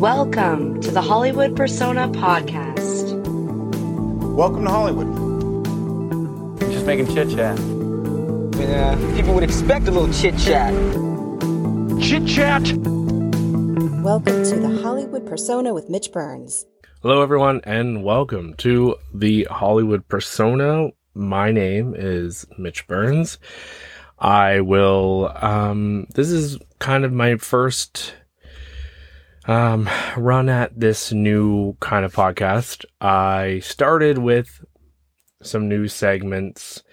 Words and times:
Welcome 0.00 0.80
to 0.80 0.90
the 0.90 1.02
Hollywood 1.02 1.54
Persona 1.54 2.08
Podcast. 2.08 3.22
Welcome 4.34 4.64
to 4.64 4.70
Hollywood. 4.70 6.58
Just 6.72 6.86
making 6.86 7.14
chit 7.14 7.28
chat. 7.28 7.58
Yeah, 8.58 8.96
people 9.14 9.34
would 9.34 9.44
expect 9.44 9.88
a 9.88 9.90
little 9.90 10.10
chit 10.10 10.38
chat. 10.38 10.72
Chit 12.00 12.26
chat! 12.26 12.62
Welcome 14.02 14.42
to 14.42 14.58
the 14.58 14.80
Hollywood 14.82 15.26
Persona 15.26 15.74
with 15.74 15.90
Mitch 15.90 16.10
Burns. 16.12 16.64
Hello, 17.02 17.20
everyone, 17.20 17.60
and 17.64 18.02
welcome 18.02 18.54
to 18.54 18.96
the 19.12 19.46
Hollywood 19.50 20.08
Persona. 20.08 20.92
My 21.12 21.52
name 21.52 21.94
is 21.94 22.46
Mitch 22.56 22.86
Burns. 22.86 23.36
I 24.18 24.62
will, 24.62 25.30
um, 25.36 26.06
this 26.14 26.30
is 26.30 26.58
kind 26.78 27.04
of 27.04 27.12
my 27.12 27.36
first, 27.36 28.14
um, 29.50 29.90
run 30.16 30.48
at 30.48 30.78
this 30.78 31.12
new 31.12 31.76
kind 31.80 32.04
of 32.04 32.14
podcast. 32.14 32.84
I 33.00 33.58
started 33.64 34.18
with 34.18 34.64
some 35.42 35.68
new 35.68 35.88
segments. 35.88 36.84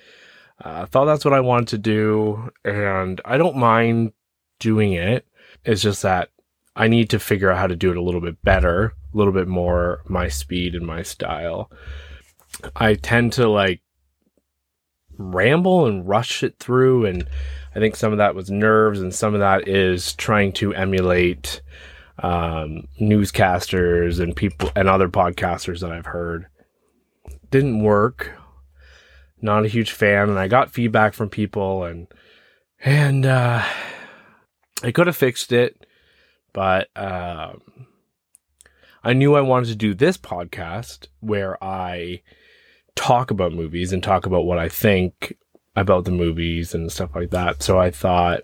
I 0.59 0.81
uh, 0.81 0.85
thought 0.87 1.05
that's 1.05 1.23
what 1.23 1.35
I 1.35 1.39
wanted 1.39 1.67
to 1.67 1.77
do, 1.77 2.49
and 2.65 3.21
I 3.23 3.37
don't 3.37 3.57
mind 3.57 4.13
doing 4.57 4.93
it. 4.93 5.27
It's 5.65 5.83
just 5.83 6.01
that 6.01 6.29
I 6.75 6.87
need 6.87 7.11
to 7.11 7.19
figure 7.19 7.51
out 7.51 7.59
how 7.59 7.67
to 7.67 7.75
do 7.75 7.91
it 7.91 7.97
a 7.97 8.01
little 8.01 8.21
bit 8.21 8.41
better, 8.43 8.85
a 9.13 9.17
little 9.17 9.33
bit 9.33 9.47
more 9.47 10.01
my 10.07 10.27
speed 10.27 10.73
and 10.73 10.85
my 10.85 11.03
style. 11.03 11.71
I 12.75 12.95
tend 12.95 13.33
to 13.33 13.47
like 13.47 13.81
ramble 15.19 15.85
and 15.85 16.07
rush 16.07 16.41
it 16.41 16.57
through 16.57 17.05
and 17.05 17.27
I 17.75 17.79
think 17.79 17.95
some 17.95 18.11
of 18.11 18.17
that 18.17 18.33
was 18.33 18.49
nerves 18.49 18.99
and 18.99 19.13
some 19.13 19.35
of 19.35 19.41
that 19.41 19.67
is 19.67 20.13
trying 20.13 20.53
to 20.53 20.73
emulate 20.73 21.61
um, 22.19 22.87
newscasters 22.99 24.19
and 24.19 24.35
people 24.35 24.69
and 24.75 24.87
other 24.87 25.09
podcasters 25.09 25.81
that 25.81 25.91
I've 25.91 26.07
heard. 26.07 26.47
Didn't 27.51 27.81
work. 27.83 28.31
Not 29.41 29.65
a 29.65 29.69
huge 29.69 29.91
fan 29.91 30.29
and 30.29 30.39
I 30.39 30.47
got 30.47 30.71
feedback 30.71 31.13
from 31.13 31.29
people 31.29 31.83
and 31.83 32.07
and 32.83 33.25
uh 33.25 33.63
I 34.83 34.91
could 34.91 35.07
have 35.07 35.17
fixed 35.17 35.51
it 35.51 35.85
but 36.53 36.89
um 36.95 37.61
I 39.03 39.13
knew 39.13 39.35
I 39.35 39.41
wanted 39.41 39.67
to 39.67 39.75
do 39.75 39.93
this 39.93 40.17
podcast 40.17 41.07
where 41.19 41.63
I 41.63 42.21
talk 42.95 43.31
about 43.31 43.53
movies 43.53 43.93
and 43.93 44.03
talk 44.03 44.25
about 44.25 44.45
what 44.45 44.57
I 44.57 44.67
think 44.69 45.37
about 45.75 46.05
the 46.05 46.11
movies 46.11 46.73
and 46.73 46.91
stuff 46.91 47.15
like 47.15 47.29
that. 47.29 47.61
So 47.61 47.79
I 47.79 47.91
thought 47.91 48.41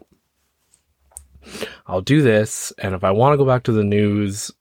I'll 1.88 2.02
do 2.02 2.22
this, 2.22 2.74
and 2.78 2.96
if 2.96 3.04
I 3.04 3.12
want 3.12 3.34
to 3.34 3.38
go 3.38 3.46
back 3.46 3.64
to 3.64 3.72
the 3.72 3.84
news, 3.84 4.52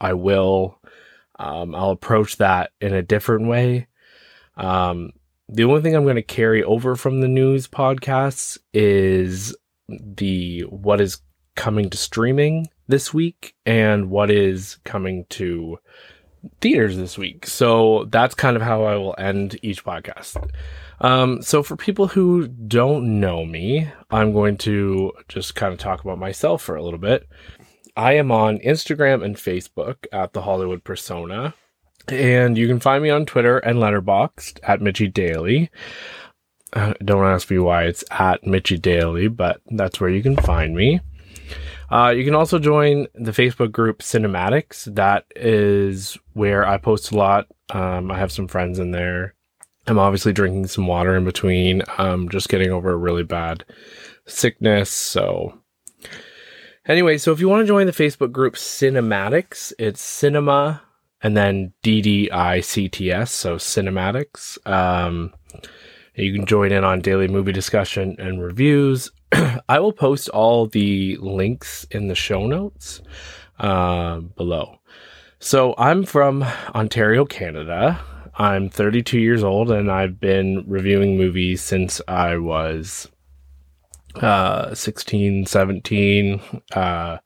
I 0.00 0.14
will. 0.14 0.78
Um, 1.38 1.74
I'll 1.74 1.90
approach 1.90 2.36
that 2.36 2.72
in 2.80 2.94
a 2.94 3.02
different 3.02 3.46
way. 3.46 3.86
Um, 4.56 5.12
the 5.48 5.64
only 5.64 5.80
thing 5.80 5.94
I'm 5.94 6.04
going 6.04 6.16
to 6.16 6.22
carry 6.22 6.62
over 6.64 6.96
from 6.96 7.20
the 7.20 7.28
news 7.28 7.68
podcasts 7.68 8.58
is 8.74 9.56
the 9.88 10.62
what 10.62 11.00
is 11.00 11.20
coming 11.54 11.90
to 11.90 11.96
streaming 11.96 12.66
this 12.88 13.14
week 13.14 13.54
and 13.64 14.10
what 14.10 14.30
is 14.30 14.78
coming 14.84 15.24
to 15.30 15.78
theaters 16.60 16.96
this 16.96 17.18
week. 17.18 17.46
So 17.46 18.06
that's 18.10 18.34
kind 18.34 18.56
of 18.56 18.62
how 18.62 18.84
I 18.84 18.96
will 18.96 19.14
end 19.18 19.58
each 19.62 19.84
podcast. 19.84 20.50
Um, 21.00 21.42
so 21.42 21.62
for 21.62 21.76
people 21.76 22.08
who 22.08 22.48
don't 22.48 23.20
know 23.20 23.44
me, 23.44 23.88
I'm 24.10 24.32
going 24.32 24.56
to 24.58 25.12
just 25.28 25.54
kind 25.54 25.72
of 25.72 25.78
talk 25.78 26.02
about 26.02 26.18
myself 26.18 26.62
for 26.62 26.76
a 26.76 26.82
little 26.82 26.98
bit. 26.98 27.28
I 27.96 28.12
am 28.14 28.30
on 28.30 28.58
Instagram 28.58 29.24
and 29.24 29.36
Facebook 29.36 30.06
at 30.12 30.32
the 30.32 30.42
Hollywood 30.42 30.84
Persona. 30.84 31.54
And 32.08 32.56
you 32.56 32.66
can 32.66 32.80
find 32.80 33.02
me 33.02 33.10
on 33.10 33.26
Twitter 33.26 33.58
and 33.58 33.78
Letterboxd 33.78 34.60
at 34.62 34.80
Mitchy 34.80 35.08
Daily. 35.08 35.70
Uh, 36.72 36.94
don't 37.04 37.26
ask 37.26 37.50
me 37.50 37.58
why 37.58 37.84
it's 37.84 38.04
at 38.10 38.46
Mitchy 38.46 38.78
Daily, 38.78 39.28
but 39.28 39.60
that's 39.72 40.00
where 40.00 40.10
you 40.10 40.22
can 40.22 40.36
find 40.36 40.74
me. 40.74 41.00
Uh, 41.90 42.10
you 42.10 42.24
can 42.24 42.34
also 42.34 42.58
join 42.58 43.06
the 43.14 43.30
Facebook 43.30 43.72
group 43.72 44.00
CinemAddicts. 44.00 44.94
That 44.94 45.24
is 45.34 46.18
where 46.34 46.66
I 46.66 46.76
post 46.76 47.12
a 47.12 47.16
lot. 47.16 47.46
Um, 47.70 48.10
I 48.10 48.18
have 48.18 48.32
some 48.32 48.48
friends 48.48 48.78
in 48.78 48.90
there. 48.90 49.34
I'm 49.86 49.98
obviously 49.98 50.34
drinking 50.34 50.66
some 50.66 50.86
water 50.86 51.16
in 51.16 51.24
between. 51.24 51.82
I'm 51.96 52.28
just 52.28 52.50
getting 52.50 52.70
over 52.70 52.90
a 52.90 52.96
really 52.96 53.22
bad 53.22 53.64
sickness. 54.26 54.90
So, 54.90 55.58
anyway, 56.86 57.16
so 57.16 57.32
if 57.32 57.40
you 57.40 57.48
want 57.48 57.62
to 57.62 57.66
join 57.66 57.86
the 57.86 57.92
Facebook 57.92 58.32
group 58.32 58.54
CinemAddicts, 58.54 59.72
it's 59.78 60.02
cinema 60.02 60.82
and 61.22 61.36
then 61.36 61.72
D 61.82 62.02
D 62.02 62.30
I 62.30 62.60
C 62.60 62.88
T 62.88 63.10
S. 63.10 63.32
So, 63.32 63.56
CinemAddicts. 63.56 64.58
Um, 64.70 65.32
you 66.14 66.34
can 66.34 66.44
join 66.44 66.70
in 66.70 66.84
on 66.84 67.00
daily 67.00 67.28
movie 67.28 67.52
discussion 67.52 68.16
and 68.18 68.42
reviews. 68.42 69.10
I 69.68 69.78
will 69.80 69.92
post 69.92 70.28
all 70.28 70.66
the 70.66 71.16
links 71.16 71.86
in 71.90 72.08
the 72.08 72.14
show 72.14 72.46
notes 72.46 73.00
uh, 73.58 74.20
below. 74.20 74.78
So 75.40 75.74
I'm 75.78 76.04
from 76.04 76.42
Ontario, 76.74 77.24
Canada. 77.24 78.00
I'm 78.34 78.68
32 78.68 79.18
years 79.18 79.42
old 79.42 79.70
and 79.70 79.90
I've 79.90 80.20
been 80.20 80.64
reviewing 80.66 81.16
movies 81.16 81.60
since 81.60 82.00
I 82.08 82.36
was 82.36 83.08
uh, 84.16 84.74
16, 84.74 85.46
17. 85.46 86.40
Uh, 86.72 87.18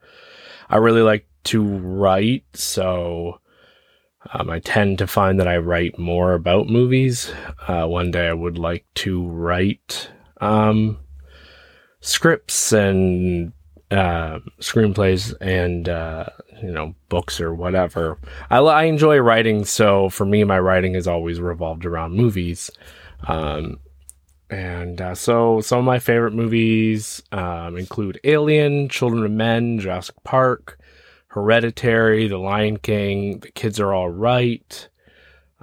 I 0.71 0.77
really 0.77 1.03
like 1.03 1.27
to 1.45 1.63
write, 1.63 2.45
so 2.55 3.41
um, 4.33 4.49
I 4.49 4.61
tend 4.61 4.99
to 4.99 5.07
find 5.07 5.39
that 5.41 5.49
I 5.49 5.59
write 5.59 5.99
more 5.99 6.35
about 6.35 6.69
movies. 6.69 7.33
Uh, 7.67 7.87
one 7.87 8.11
day 8.11 8.29
I 8.29 8.33
would 8.33 8.59
like 8.59 8.87
to 8.97 9.27
write 9.27 10.11
um, 10.41 10.99
scripts 12.03 12.73
and 12.73 13.53
uh, 13.91 14.41
screenplays 14.61 15.35
and 15.41 15.89
uh, 15.89 16.27
you 16.63 16.71
know 16.71 16.95
books 17.09 17.41
or 17.41 17.55
whatever. 17.55 18.19
I, 18.51 18.59
I 18.59 18.85
enjoy 18.85 19.19
writing, 19.19 19.65
so 19.65 20.11
for 20.11 20.27
me, 20.27 20.45
my 20.45 20.59
writing 20.59 20.95
has 20.95 21.09
always 21.09 21.41
revolved 21.41 21.87
around 21.87 22.13
movies. 22.13 22.71
Um, 23.27 23.79
and 24.51 25.01
uh, 25.01 25.15
so 25.15 25.63
some 25.63 25.79
of 25.79 25.85
my 25.85 25.99
favorite 25.99 26.35
movies 26.35 27.23
um, 27.33 27.79
include 27.79 28.21
Alien, 28.25 28.91
Children 28.91 29.25
of 29.25 29.31
Men, 29.31 29.79
Jurassic 29.79 30.17
Park, 30.25 30.79
Hereditary, 31.29 32.29
The 32.29 32.37
Lion 32.37 32.77
King, 32.77 33.39
The 33.41 33.51
Kids 33.51 33.81
Are 33.81 33.95
All 33.95 34.11
Right, 34.11 34.89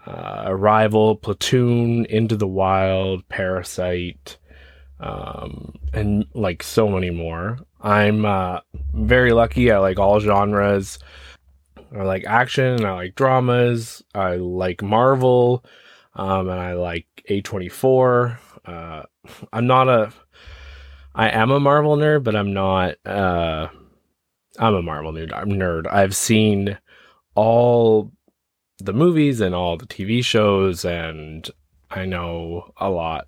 uh, 0.08 0.46
Arrival, 0.48 1.18
Platoon, 1.18 2.06
Into 2.06 2.36
the 2.36 2.48
Wild, 2.48 3.28
Parasite, 3.30 4.38
um, 5.00 5.76
and 5.94 6.26
like 6.34 6.64
so 6.64 6.90
many 6.90 7.10
more. 7.10 7.58
I'm 7.82 8.26
uh, 8.26 8.60
very 8.94 9.32
lucky. 9.32 9.72
I 9.72 9.78
like 9.80 10.00
all 10.00 10.20
genres. 10.20 11.00
I 11.96 12.04
like 12.04 12.26
action. 12.26 12.86
I 12.86 12.94
like 12.94 13.16
dramas. 13.16 14.04
I 14.14 14.36
like 14.36 14.82
Marvel, 14.82 15.64
um, 16.16 16.50
and 16.50 16.60
I 16.60 16.74
like 16.74 17.08
A24. 17.30 18.38
Uh, 18.66 19.04
I'm 19.54 19.68
not 19.68 19.88
a. 19.88 20.14
I 21.16 21.30
am 21.30 21.52
a 21.52 21.60
Marvel 21.60 21.98
nerd, 21.98 22.24
but 22.24 22.36
I'm 22.36 22.54
not. 22.54 22.96
Uh, 23.06 23.70
I'm 24.60 24.76
a 24.76 24.82
Marvel 24.82 25.14
nerd. 25.14 25.32
I'm 25.34 25.50
nerd. 25.50 25.88
I've 25.92 26.16
seen 26.16 26.78
all 27.36 28.12
the 28.80 28.94
movies 28.94 29.42
and 29.42 29.56
all 29.56 29.78
the 29.78 29.88
TV 29.88 30.24
shows, 30.24 30.86
and 30.86 31.50
I 31.90 32.06
know 32.06 32.74
a 32.78 32.90
lot. 32.90 33.28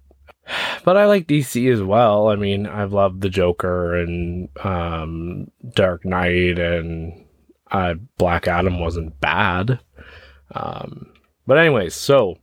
But 0.84 0.98
I 0.98 1.06
like 1.06 1.28
DC 1.28 1.72
as 1.72 1.82
well. 1.82 2.30
I 2.30 2.36
mean, 2.36 2.66
I've 2.66 2.94
loved 2.94 3.22
the 3.22 3.30
Joker 3.30 3.96
and 3.96 4.50
um, 4.66 5.52
Dark 5.76 6.06
Knight, 6.06 6.58
and 6.58 7.26
uh, 7.70 7.96
Black 8.18 8.48
Adam 8.48 8.80
wasn't 8.80 9.20
bad. 9.20 9.80
Um, 10.54 11.14
but 11.46 11.58
anyways, 11.58 11.96
so 11.96 12.38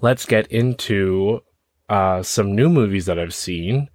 let's 0.00 0.26
get 0.26 0.46
into 0.48 1.42
uh, 1.88 2.22
some 2.22 2.54
new 2.54 2.68
movies 2.68 3.06
that 3.06 3.18
I've 3.18 3.34
seen. 3.34 3.88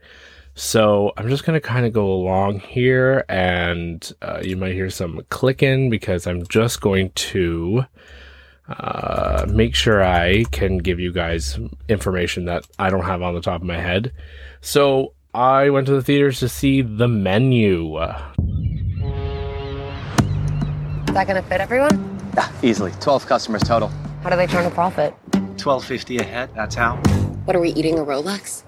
So 0.56 1.12
I'm 1.18 1.28
just 1.28 1.44
to 1.46 1.60
kind 1.60 1.86
of 1.86 1.92
go 1.92 2.12
along 2.12 2.60
here 2.60 3.26
and 3.28 4.10
uh, 4.22 4.40
you 4.42 4.56
might 4.56 4.74
hear 4.74 4.90
some 4.90 5.22
clicking 5.30 5.90
because 5.90 6.28
I'm 6.28 6.48
just 6.48 6.80
going 6.80 7.12
to 7.12 7.86
uh, 8.68 9.46
make 9.50 9.76
sure 9.76 10.04
I 10.04 10.46
can 10.52 10.78
give 10.80 11.00
you 11.00 11.12
guys 11.12 11.60
information 11.88 12.46
that 12.46 12.66
I 12.80 12.90
don't 12.90 13.06
have 13.06 13.22
on 13.22 13.36
the 13.36 13.42
top 13.42 13.62
of 13.62 13.68
my 13.68 13.78
head. 13.78 14.12
So 14.62 15.14
I 15.34 15.70
went 15.70 15.88
to 15.88 15.94
the 15.94 16.02
theaters 16.02 16.40
to 16.40 16.50
see 16.50 16.82
The 16.82 17.08
Menu. 17.08 17.98
Is 17.98 18.10
that 21.14 21.28
going 21.28 21.42
to 21.42 21.48
fit 21.48 21.62
everyone? 21.62 22.20
Yeah, 22.36 22.52
easily. 22.64 22.92
12 23.00 23.26
customers 23.28 23.62
total. 23.64 23.90
How 24.24 24.30
do 24.30 24.36
they 24.36 24.48
turn 24.48 24.66
a 24.66 24.72
profit? 24.72 25.14
1250 25.34 26.18
a 26.18 26.24
head, 26.24 26.50
that's 26.56 26.76
how. 26.76 26.98
What 27.46 27.56
are 27.56 27.60
we 27.60 27.70
eating, 27.74 28.00
a 28.00 28.04
Rolex? 28.04 28.64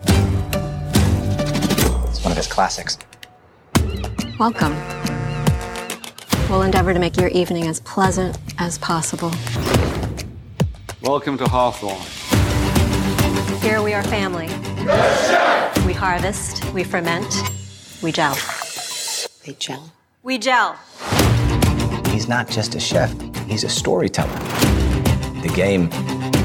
It's 2.09 2.23
one 2.23 2.31
of 2.31 2.37
his 2.37 2.47
classics. 2.47 2.97
Welcome. 4.39 4.73
We'll 6.49 6.61
endeavor 6.61 6.93
to 6.93 6.99
make 6.99 7.17
your 7.17 7.27
evening 7.27 7.67
as 7.67 7.81
pleasant 7.81 8.37
as 8.57 8.77
possible. 8.77 9.33
Welcome 11.01 11.37
to 11.39 11.45
Hawthorn. 11.45 11.99
Here 13.59 13.81
we 13.81 13.93
are 13.93 14.03
family. 14.03 14.47
We 15.85 15.91
harvest, 15.91 16.63
we 16.73 16.85
ferment, 16.85 17.35
we 18.01 18.13
gel. 18.13 18.37
They 19.45 19.55
gel. 19.59 19.91
We 20.23 20.37
gel. 20.37 20.79
He's 22.11 22.29
not 22.29 22.47
just 22.47 22.75
a 22.75 22.79
chef, 22.79 23.13
he's 23.45 23.65
a 23.65 23.69
storyteller. 23.69 24.39
The 25.41 25.51
game 25.53 25.89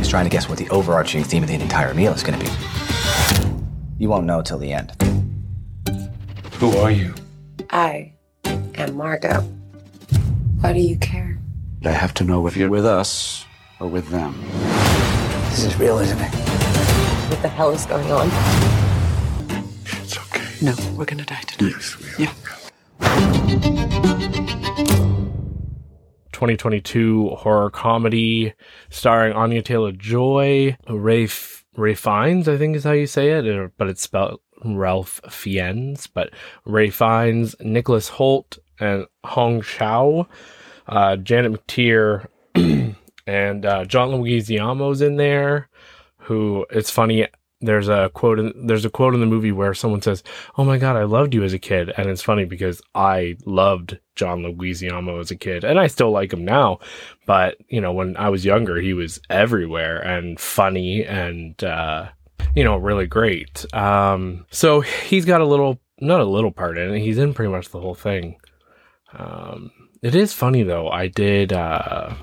is 0.00 0.08
trying 0.08 0.24
to 0.24 0.30
guess 0.30 0.48
what 0.48 0.58
the 0.58 0.68
overarching 0.70 1.22
theme 1.22 1.44
of 1.44 1.48
the 1.48 1.54
entire 1.54 1.94
meal 1.94 2.12
is 2.12 2.24
going 2.24 2.40
to 2.40 2.44
be. 2.44 2.50
You 3.98 4.08
won't 4.08 4.26
know 4.26 4.42
till 4.42 4.58
the 4.58 4.72
end. 4.72 4.90
Who 6.54 6.76
are 6.78 6.90
you? 6.90 7.14
I 7.70 8.14
am 8.74 8.96
Margot. 8.96 9.61
Why 10.62 10.72
do 10.72 10.80
you 10.80 10.96
care? 10.98 11.38
I 11.84 11.90
have 11.90 12.14
to 12.14 12.24
know 12.24 12.46
if 12.46 12.56
you're 12.56 12.70
with 12.70 12.86
us 12.86 13.44
or 13.80 13.88
with 13.88 14.08
them. 14.10 14.40
This 15.50 15.64
is 15.64 15.76
real, 15.76 15.98
isn't 15.98 16.20
it? 16.20 16.30
What 17.30 17.42
the 17.42 17.48
hell 17.48 17.70
is 17.72 17.84
going 17.84 18.08
on? 18.12 18.28
It's 19.84 20.16
okay. 20.16 20.64
No, 20.64 20.74
we're 20.96 21.04
gonna 21.04 21.24
die 21.24 21.40
tonight. 21.48 21.74
Yes, 21.74 21.98
we 21.98 22.26
are. 22.26 22.28
Yeah. 22.28 22.32
2022 26.32 27.30
horror 27.30 27.70
comedy 27.70 28.54
starring 28.88 29.32
Anya 29.32 29.62
Taylor 29.62 29.90
Joy, 29.90 30.76
Ray 30.88 31.24
F- 31.24 31.64
Ray 31.76 31.94
Fiennes, 31.94 32.48
I 32.48 32.56
think 32.56 32.76
is 32.76 32.84
how 32.84 32.92
you 32.92 33.06
say 33.08 33.30
it, 33.30 33.48
uh, 33.48 33.68
but 33.78 33.88
it's 33.88 34.02
spelled 34.02 34.40
Ralph 34.64 35.20
Fiennes. 35.28 36.06
But 36.06 36.30
Ray 36.64 36.90
Fiennes, 36.90 37.56
Nicholas 37.60 38.10
Hoult, 38.10 38.58
and 38.80 39.06
Hong 39.24 39.62
Chau, 39.62 40.26
uh, 40.86 41.16
Janet 41.16 41.52
McTeer, 41.52 42.26
and 43.26 43.66
uh, 43.66 43.84
John 43.84 44.10
Leguizamo's 44.10 45.00
in 45.02 45.16
there. 45.16 45.68
Who 46.18 46.66
it's 46.70 46.90
funny. 46.90 47.26
There's 47.60 47.88
a 47.88 48.10
quote. 48.12 48.38
In, 48.38 48.66
there's 48.66 48.84
a 48.84 48.90
quote 48.90 49.14
in 49.14 49.20
the 49.20 49.26
movie 49.26 49.52
where 49.52 49.74
someone 49.74 50.02
says, 50.02 50.22
"Oh 50.56 50.64
my 50.64 50.78
god, 50.78 50.96
I 50.96 51.04
loved 51.04 51.34
you 51.34 51.44
as 51.44 51.52
a 51.52 51.58
kid," 51.58 51.92
and 51.96 52.08
it's 52.08 52.22
funny 52.22 52.44
because 52.44 52.82
I 52.94 53.36
loved 53.44 53.98
John 54.14 54.42
Leguizamo 54.42 55.20
as 55.20 55.30
a 55.30 55.36
kid, 55.36 55.64
and 55.64 55.78
I 55.78 55.86
still 55.86 56.10
like 56.10 56.32
him 56.32 56.44
now. 56.44 56.78
But 57.26 57.56
you 57.68 57.80
know, 57.80 57.92
when 57.92 58.16
I 58.16 58.28
was 58.28 58.44
younger, 58.44 58.80
he 58.80 58.92
was 58.92 59.20
everywhere 59.30 59.98
and 59.98 60.38
funny 60.38 61.04
and 61.04 61.62
uh, 61.62 62.08
you 62.54 62.64
know 62.64 62.76
really 62.76 63.06
great. 63.06 63.64
Um, 63.74 64.46
so 64.50 64.80
he's 64.80 65.24
got 65.24 65.40
a 65.40 65.46
little, 65.46 65.80
not 66.00 66.20
a 66.20 66.24
little 66.24 66.52
part 66.52 66.78
in 66.78 66.94
it. 66.94 67.00
He's 67.00 67.18
in 67.18 67.34
pretty 67.34 67.50
much 67.52 67.68
the 67.68 67.80
whole 67.80 67.94
thing. 67.94 68.36
Um, 69.12 69.70
it 70.02 70.14
is 70.14 70.32
funny 70.32 70.62
though. 70.62 70.88
I 70.88 71.08
did, 71.08 71.52
uh, 71.52 72.14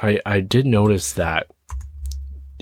I 0.00 0.20
I 0.24 0.40
did 0.40 0.66
notice 0.66 1.12
that 1.12 1.46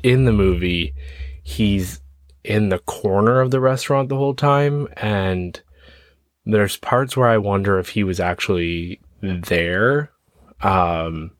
in 0.02 0.24
the 0.24 0.32
movie, 0.32 0.94
he's 1.42 2.00
in 2.44 2.68
the 2.68 2.78
corner 2.80 3.40
of 3.40 3.50
the 3.50 3.60
restaurant 3.60 4.08
the 4.08 4.16
whole 4.16 4.34
time, 4.34 4.88
and 4.96 5.60
there's 6.44 6.76
parts 6.76 7.16
where 7.16 7.28
I 7.28 7.38
wonder 7.38 7.78
if 7.78 7.90
he 7.90 8.04
was 8.04 8.20
actually 8.20 9.00
there 9.20 10.10
um, 10.62 11.32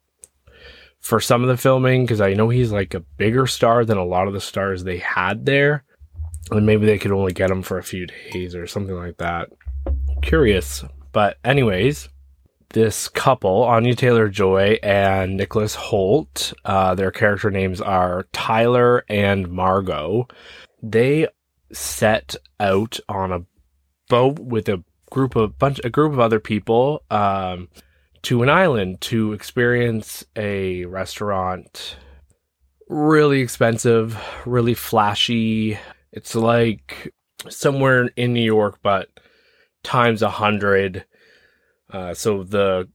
for 1.00 1.20
some 1.20 1.42
of 1.42 1.48
the 1.48 1.56
filming 1.56 2.04
because 2.04 2.20
I 2.20 2.34
know 2.34 2.48
he's 2.48 2.72
like 2.72 2.94
a 2.94 3.00
bigger 3.00 3.46
star 3.46 3.84
than 3.84 3.98
a 3.98 4.04
lot 4.04 4.28
of 4.28 4.34
the 4.34 4.40
stars 4.40 4.84
they 4.84 4.98
had 4.98 5.46
there, 5.46 5.84
and 6.50 6.66
maybe 6.66 6.86
they 6.86 6.98
could 6.98 7.12
only 7.12 7.32
get 7.32 7.50
him 7.50 7.62
for 7.62 7.78
a 7.78 7.82
few 7.82 8.06
days 8.06 8.54
or 8.54 8.66
something 8.66 8.96
like 8.96 9.16
that. 9.18 9.48
Curious, 10.22 10.84
but 11.12 11.38
anyways, 11.44 12.08
this 12.70 13.08
couple, 13.08 13.62
Anya 13.64 13.94
Taylor 13.94 14.28
Joy 14.28 14.78
and 14.82 15.36
Nicholas 15.36 15.74
Hoult, 15.74 16.52
uh, 16.64 16.94
their 16.94 17.10
character 17.10 17.50
names 17.50 17.80
are 17.80 18.26
Tyler 18.32 19.04
and 19.08 19.50
Margot. 19.50 20.28
They 20.82 21.28
set 21.72 22.36
out 22.60 22.98
on 23.08 23.32
a 23.32 23.44
boat 24.08 24.38
with 24.38 24.68
a 24.68 24.82
group 25.10 25.36
of 25.36 25.58
bunch 25.58 25.80
a 25.84 25.90
group 25.90 26.12
of 26.12 26.20
other 26.20 26.40
people 26.40 27.02
um, 27.10 27.68
to 28.22 28.42
an 28.42 28.50
island 28.50 29.00
to 29.00 29.32
experience 29.32 30.24
a 30.36 30.84
restaurant. 30.84 31.96
Really 32.88 33.40
expensive, 33.40 34.18
really 34.46 34.74
flashy. 34.74 35.78
It's 36.12 36.34
like 36.34 37.12
somewhere 37.48 38.10
in 38.16 38.32
New 38.32 38.42
York, 38.42 38.78
but 38.82 39.08
times 39.82 40.22
a 40.22 40.30
hundred. 40.30 41.04
Uh, 41.90 42.14
so 42.14 42.42
the 42.42 42.88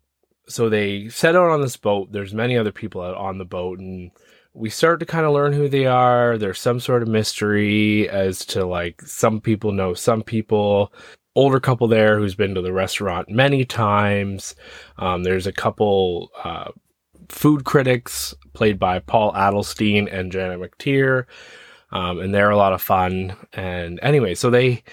so 0.48 0.69
they 0.69 1.10
set 1.10 1.36
out 1.36 1.50
on 1.50 1.62
this 1.62 1.78
boat. 1.78 2.12
There's 2.12 2.34
many 2.34 2.57
other 2.57 2.72
people 2.72 3.01
out 3.01 3.16
on 3.16 3.38
the 3.38 3.45
boat, 3.45 3.80
and 3.80 4.12
we 4.54 4.69
start 4.69 5.00
to 5.00 5.06
kind 5.06 5.25
of 5.25 5.34
learn 5.34 5.54
who 5.54 5.68
they 5.68 5.86
are. 5.86 6.38
There's 6.38 6.60
some 6.60 6.80
sort 6.80 7.01
of 7.01 7.07
mystery 7.07 8.10
as 8.10 8.45
to 8.48 8.66
like 8.66 9.01
some 9.01 9.42
people 9.42 9.72
know 9.72 9.94
some 9.94 10.22
people. 10.22 10.94
Older 11.36 11.60
couple 11.60 11.88
there 11.88 12.19
who's 12.19 12.36
been 12.36 12.54
to 12.54 12.62
the 12.62 12.74
restaurant 12.74 13.28
many 13.28 13.66
times. 13.66 14.54
Um, 15.00 15.24
there's 15.24 15.48
a 15.48 15.51
couple 15.51 16.30
uh, 16.44 16.69
food 17.30 17.63
critics 17.63 18.36
played 18.54 18.78
by 18.78 19.00
Paul 19.00 19.34
Adelstein 19.34 20.07
and 20.13 20.31
Janet 20.31 20.60
McTeer, 20.60 21.25
um, 21.92 22.19
and 22.19 22.36
they're 22.36 22.51
a 22.51 22.57
lot 22.57 22.74
of 22.74 22.84
fun. 22.84 23.36
And 23.54 24.00
anyway, 24.04 24.36
so 24.36 24.51
they 24.51 24.84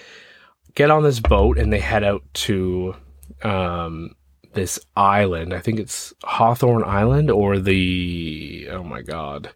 get 0.73 0.89
on 0.89 1.03
this 1.03 1.19
boat 1.19 1.59
and 1.59 1.71
they 1.71 1.79
head 1.79 2.03
out 2.03 2.23
to 2.33 2.95
um, 3.43 4.15
this 4.53 4.79
island. 4.95 5.53
I 5.53 5.59
think 5.59 5.79
it's 5.79 6.13
Hawthorn 6.23 6.83
Island 6.83 7.31
or 7.31 7.59
the 7.59 8.67
oh 8.71 8.83
my 8.83 9.01
god, 9.01 9.51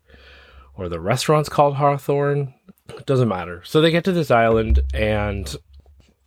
or 0.75 0.89
the 0.89 0.99
restaurant's 0.99 1.49
called 1.49 1.75
Hawthorn. 1.75 2.53
It 2.89 3.05
doesn't 3.05 3.27
matter. 3.27 3.63
So 3.65 3.81
they 3.81 3.91
get 3.91 4.03
to 4.05 4.11
this 4.11 4.31
island 4.31 4.81
and 4.93 5.47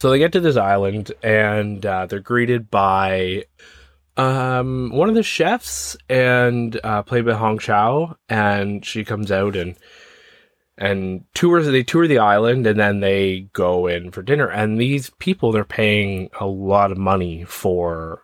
so 0.00 0.10
they 0.10 0.18
get 0.18 0.32
to 0.32 0.40
this 0.40 0.56
island 0.56 1.12
and 1.22 1.84
uh, 1.84 2.06
they're 2.06 2.20
greeted 2.20 2.70
by 2.70 3.44
um, 4.18 4.90
one 4.90 5.08
of 5.08 5.14
the 5.14 5.22
chefs 5.22 5.96
and 6.08 6.78
uh, 6.82 7.02
played 7.02 7.24
by 7.24 7.34
Hong 7.34 7.58
Chau, 7.58 8.16
and 8.28 8.84
she 8.84 9.04
comes 9.04 9.30
out 9.30 9.54
and 9.54 9.76
and 10.78 11.24
tours 11.34 11.66
they 11.66 11.82
tour 11.82 12.06
the 12.06 12.18
island 12.18 12.66
and 12.66 12.78
then 12.78 13.00
they 13.00 13.48
go 13.52 13.88
in 13.88 14.12
for 14.12 14.22
dinner. 14.22 14.48
And 14.48 14.80
these 14.80 15.10
people 15.18 15.50
they're 15.50 15.64
paying 15.64 16.30
a 16.40 16.46
lot 16.46 16.92
of 16.92 16.98
money 16.98 17.44
for 17.44 18.22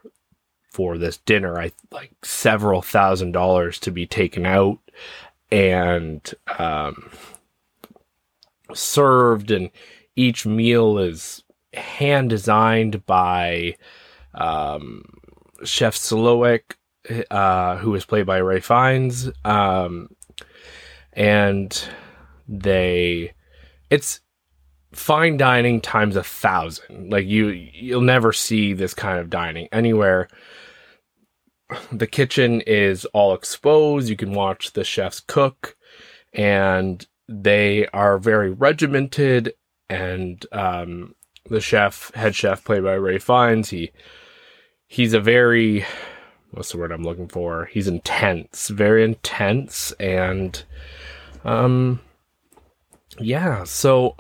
for 0.71 0.97
this 0.97 1.19
dinner. 1.19 1.59
I 1.59 1.73
like 1.91 2.13
several 2.25 2.81
thousand 2.81 3.33
dollars 3.33 3.79
to 3.81 3.91
be 3.91 4.07
taken 4.07 4.47
out 4.47 4.79
and 5.51 6.33
um 6.59 7.11
served. 8.73 9.51
And 9.51 9.71
each 10.15 10.47
meal 10.47 10.99
is 10.99 11.43
hand 11.73 12.31
designed 12.31 13.05
by 13.05 13.77
um 14.33 15.03
chef 15.65 15.97
Slowik, 15.97 16.77
uh 17.33 17.79
who 17.79 17.97
is 17.97 18.05
played 18.05 18.27
by 18.27 18.37
ray 18.37 18.61
fiennes. 18.61 19.29
Um 19.45 20.11
and 21.15 21.89
they 22.49 23.33
it's 23.91 24.21
fine 24.93 25.37
dining 25.37 25.81
times 25.81 26.17
a 26.17 26.23
thousand. 26.23 27.11
Like 27.11 27.27
you 27.27 27.49
you'll 27.49 28.01
never 28.01 28.33
see 28.33 28.73
this 28.73 28.95
kind 28.95 29.19
of 29.19 29.31
dining 29.31 29.69
anywhere. 29.73 30.29
The 31.93 32.07
kitchen 32.07 32.61
is 32.63 33.05
all 33.07 33.35
exposed. 33.35 34.09
You 34.09 34.17
can 34.17 34.33
watch 34.33 34.73
the 34.73 34.85
chefs 34.85 35.21
cook 35.21 35.77
and 36.33 37.07
they 37.29 37.87
are 37.89 38.19
very 38.19 38.51
regimented. 38.51 39.55
And 39.89 40.45
um 40.53 41.15
the 41.49 41.61
chef 41.61 42.11
head 42.15 42.35
chef 42.35 42.65
played 42.65 42.83
by 42.83 42.95
ray 42.95 43.19
fiennes 43.19 43.69
he 43.69 43.91
he's 44.87 45.13
a 45.13 45.21
very 45.21 45.85
what's 46.53 46.73
the 46.73 46.79
word 46.79 46.91
i'm 46.93 47.03
looking 47.03 47.29
for? 47.29 47.67
He's 47.67 47.89
intense 47.89 48.69
very 48.69 49.05
intense. 49.05 49.93
And 50.01 50.63
um 51.45 52.01
yeah 53.21 53.65
so 53.65 54.17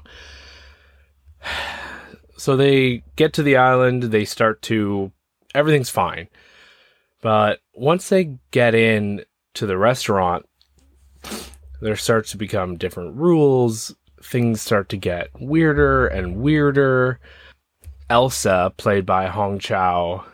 so 2.36 2.56
they 2.56 3.02
get 3.16 3.32
to 3.32 3.42
the 3.42 3.56
island 3.56 4.04
they 4.04 4.24
start 4.24 4.62
to 4.62 5.12
everything's 5.54 5.90
fine. 5.90 6.28
But 7.22 7.60
once 7.74 8.08
they 8.08 8.38
get 8.50 8.74
in 8.74 9.24
to 9.54 9.66
the 9.66 9.78
restaurant 9.78 10.46
there 11.80 11.96
starts 11.96 12.30
to 12.30 12.36
become 12.36 12.76
different 12.76 13.16
rules. 13.16 13.94
Things 14.22 14.62
start 14.62 14.88
to 14.90 14.96
get 14.96 15.28
weirder 15.38 16.06
and 16.06 16.36
weirder. 16.36 17.20
Elsa 18.08 18.72
played 18.76 19.06
by 19.06 19.26
hong 19.26 19.58
chau 19.58 20.24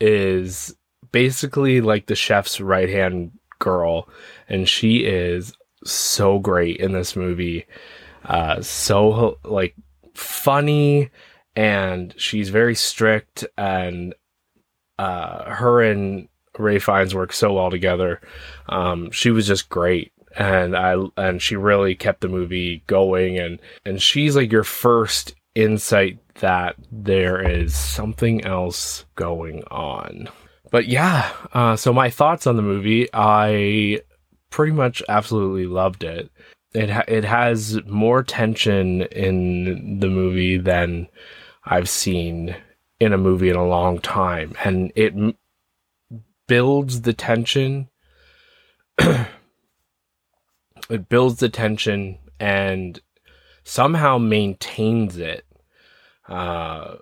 is 0.00 0.74
basically 1.12 1.80
like 1.80 2.06
the 2.06 2.14
chef's 2.14 2.60
right 2.60 2.88
hand 2.88 3.32
girl 3.58 4.08
and 4.48 4.68
she 4.68 4.98
is 4.98 5.52
so 5.84 6.38
great 6.38 6.76
in 6.76 6.92
this 6.92 7.16
movie 7.16 7.66
uh, 8.30 8.62
so 8.62 9.38
like 9.44 9.74
funny 10.14 11.10
and 11.56 12.14
she's 12.16 12.48
very 12.48 12.76
strict 12.76 13.44
and 13.58 14.14
uh, 15.00 15.50
her 15.50 15.82
and 15.82 16.28
Ray 16.56 16.78
Fiennes 16.78 17.14
work 17.14 17.32
so 17.32 17.52
well 17.54 17.70
together. 17.70 18.20
Um, 18.68 19.10
she 19.10 19.30
was 19.30 19.48
just 19.48 19.68
great. 19.68 20.12
And 20.36 20.76
I 20.76 20.94
and 21.16 21.42
she 21.42 21.56
really 21.56 21.96
kept 21.96 22.20
the 22.20 22.28
movie 22.28 22.84
going 22.86 23.36
and 23.36 23.58
and 23.84 24.00
she's 24.00 24.36
like 24.36 24.52
your 24.52 24.62
first 24.62 25.34
insight 25.56 26.20
that 26.36 26.76
there 26.92 27.42
is 27.42 27.74
something 27.74 28.44
else 28.44 29.06
going 29.16 29.64
on. 29.72 30.28
But 30.70 30.86
yeah, 30.86 31.32
uh, 31.52 31.74
so 31.74 31.92
my 31.92 32.10
thoughts 32.10 32.46
on 32.46 32.54
the 32.54 32.62
movie, 32.62 33.08
I 33.12 34.02
pretty 34.50 34.70
much 34.72 35.02
absolutely 35.08 35.66
loved 35.66 36.04
it. 36.04 36.30
It 36.72 36.90
ha- 36.90 37.04
it 37.08 37.24
has 37.24 37.84
more 37.86 38.22
tension 38.22 39.02
in 39.02 39.98
the 39.98 40.08
movie 40.08 40.56
than 40.56 41.08
I've 41.64 41.88
seen 41.88 42.54
in 43.00 43.12
a 43.12 43.18
movie 43.18 43.48
in 43.48 43.56
a 43.56 43.66
long 43.66 43.98
time, 43.98 44.54
and 44.62 44.92
it 44.94 45.14
m- 45.14 45.36
builds 46.46 47.02
the 47.02 47.12
tension. 47.12 47.88
it 48.98 49.28
builds 51.08 51.40
the 51.40 51.48
tension 51.48 52.18
and 52.38 53.00
somehow 53.64 54.18
maintains 54.18 55.16
it. 55.16 55.44
Uh, 56.28 56.96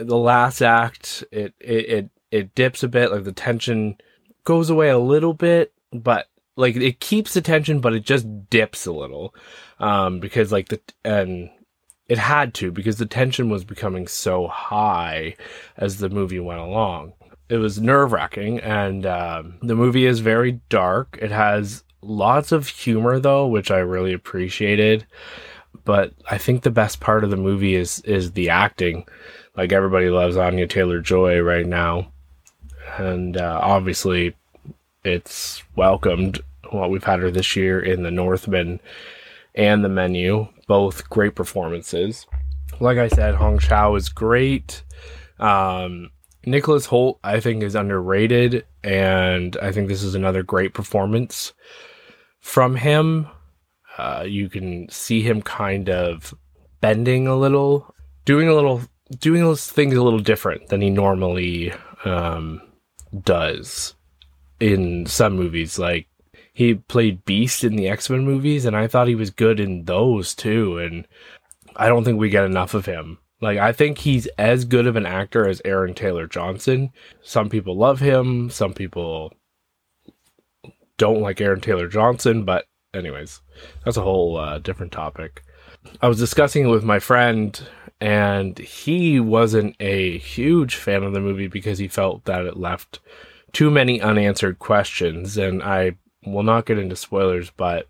the 0.00 0.16
last 0.16 0.62
act, 0.62 1.24
it, 1.32 1.54
it 1.60 1.88
it 1.88 2.10
it 2.30 2.54
dips 2.54 2.82
a 2.82 2.88
bit, 2.88 3.10
like 3.10 3.24
the 3.24 3.32
tension 3.32 3.96
goes 4.44 4.70
away 4.70 4.88
a 4.88 4.98
little 4.98 5.34
bit, 5.34 5.72
but 5.92 6.28
like 6.56 6.74
it 6.76 7.00
keeps 7.00 7.34
the 7.34 7.42
tension, 7.42 7.80
but 7.80 7.92
it 7.92 8.04
just 8.04 8.50
dips 8.50 8.86
a 8.86 8.92
little, 8.92 9.34
um, 9.78 10.18
because 10.20 10.50
like 10.50 10.68
the 10.68 10.80
and 11.04 11.50
it 12.08 12.18
had 12.18 12.54
to 12.54 12.70
because 12.72 12.96
the 12.98 13.06
tension 13.06 13.50
was 13.50 13.64
becoming 13.64 14.06
so 14.06 14.46
high 14.48 15.36
as 15.76 15.98
the 15.98 16.08
movie 16.08 16.40
went 16.40 16.60
along. 16.60 17.12
It 17.48 17.58
was 17.58 17.80
nerve 17.80 18.12
wracking, 18.12 18.58
and 18.60 19.06
um, 19.06 19.58
the 19.62 19.76
movie 19.76 20.06
is 20.06 20.20
very 20.20 20.60
dark. 20.68 21.18
It 21.20 21.30
has 21.30 21.84
lots 22.00 22.52
of 22.52 22.68
humor 22.68 23.20
though, 23.20 23.46
which 23.46 23.70
I 23.70 23.78
really 23.78 24.12
appreciated. 24.12 25.06
But 25.84 26.14
I 26.28 26.38
think 26.38 26.62
the 26.62 26.70
best 26.70 27.00
part 27.00 27.22
of 27.22 27.30
the 27.30 27.36
movie 27.36 27.74
is 27.74 28.00
is 28.00 28.32
the 28.32 28.48
acting. 28.48 29.06
Like 29.56 29.72
everybody 29.72 30.08
loves 30.08 30.36
Anya 30.36 30.66
Taylor 30.66 31.00
Joy 31.00 31.40
right 31.40 31.66
now, 31.66 32.12
and 32.98 33.36
uh, 33.36 33.60
obviously 33.62 34.34
it's 35.06 35.62
welcomed. 35.76 36.40
Well, 36.72 36.90
we've 36.90 37.04
had 37.04 37.20
her 37.20 37.30
this 37.30 37.54
year 37.56 37.80
in 37.80 38.02
The 38.02 38.10
Northman 38.10 38.80
and 39.54 39.84
The 39.84 39.88
Menu, 39.88 40.48
both 40.66 41.08
great 41.08 41.34
performances. 41.34 42.26
Like 42.80 42.98
I 42.98 43.08
said, 43.08 43.36
Hong 43.36 43.58
Chau 43.58 43.94
is 43.94 44.08
great. 44.08 44.82
Um, 45.38 46.10
Nicholas 46.44 46.86
Hoult, 46.86 47.18
I 47.24 47.40
think, 47.40 47.62
is 47.62 47.74
underrated, 47.74 48.64
and 48.82 49.56
I 49.62 49.72
think 49.72 49.88
this 49.88 50.02
is 50.02 50.14
another 50.14 50.42
great 50.42 50.74
performance 50.74 51.52
from 52.40 52.76
him. 52.76 53.28
Uh, 53.98 54.24
you 54.26 54.48
can 54.48 54.88
see 54.90 55.22
him 55.22 55.40
kind 55.40 55.88
of 55.88 56.34
bending 56.80 57.26
a 57.26 57.36
little, 57.36 57.94
doing 58.24 58.48
a 58.48 58.54
little, 58.54 58.82
doing 59.18 59.42
those 59.42 59.70
things 59.70 59.94
a 59.94 60.02
little 60.02 60.20
different 60.20 60.68
than 60.68 60.80
he 60.80 60.90
normally 60.90 61.72
um, 62.04 62.60
does 63.24 63.95
in 64.60 65.06
some 65.06 65.34
movies. 65.36 65.78
Like 65.78 66.08
he 66.52 66.74
played 66.74 67.24
Beast 67.24 67.64
in 67.64 67.76
the 67.76 67.88
X 67.88 68.08
Men 68.10 68.24
movies, 68.24 68.64
and 68.64 68.76
I 68.76 68.86
thought 68.86 69.08
he 69.08 69.14
was 69.14 69.30
good 69.30 69.60
in 69.60 69.84
those 69.84 70.34
too. 70.34 70.78
And 70.78 71.06
I 71.76 71.88
don't 71.88 72.04
think 72.04 72.18
we 72.18 72.30
get 72.30 72.44
enough 72.44 72.74
of 72.74 72.86
him. 72.86 73.18
Like 73.40 73.58
I 73.58 73.72
think 73.72 73.98
he's 73.98 74.26
as 74.38 74.64
good 74.64 74.86
of 74.86 74.96
an 74.96 75.06
actor 75.06 75.46
as 75.46 75.60
Aaron 75.64 75.94
Taylor 75.94 76.26
Johnson. 76.26 76.90
Some 77.22 77.50
people 77.50 77.76
love 77.76 78.00
him, 78.00 78.50
some 78.50 78.72
people 78.72 79.32
don't 80.96 81.20
like 81.20 81.40
Aaron 81.40 81.60
Taylor 81.60 81.88
Johnson, 81.88 82.44
but 82.44 82.64
anyways, 82.94 83.42
that's 83.84 83.96
a 83.96 84.02
whole 84.02 84.36
uh, 84.36 84.58
different 84.58 84.92
topic. 84.92 85.42
I 86.00 86.08
was 86.08 86.18
discussing 86.18 86.66
it 86.66 86.70
with 86.70 86.84
my 86.84 86.98
friend, 86.98 87.60
and 88.00 88.58
he 88.58 89.20
wasn't 89.20 89.76
a 89.78 90.18
huge 90.18 90.76
fan 90.76 91.02
of 91.02 91.12
the 91.12 91.20
movie 91.20 91.48
because 91.48 91.78
he 91.78 91.88
felt 91.88 92.24
that 92.24 92.44
it 92.44 92.56
left 92.56 93.00
too 93.56 93.70
many 93.70 94.02
unanswered 94.02 94.58
questions. 94.58 95.38
And 95.38 95.62
I 95.62 95.92
will 96.26 96.42
not 96.42 96.66
get 96.66 96.78
into 96.78 96.94
spoilers, 96.94 97.48
but 97.48 97.88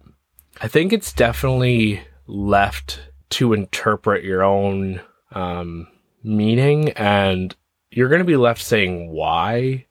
I 0.61 0.69
think 0.69 0.93
it's 0.93 1.13
definitely 1.13 2.03
left 2.29 3.01
to 3.31 3.53
interpret 3.53 4.23
your 4.23 4.45
own 4.45 5.01
um, 5.33 5.89
meaning, 6.23 6.91
and 6.91 7.53
you're 7.91 8.09
going 8.09 8.21
to 8.21 8.25
be 8.25 8.37
left 8.37 8.63
saying 8.63 9.11
why, 9.11 9.87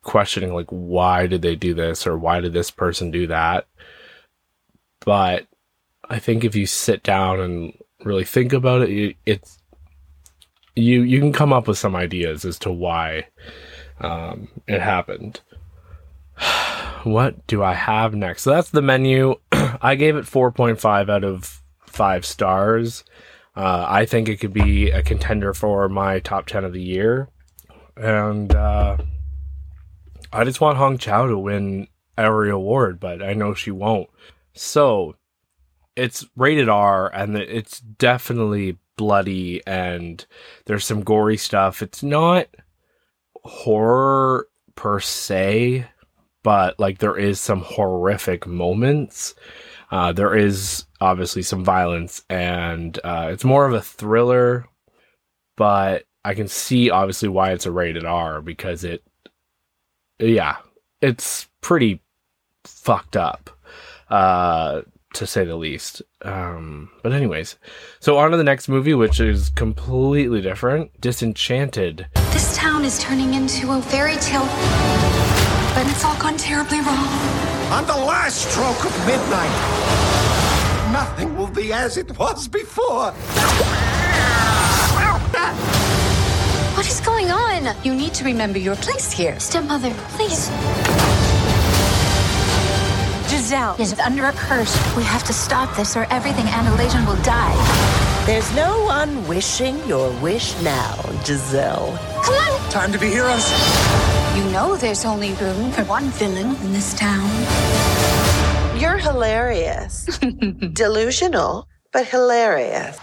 questioning 0.00 0.54
like 0.54 0.70
why 0.70 1.26
did 1.26 1.42
they 1.42 1.54
do 1.54 1.74
this 1.74 2.06
or 2.06 2.16
why 2.16 2.40
did 2.40 2.54
this 2.54 2.70
person 2.70 3.10
do 3.10 3.26
that. 3.26 3.66
But 5.00 5.46
I 6.08 6.18
think 6.18 6.44
if 6.44 6.56
you 6.56 6.64
sit 6.64 7.02
down 7.02 7.40
and 7.40 7.74
really 8.06 8.24
think 8.24 8.54
about 8.54 8.88
it, 8.88 9.16
it's 9.26 9.58
you 10.74 11.02
you 11.02 11.20
can 11.20 11.34
come 11.34 11.52
up 11.52 11.68
with 11.68 11.76
some 11.76 11.94
ideas 11.94 12.46
as 12.46 12.58
to 12.60 12.72
why 12.72 13.26
um, 14.00 14.48
it 14.66 14.80
happened. 14.80 15.40
what 17.04 17.46
do 17.46 17.62
I 17.62 17.74
have 17.74 18.14
next? 18.14 18.42
So 18.42 18.50
that's 18.50 18.70
the 18.70 18.82
menu. 18.82 19.36
I 19.52 19.94
gave 19.94 20.16
it 20.16 20.24
4.5 20.24 21.10
out 21.10 21.24
of 21.24 21.62
5 21.86 22.26
stars. 22.26 23.04
Uh, 23.56 23.84
I 23.88 24.06
think 24.06 24.28
it 24.28 24.38
could 24.38 24.52
be 24.52 24.90
a 24.90 25.02
contender 25.02 25.52
for 25.52 25.88
my 25.88 26.20
top 26.20 26.46
10 26.46 26.64
of 26.64 26.72
the 26.72 26.82
year. 26.82 27.28
And 27.96 28.54
uh, 28.54 28.98
I 30.32 30.44
just 30.44 30.60
want 30.60 30.78
Hong 30.78 30.98
Chau 30.98 31.26
to 31.26 31.38
win 31.38 31.88
every 32.16 32.50
award, 32.50 33.00
but 33.00 33.22
I 33.22 33.34
know 33.34 33.54
she 33.54 33.70
won't. 33.70 34.08
So 34.54 35.16
it's 35.96 36.24
rated 36.36 36.68
R 36.68 37.12
and 37.12 37.36
it's 37.36 37.80
definitely 37.80 38.78
bloody 38.96 39.62
and 39.66 40.24
there's 40.66 40.84
some 40.84 41.02
gory 41.02 41.36
stuff. 41.36 41.82
It's 41.82 42.02
not 42.02 42.46
horror 43.44 44.48
per 44.74 45.00
se, 45.00 45.86
but 46.42 46.78
like 46.78 46.98
there 46.98 47.16
is 47.16 47.40
some 47.40 47.62
horrific 47.62 48.46
moments. 48.46 49.34
Uh, 49.90 50.12
there 50.12 50.34
is 50.36 50.84
obviously 51.00 51.42
some 51.42 51.64
violence 51.64 52.22
and 52.30 52.98
uh, 53.04 53.28
it's 53.32 53.44
more 53.44 53.66
of 53.66 53.74
a 53.74 53.80
thriller, 53.80 54.66
but 55.56 56.04
I 56.24 56.34
can 56.34 56.48
see 56.48 56.90
obviously 56.90 57.28
why 57.28 57.52
it's 57.52 57.66
a 57.66 57.70
rated 57.70 58.04
R 58.04 58.40
because 58.40 58.84
it, 58.84 59.02
yeah, 60.18 60.56
it's 61.00 61.48
pretty 61.60 62.02
fucked 62.64 63.16
up, 63.16 63.50
uh, 64.10 64.82
to 65.14 65.26
say 65.26 65.44
the 65.44 65.56
least. 65.56 66.02
Um, 66.22 66.90
but 67.02 67.12
anyways, 67.12 67.56
so 68.00 68.18
on 68.18 68.30
to 68.30 68.36
the 68.36 68.44
next 68.44 68.68
movie, 68.68 68.94
which 68.94 69.18
is 69.18 69.48
completely 69.50 70.40
different, 70.40 71.00
Disenchanted. 71.00 72.06
Town 72.60 72.84
is 72.84 72.98
turning 72.98 73.32
into 73.32 73.72
a 73.72 73.80
fairy 73.80 74.16
tale, 74.16 74.44
but 75.72 75.86
it's 75.88 76.04
all 76.04 76.14
gone 76.20 76.36
terribly 76.36 76.78
wrong. 76.80 77.08
On 77.72 77.86
the 77.86 77.96
last 77.96 78.50
stroke 78.50 78.84
of 78.84 78.94
midnight, 79.06 79.48
nothing 80.92 81.34
will 81.38 81.48
be 81.48 81.72
as 81.72 81.96
it 81.96 82.18
was 82.18 82.48
before. 82.48 83.12
What 86.76 86.86
is 86.86 87.00
going 87.00 87.30
on? 87.30 87.74
You 87.82 87.94
need 87.94 88.12
to 88.12 88.24
remember 88.26 88.58
your 88.58 88.76
place 88.76 89.10
here. 89.10 89.40
Stepmother, 89.40 89.94
please. 90.10 90.50
Giselle 93.30 93.74
is 93.80 93.98
under 94.00 94.26
a 94.26 94.32
curse. 94.32 94.76
We 94.98 95.02
have 95.04 95.24
to 95.24 95.32
stop 95.32 95.74
this 95.76 95.96
or 95.96 96.06
everything 96.10 96.44
Andalasian 96.44 97.06
will 97.06 97.22
die. 97.22 98.19
There's 98.30 98.54
no 98.54 98.84
one 98.84 99.26
wishing 99.26 99.84
your 99.88 100.08
wish 100.20 100.54
now, 100.62 100.94
Giselle. 101.24 101.98
Come 102.22 102.34
on! 102.34 102.70
Time 102.70 102.92
to 102.92 102.98
be 102.98 103.08
heroes. 103.08 103.50
You 104.36 104.44
know 104.52 104.76
there's 104.76 105.04
only 105.04 105.32
room 105.34 105.72
for 105.72 105.82
one 105.86 106.04
villain 106.10 106.54
in 106.54 106.72
this 106.72 106.94
town. 106.94 107.28
You're 108.78 108.98
hilarious. 108.98 110.06
Delusional, 110.72 111.66
but 111.90 112.06
hilarious. 112.06 113.00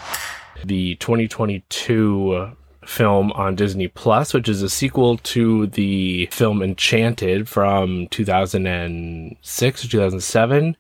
The 0.63 0.96
2022 0.96 2.53
film 2.86 3.34
on 3.34 3.55
Disney 3.55 3.89
Plus, 3.89 4.34
which 4.34 4.48
is 4.48 4.62
a 4.62 4.69
sequel 4.69 5.17
to 5.17 5.67
the 5.67 6.27
film 6.27 6.62
Enchanted 6.62 7.50
from 7.50 8.07
2006 8.12 9.84
or 9.84 9.88
2007. 9.89 10.77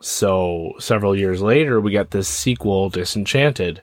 So 0.00 0.74
several 0.78 1.16
years 1.16 1.42
later, 1.42 1.80
we 1.80 1.92
got 1.92 2.10
this 2.10 2.28
sequel, 2.28 2.90
Disenchanted. 2.90 3.82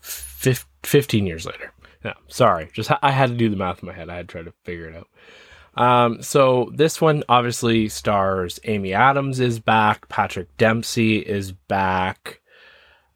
Fif- 0.00 0.66
15 0.82 1.26
years 1.26 1.46
later. 1.46 1.72
No, 2.04 2.14
sorry. 2.28 2.70
Just 2.72 2.90
I 3.02 3.10
had 3.10 3.30
to 3.30 3.36
do 3.36 3.48
the 3.48 3.56
math 3.56 3.82
in 3.82 3.88
my 3.88 3.92
head. 3.92 4.08
I 4.08 4.16
had 4.16 4.28
to 4.28 4.32
try 4.32 4.42
to 4.42 4.54
figure 4.64 4.88
it 4.88 4.96
out. 4.96 5.08
Um, 5.74 6.22
so 6.22 6.70
this 6.74 7.00
one 7.00 7.22
obviously 7.28 7.88
stars 7.88 8.58
Amy 8.64 8.92
Adams 8.92 9.38
is 9.38 9.60
back, 9.60 10.08
Patrick 10.08 10.54
Dempsey 10.56 11.18
is 11.18 11.52
back, 11.52 12.40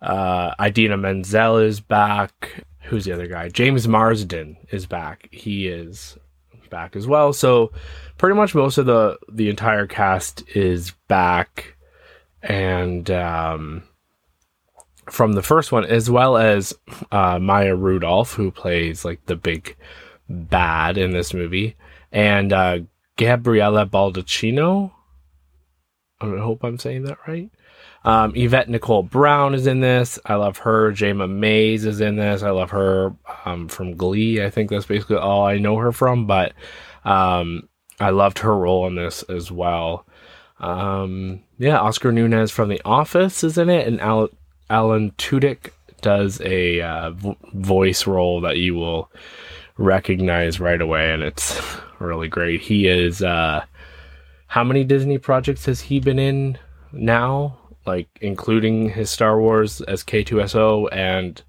uh, 0.01 0.55
Idina 0.63 0.97
Menzel 0.97 1.57
is 1.57 1.81
back, 1.81 2.65
who's 2.85 3.05
the 3.07 3.13
other 3.13 3.27
guy? 3.27 3.49
James 3.49 3.89
Marsden 3.89 4.57
is 4.71 4.87
back. 4.87 5.29
He 5.33 5.67
is 5.67 6.17
back 6.71 6.97
as 6.97 7.07
well. 7.07 7.33
So 7.33 7.73
pretty 8.19 8.37
much 8.37 8.55
most 8.55 8.79
of 8.79 8.87
the 8.87 9.19
the 9.31 9.49
entire 9.49 9.87
cast 9.87 10.43
is 10.57 10.93
back, 11.09 11.74
and 12.45 13.11
um, 13.11 13.83
from 15.11 15.33
the 15.33 15.43
first 15.43 15.73
one, 15.73 15.85
as 15.85 16.11
well 16.11 16.37
as 16.37 16.75
uh, 17.11 17.39
Maya 17.39 17.75
Rudolph, 17.75 18.35
who 18.35 18.51
plays 18.51 19.05
like 19.05 19.25
the 19.27 19.37
big 19.37 19.77
bad 20.29 20.99
in 20.99 21.13
this 21.13 21.35
movie, 21.35 21.77
and 22.13 22.53
uh, 22.53 22.79
Gabriella 23.17 23.87
Baldacchino. 23.87 24.93
I 26.21 26.27
hope 26.27 26.63
I'm 26.63 26.79
saying 26.79 27.05
that 27.05 27.19
right. 27.27 27.51
Um, 28.05 28.33
Yvette 28.37 28.69
Nicole 28.69 29.03
Brown 29.03 29.55
is 29.55 29.67
in 29.67 29.81
this. 29.81 30.19
I 30.27 30.35
love 30.35 30.59
her. 30.59 30.93
Jayma 30.93 31.29
Mays 31.29 31.87
is 31.87 32.01
in 32.01 32.17
this. 32.17 32.43
I 32.43 32.51
love 32.51 32.71
her 32.71 33.15
um, 33.47 33.69
from 33.69 33.97
Glee. 33.97 34.43
I 34.45 34.51
think 34.51 34.71
that's 34.71 34.87
basically 34.87 35.17
all 35.17 35.47
I 35.47 35.57
know 35.59 35.77
her 35.79 35.93
from, 35.93 36.27
but 36.27 36.53
um, 37.05 37.69
I 38.01 38.11
loved 38.11 38.41
her 38.41 38.57
role 38.57 38.87
in 38.87 38.95
this 38.95 39.23
as 39.25 39.51
well. 39.51 40.07
Um, 40.61 41.43
yeah, 41.59 41.79
Oscar 41.79 42.13
Nunez 42.13 42.51
from 42.51 42.69
The 42.69 42.81
Office 42.85 43.45
is 43.45 43.59
in 43.59 43.69
it, 43.71 43.87
and 43.87 44.01
Al- 44.01 44.31
Alan 44.71 45.11
Tudyk 45.13 45.71
does 46.01 46.41
a 46.43 46.81
uh, 46.81 47.11
vo- 47.11 47.37
voice 47.55 48.07
role 48.07 48.41
that 48.43 48.59
you 48.59 48.75
will 48.75 49.11
recognize 49.77 50.61
right 50.61 50.81
away, 50.81 51.13
and 51.13 51.23
it's 51.23 51.61
really 51.99 52.29
great. 52.29 52.61
He 52.61 52.87
is. 52.87 53.23
Uh, 53.23 53.65
how 54.47 54.63
many 54.63 54.85
Disney 54.85 55.19
projects 55.19 55.67
has 55.67 55.81
he 55.81 55.99
been 56.01 56.19
in 56.19 56.59
now? 56.93 57.59
Like 57.87 58.09
including 58.23 58.89
his 58.91 59.11
Star 59.11 59.39
Wars 59.41 59.81
as 59.83 60.05
K2SO 60.05 60.89
and 60.93 61.43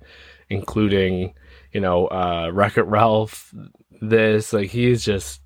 including, 0.49 1.33
you 1.71 1.79
know, 1.79 2.07
uh 2.07 2.49
Wreck 2.51 2.77
It 2.77 2.83
Ralph. 2.83 3.53
This 4.01 4.51
like 4.51 4.69
he's 4.71 5.05
just 5.05 5.39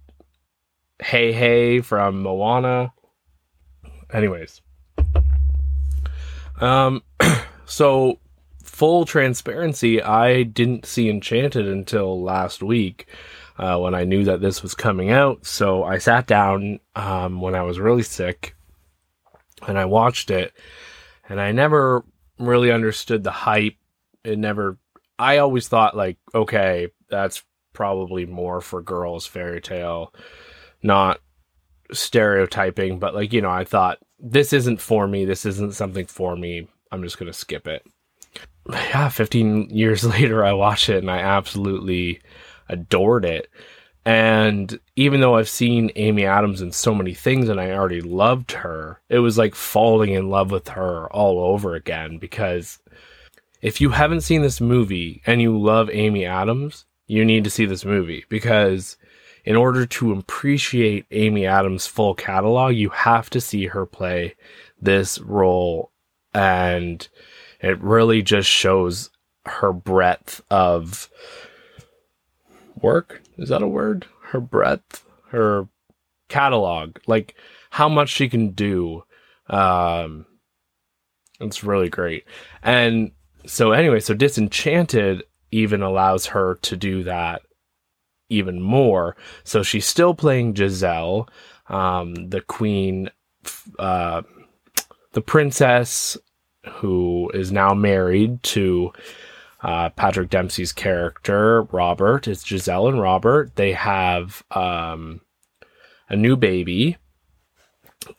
Heihei 1.03 1.83
from 1.83 2.23
Moana. 2.23 2.91
Anyways. 4.11 4.61
Um 6.59 7.03
so 7.65 8.19
full 8.63 9.03
transparency, 9.05 10.01
I 10.01 10.43
didn't 10.43 10.85
see 10.85 11.09
Enchanted 11.09 11.67
until 11.67 12.21
last 12.21 12.63
week 12.63 13.07
uh, 13.57 13.77
when 13.77 13.93
I 13.93 14.05
knew 14.05 14.23
that 14.23 14.39
this 14.39 14.63
was 14.63 14.73
coming 14.73 15.11
out. 15.11 15.45
So 15.45 15.83
I 15.83 15.97
sat 15.97 16.27
down 16.27 16.79
um, 16.95 17.41
when 17.41 17.55
I 17.55 17.63
was 17.63 17.77
really 17.77 18.03
sick 18.03 18.55
and 19.67 19.77
I 19.77 19.83
watched 19.83 20.31
it, 20.31 20.53
and 21.27 21.41
I 21.41 21.51
never 21.51 22.05
really 22.39 22.71
understood 22.71 23.25
the 23.25 23.31
hype. 23.31 23.75
It 24.23 24.39
never, 24.39 24.77
I 25.19 25.39
always 25.39 25.67
thought, 25.67 25.97
like, 25.97 26.17
okay, 26.33 26.87
that's 27.09 27.43
probably 27.73 28.25
more 28.25 28.61
for 28.61 28.81
girls' 28.81 29.25
fairy 29.25 29.59
tale, 29.59 30.13
not 30.81 31.19
stereotyping, 31.91 32.99
but 32.99 33.15
like, 33.15 33.33
you 33.33 33.41
know, 33.41 33.49
I 33.49 33.63
thought 33.63 33.99
this 34.19 34.53
isn't 34.53 34.81
for 34.81 35.07
me, 35.07 35.25
this 35.25 35.45
isn't 35.45 35.73
something 35.73 36.05
for 36.05 36.35
me. 36.35 36.67
I'm 36.91 37.03
just 37.03 37.17
going 37.17 37.31
to 37.31 37.37
skip 37.37 37.67
it. 37.67 37.85
Yeah, 38.69 39.09
15 39.09 39.71
years 39.71 40.03
later, 40.19 40.45
I 40.45 40.53
watched 40.53 40.89
it 40.89 40.97
and 40.97 41.09
I 41.09 41.17
absolutely 41.19 42.21
adored 42.67 43.25
it. 43.25 43.49
And 44.05 44.79
even 44.95 45.21
though 45.21 45.35
I've 45.35 45.49
seen 45.49 45.91
Amy 45.95 46.25
Adams 46.25 46.61
in 46.61 46.71
so 46.71 46.93
many 46.93 47.13
things 47.13 47.49
and 47.49 47.59
I 47.59 47.71
already 47.71 48.01
loved 48.01 48.51
her, 48.53 49.01
it 49.09 49.19
was 49.19 49.37
like 49.37 49.55
falling 49.55 50.11
in 50.11 50.29
love 50.29 50.51
with 50.51 50.69
her 50.69 51.11
all 51.11 51.39
over 51.39 51.75
again 51.75 52.17
because 52.17 52.79
if 53.61 53.81
you 53.81 53.89
haven't 53.89 54.21
seen 54.21 54.41
this 54.41 54.61
movie 54.61 55.21
and 55.25 55.41
you 55.41 55.59
love 55.59 55.89
Amy 55.91 56.25
Adams, 56.25 56.85
you 57.07 57.25
need 57.25 57.43
to 57.43 57.49
see 57.49 57.65
this 57.65 57.83
movie 57.83 58.25
because 58.29 58.97
in 59.45 59.55
order 59.55 59.85
to 59.85 60.13
appreciate 60.13 61.05
Amy 61.11 61.45
Adams' 61.45 61.87
full 61.87 62.13
catalog, 62.13 62.75
you 62.75 62.89
have 62.89 63.29
to 63.31 63.41
see 63.41 63.67
her 63.67 63.85
play 63.85 64.35
this 64.81 65.19
role 65.19 65.91
and 66.33 67.07
it 67.61 67.79
really 67.81 68.21
just 68.21 68.49
shows 68.49 69.09
her 69.45 69.73
breadth 69.73 70.41
of 70.49 71.09
work. 72.81 73.21
Is 73.37 73.49
that 73.49 73.61
a 73.61 73.67
word? 73.67 74.05
Her 74.21 74.39
breadth, 74.39 75.03
her 75.29 75.67
catalog, 76.27 76.97
like 77.07 77.35
how 77.71 77.89
much 77.89 78.09
she 78.09 78.29
can 78.29 78.51
do. 78.51 79.03
Um, 79.49 80.25
it's 81.39 81.63
really 81.63 81.89
great. 81.89 82.25
And 82.61 83.11
so, 83.45 83.71
anyway, 83.71 83.99
so 83.99 84.13
Disenchanted 84.13 85.23
even 85.51 85.81
allows 85.81 86.27
her 86.27 86.55
to 86.61 86.77
do 86.77 87.03
that 87.03 87.41
even 88.29 88.61
more. 88.61 89.15
So 89.43 89.63
she's 89.63 89.85
still 89.85 90.13
playing 90.13 90.55
Giselle, 90.55 91.29
um, 91.67 92.29
the 92.29 92.41
queen, 92.41 93.09
uh, 93.77 94.21
the 95.13 95.21
princess 95.21 96.17
who 96.67 97.31
is 97.33 97.51
now 97.51 97.73
married 97.73 98.41
to 98.43 98.91
uh, 99.61 99.89
Patrick 99.89 100.29
Dempsey's 100.29 100.71
character, 100.71 101.63
Robert. 101.63 102.27
It's 102.27 102.45
Giselle 102.45 102.87
and 102.87 103.01
Robert. 103.01 103.55
They 103.55 103.73
have 103.73 104.43
um, 104.51 105.21
a 106.07 106.15
new 106.15 106.35
baby, 106.35 106.97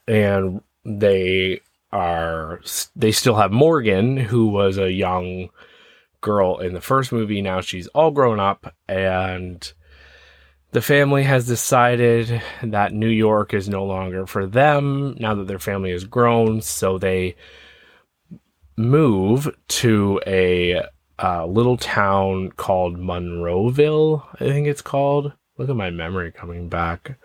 and 0.06 0.60
they 0.84 1.60
are 1.92 2.60
they 2.94 3.12
still 3.12 3.36
have 3.36 3.52
Morgan, 3.52 4.16
who 4.16 4.48
was 4.48 4.78
a 4.78 4.92
young 4.92 5.50
girl 6.20 6.58
in 6.58 6.74
the 6.74 6.80
first 6.80 7.12
movie. 7.12 7.40
Now 7.40 7.60
she's 7.60 7.86
all 7.88 8.10
grown 8.10 8.38
up, 8.38 8.74
and 8.88 9.72
the 10.72 10.82
family 10.82 11.24
has 11.24 11.46
decided 11.46 12.42
that 12.62 12.92
New 12.92 13.08
York 13.08 13.52
is 13.54 13.68
no 13.68 13.84
longer 13.84 14.26
for 14.26 14.46
them 14.46 15.16
now 15.18 15.34
that 15.34 15.48
their 15.48 15.58
family 15.58 15.90
has 15.90 16.04
grown. 16.04 16.60
So 16.62 16.98
they 16.98 17.36
move 18.76 19.54
to 19.68 20.20
a 20.26 20.82
uh, 21.18 21.46
little 21.46 21.76
town 21.76 22.50
called 22.52 22.96
Monroeville, 22.96 24.26
I 24.34 24.44
think 24.44 24.66
it's 24.66 24.82
called. 24.82 25.32
Look 25.58 25.68
at 25.68 25.76
my 25.76 25.90
memory 25.90 26.32
coming 26.32 26.68
back. 26.68 27.18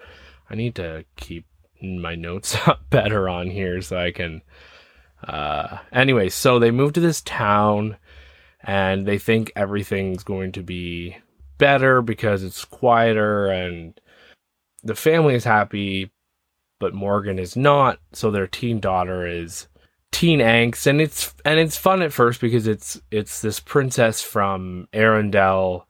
I 0.50 0.56
need 0.56 0.76
to 0.76 1.06
keep 1.16 1.46
my 1.82 2.16
notes 2.16 2.58
up 2.68 2.90
better 2.90 3.30
on 3.30 3.50
here 3.50 3.82
so 3.82 3.98
I 3.98 4.12
can. 4.12 4.42
Uh, 5.26 5.78
anyway, 5.92 6.30
so 6.30 6.60
they 6.60 6.72
move 6.72 6.94
to 6.94 7.00
this 7.00 7.22
town 7.22 7.98
and 8.62 9.06
they 9.06 9.18
think 9.18 9.52
everything's 9.56 10.24
going 10.24 10.52
to 10.54 10.64
be 10.64 11.18
better 11.58 12.02
because 12.02 12.44
it's 12.44 12.66
quieter 12.66 13.48
and 13.48 14.00
the 14.84 14.96
family 14.96 15.36
is 15.36 15.44
happy, 15.44 16.12
but 16.80 16.94
Morgan 16.94 17.40
is 17.40 17.56
not. 17.56 18.00
So 18.14 18.32
their 18.32 18.48
teen 18.48 18.80
daughter 18.80 19.28
is 19.28 19.68
teen 20.16 20.40
angst 20.40 20.88
and 20.88 21.02
it's 21.02 21.34
and 21.44 21.60
it's 21.60 21.76
fun 21.76 22.02
at 22.02 22.14
first 22.14 22.40
because 22.40 22.68
it's 22.68 23.02
it's 23.12 23.42
this 23.42 23.60
princess 23.60 24.22
from 24.22 24.88
Arendelle 24.94 25.84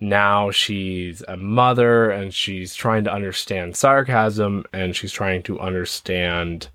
now 0.00 0.50
she's 0.50 1.22
a 1.28 1.36
mother 1.36 2.10
and 2.10 2.34
she's 2.34 2.74
trying 2.74 3.04
to 3.04 3.12
understand 3.12 3.76
sarcasm 3.76 4.64
and 4.72 4.96
she's 4.96 5.12
trying 5.12 5.40
to 5.40 5.60
understand 5.60 6.68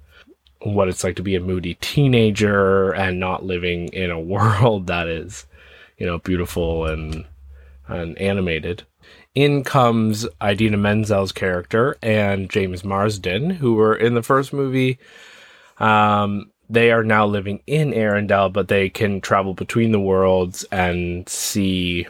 what 0.62 0.88
it's 0.88 1.04
like 1.04 1.18
to 1.18 1.22
be 1.22 1.36
a 1.36 1.40
moody 1.42 1.74
teenager 1.82 2.92
and 2.94 3.20
not 3.20 3.44
living 3.44 3.90
in 3.90 4.10
a 4.10 4.20
world 4.34 4.88
that 4.88 5.10
is 5.10 5.46
you 5.98 6.06
know 6.06 6.20
beautiful 6.20 6.86
and 6.86 7.26
and 7.88 8.18
animated 8.18 8.84
in 9.34 9.64
comes 9.64 10.28
Idina 10.44 10.78
Menzel's 10.78 11.32
character 11.32 11.98
and 12.02 12.50
James 12.50 12.84
Marsden 12.84 13.50
who 13.50 13.76
were 13.76 13.96
in 13.96 14.16
the 14.16 14.24
first 14.24 14.54
movie 14.54 14.98
um 15.78 16.52
they 16.70 16.92
are 16.92 17.04
now 17.04 17.26
living 17.26 17.62
in 17.68 17.92
Arendelle, 17.92 18.52
but 18.52 18.68
they 18.68 18.90
can 18.90 19.22
travel 19.22 19.54
between 19.54 19.92
the 19.92 20.00
worlds 20.00 20.64
and 20.72 21.28
see 21.30 22.08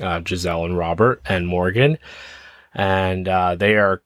uh, 0.00 0.20
Giselle 0.26 0.64
and 0.64 0.76
Robert 0.76 1.22
and 1.24 1.46
Morgan. 1.46 1.98
And 2.74 3.28
uh, 3.28 3.54
they 3.54 3.76
are 3.76 4.02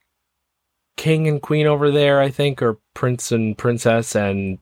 king 0.97 1.27
and 1.27 1.43
queen 1.43 1.67
over 1.67 1.91
there, 1.91 2.21
I 2.21 2.31
think, 2.31 2.63
or 2.63 2.79
prince 2.95 3.33
and 3.33 3.59
princess. 3.59 4.15
And 4.15 4.59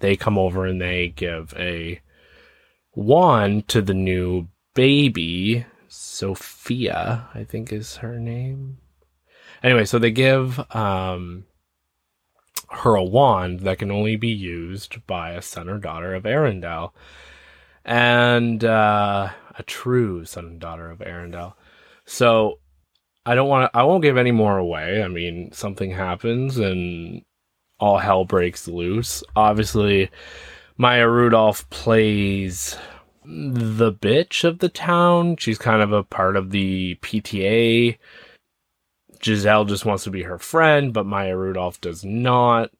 they 0.00 0.16
come 0.16 0.38
over 0.38 0.66
and 0.66 0.80
they 0.80 1.08
give 1.08 1.54
a 1.56 2.00
wand 2.94 3.68
to 3.68 3.82
the 3.82 3.94
new 3.94 4.48
baby. 4.74 5.66
Sophia, 5.90 7.28
I 7.34 7.44
think 7.44 7.72
is 7.72 7.96
her 7.96 8.18
name. 8.18 8.78
Anyway, 9.62 9.84
so 9.84 9.98
they 9.98 10.12
give 10.12 10.58
um, 10.74 11.44
her 12.70 12.94
a 12.94 13.04
wand 13.04 13.60
that 13.60 13.78
can 13.78 13.90
only 13.90 14.16
be 14.16 14.28
used 14.28 15.04
by 15.06 15.32
a 15.32 15.42
son 15.42 15.68
or 15.68 15.78
daughter 15.78 16.14
of 16.14 16.22
Arendelle, 16.22 16.92
and 17.84 18.64
uh, 18.64 19.30
a 19.58 19.62
true 19.64 20.24
son 20.24 20.46
and 20.46 20.60
daughter 20.60 20.90
of 20.90 21.00
Arendelle. 21.00 21.54
So 22.06 22.60
I 23.26 23.34
don't 23.34 23.48
want 23.48 23.72
to. 23.72 23.78
I 23.78 23.82
won't 23.82 24.02
give 24.02 24.16
any 24.16 24.32
more 24.32 24.58
away. 24.58 25.02
I 25.02 25.08
mean, 25.08 25.50
something 25.52 25.90
happens 25.90 26.56
and 26.56 27.22
all 27.80 27.98
hell 27.98 28.24
breaks 28.24 28.68
loose. 28.68 29.24
Obviously, 29.34 30.10
Maya 30.76 31.08
Rudolph 31.08 31.68
plays 31.70 32.76
the 33.24 33.92
bitch 33.92 34.44
of 34.44 34.58
the 34.58 34.68
town. 34.68 35.36
She's 35.36 35.58
kind 35.58 35.82
of 35.82 35.92
a 35.92 36.02
part 36.02 36.36
of 36.36 36.50
the 36.50 36.96
PTA. 37.02 37.98
Giselle 39.22 39.64
just 39.66 39.84
wants 39.84 40.04
to 40.04 40.10
be 40.10 40.22
her 40.22 40.38
friend, 40.38 40.92
but 40.92 41.06
Maya 41.06 41.36
Rudolph 41.36 41.80
does 41.80 42.04
not. 42.04 42.70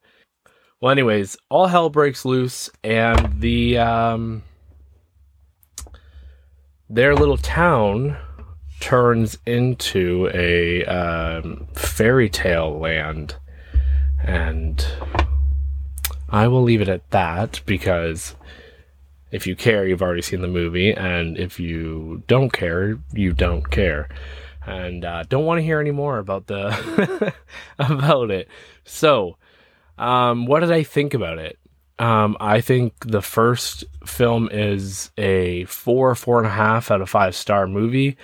Well, 0.80 0.90
anyways, 0.90 1.36
all 1.50 1.66
hell 1.66 1.90
breaks 1.90 2.24
loose, 2.24 2.70
and 2.82 3.40
the 3.40 3.76
um, 3.76 4.42
their 6.88 7.14
little 7.14 7.36
town 7.36 8.16
turns 8.80 9.36
into 9.44 10.30
a 10.32 10.84
um, 10.86 11.68
fairy 11.74 12.30
tale 12.30 12.78
land, 12.78 13.36
and 14.24 14.86
I 16.30 16.48
will 16.48 16.62
leave 16.62 16.80
it 16.80 16.88
at 16.88 17.10
that 17.10 17.60
because 17.66 18.34
if 19.30 19.46
you 19.46 19.54
care, 19.56 19.86
you've 19.86 20.02
already 20.02 20.22
seen 20.22 20.42
the 20.42 20.48
movie, 20.48 20.92
and 20.92 21.38
if 21.38 21.60
you 21.60 22.22
don't 22.26 22.52
care, 22.52 22.98
you 23.12 23.32
don't 23.32 23.70
care, 23.70 24.08
and 24.66 25.04
uh, 25.04 25.24
don't 25.28 25.44
want 25.44 25.58
to 25.58 25.64
hear 25.64 25.80
any 25.80 25.90
more 25.92 26.18
about 26.18 26.46
the 26.46 27.32
about 27.78 28.30
it. 28.30 28.48
So, 28.84 29.36
um, 29.98 30.46
what 30.46 30.60
did 30.60 30.72
I 30.72 30.82
think 30.82 31.14
about 31.14 31.38
it? 31.38 31.58
Um, 31.98 32.36
I 32.40 32.62
think 32.62 32.94
the 33.06 33.20
first 33.20 33.84
film 34.06 34.48
is 34.50 35.10
a 35.18 35.64
four, 35.66 36.14
four 36.14 36.38
and 36.38 36.46
a 36.46 36.50
half 36.50 36.90
out 36.90 37.02
of 37.02 37.10
five 37.10 37.36
star 37.36 37.66
movie. 37.66 38.16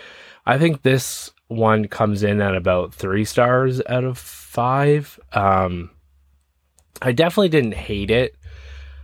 I 0.47 0.59
think 0.59 0.83
this 0.83 1.31
one 1.49 1.87
comes 1.87 2.23
in 2.23 2.41
at 2.41 2.57
about 2.57 2.95
three 2.95 3.25
stars 3.25 3.83
out 3.89 4.05
of 4.05 4.17
five. 4.17 5.21
Um, 5.33 5.91
I 7.03 7.13
definitely 7.13 7.51
didn't 7.51 7.75
hate 7.75 8.11
it 8.11 8.36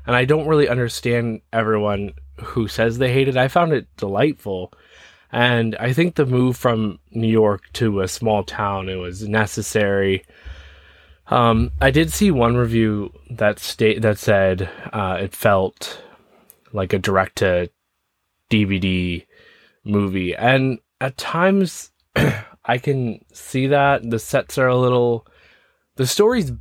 and 0.06 0.16
I 0.16 0.24
don't 0.24 0.48
really 0.48 0.68
understand 0.68 1.42
everyone 1.52 2.14
who 2.42 2.68
says 2.68 2.98
they 2.98 3.12
hate 3.12 3.28
it. 3.28 3.36
I 3.36 3.48
found 3.48 3.72
it 3.72 3.86
delightful. 3.96 4.72
And 5.30 5.76
I 5.76 5.92
think 5.92 6.14
the 6.14 6.26
move 6.26 6.56
from 6.56 6.98
New 7.10 7.28
York 7.28 7.72
to 7.74 8.00
a 8.00 8.08
small 8.08 8.44
town 8.44 8.88
it 8.88 8.96
was 8.96 9.26
necessary. 9.26 10.24
Um, 11.28 11.72
I 11.80 11.90
did 11.90 12.12
see 12.12 12.30
one 12.30 12.56
review 12.56 13.12
that 13.30 13.58
state 13.58 14.02
that 14.02 14.18
said 14.18 14.68
uh, 14.92 15.18
it 15.20 15.34
felt 15.34 16.02
like 16.72 16.92
a 16.92 16.98
direct 16.98 17.36
to 17.36 17.70
DVD 18.50 19.24
movie, 19.84 20.34
and 20.34 20.78
at 21.00 21.16
times 21.16 21.90
I 22.64 22.78
can 22.78 23.24
see 23.32 23.68
that 23.68 24.08
the 24.08 24.18
sets 24.18 24.58
are 24.58 24.68
a 24.68 24.76
little. 24.76 25.26
The 25.96 26.06
story's 26.06 26.52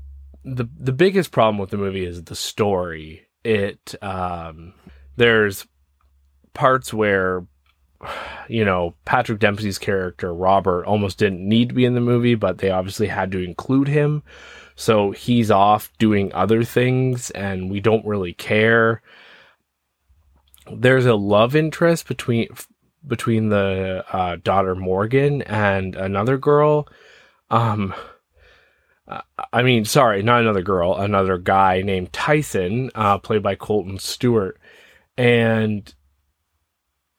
the 0.46 0.70
the 0.80 0.94
biggest 0.94 1.32
problem 1.32 1.58
with 1.58 1.72
the 1.72 1.78
movie 1.78 2.06
is 2.06 2.24
the 2.24 2.36
story 2.36 3.28
it 3.44 3.96
um 4.04 4.74
there's 5.16 5.66
parts 6.54 6.94
where 6.94 7.46
you 8.48 8.66
know 8.66 8.96
Patrick 9.06 9.40
Dempsey's 9.40 9.78
character 9.78 10.34
Robert 10.34 10.86
almost 10.86 11.18
didn't 11.18 11.48
need 11.48 11.70
to 11.70 11.76
be 11.76 11.86
in 11.86 11.94
the 11.94 12.02
movie 12.02 12.36
but 12.36 12.58
they 12.60 12.70
obviously 12.70 13.08
had 13.08 13.32
to 13.32 13.44
include 13.44 13.88
him. 13.88 14.24
So 14.76 15.12
he's 15.12 15.52
off 15.52 15.92
doing 16.00 16.34
other 16.34 16.64
things 16.64 17.30
and 17.32 17.70
we 17.70 17.80
don't 17.80 18.06
really 18.06 18.34
care. 18.34 19.02
There's 20.72 21.06
a 21.06 21.16
love 21.16 21.56
interest 21.56 22.08
between 22.08 22.48
between 23.06 23.50
the 23.50 24.06
uh, 24.12 24.38
daughter 24.44 24.76
Morgan 24.76 25.42
and 25.44 25.96
another 25.96 26.38
girl. 26.38 26.88
Um 27.50 27.94
I 29.54 29.64
mean, 29.64 29.86
sorry, 29.86 30.24
not 30.24 30.42
another 30.42 30.62
girl, 30.62 30.96
another 30.96 31.38
guy 31.38 31.82
named 31.82 32.14
Tyson, 32.14 32.92
uh, 32.96 33.18
played 33.18 33.44
by 33.44 33.56
Kolton 33.56 34.00
Stewart. 34.00 34.60
And 35.18 35.94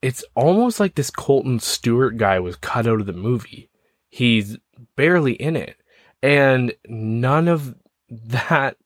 it's 0.01 0.25
almost 0.35 0.81
like 0.81 0.95
this 0.95 1.11
Kolton 1.11 1.61
Stewart 1.61 2.17
guy 2.17 2.41
was 2.41 2.57
cut 2.57 2.87
out 2.87 3.01
of 3.01 3.07
the 3.07 3.13
movie. 3.13 3.71
He's 4.09 4.57
barely 4.97 5.35
in 5.35 5.57
it. 5.57 5.77
And 6.23 6.75
none 6.87 7.49
of 7.49 7.75
that 8.11 8.77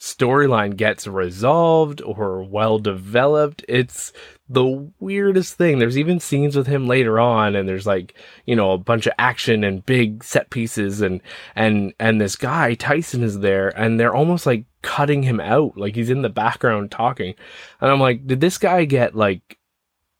storyline 0.00 0.76
gets 0.76 1.06
resolved 1.06 2.00
or 2.00 2.42
well 2.42 2.78
developed. 2.78 3.62
It's 3.68 4.12
the 4.48 4.90
weirdest 4.98 5.56
thing. 5.56 5.78
There's 5.78 5.98
even 5.98 6.18
scenes 6.18 6.56
with 6.56 6.66
him 6.66 6.88
later 6.88 7.20
on, 7.20 7.54
and 7.54 7.68
there's 7.68 7.86
like, 7.86 8.14
you 8.46 8.56
know, 8.56 8.72
a 8.72 8.78
bunch 8.78 9.06
of 9.06 9.12
action 9.18 9.62
and 9.62 9.84
big 9.84 10.24
set 10.24 10.48
pieces, 10.50 11.02
and 11.02 11.20
and 11.54 11.92
and 12.00 12.20
this 12.20 12.34
guy 12.34 12.74
Tyson 12.74 13.22
is 13.22 13.40
there, 13.40 13.68
and 13.78 14.00
they're 14.00 14.14
almost 14.14 14.46
like 14.46 14.64
cutting 14.82 15.22
him 15.22 15.38
out, 15.38 15.76
like 15.76 15.94
he's 15.94 16.10
in 16.10 16.22
the 16.22 16.30
background 16.30 16.90
talking, 16.90 17.34
and 17.80 17.90
I'm 17.90 18.00
like, 18.00 18.26
did 18.26 18.40
this 18.40 18.58
guy 18.58 18.84
get 18.86 19.14
like? 19.14 19.58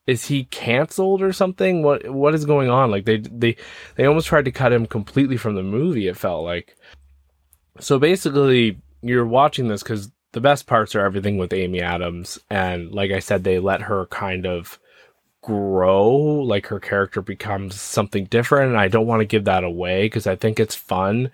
Is 0.06 0.26
he 0.26 0.44
canceled 0.44 1.22
or 1.22 1.32
something? 1.32 1.82
What 1.82 2.10
what 2.10 2.34
is 2.34 2.44
going 2.44 2.68
on? 2.68 2.90
Like 2.90 3.04
they 3.04 3.18
they 3.18 3.56
they 3.94 4.06
almost 4.06 4.26
tried 4.26 4.46
to 4.46 4.52
cut 4.52 4.72
him 4.72 4.86
completely 4.86 5.36
from 5.36 5.54
the 5.54 5.62
movie. 5.62 6.08
It 6.08 6.16
felt 6.16 6.44
like. 6.44 6.76
So 7.78 7.98
basically, 7.98 8.80
you're 9.02 9.26
watching 9.26 9.68
this 9.68 9.82
because 9.82 10.10
the 10.32 10.40
best 10.40 10.66
parts 10.66 10.94
are 10.94 11.04
everything 11.04 11.38
with 11.38 11.52
Amy 11.52 11.80
Adams. 11.80 12.38
And 12.48 12.92
like 12.92 13.10
I 13.10 13.18
said, 13.18 13.44
they 13.44 13.58
let 13.58 13.82
her 13.82 14.06
kind 14.06 14.46
of 14.46 14.78
grow, 15.42 16.08
like 16.08 16.66
her 16.66 16.80
character 16.80 17.22
becomes 17.22 17.80
something 17.80 18.26
different. 18.26 18.70
And 18.70 18.80
I 18.80 18.88
don't 18.88 19.06
want 19.06 19.20
to 19.20 19.26
give 19.26 19.44
that 19.44 19.64
away 19.64 20.04
because 20.04 20.26
I 20.26 20.36
think 20.36 20.60
it's 20.60 20.74
fun. 20.74 21.30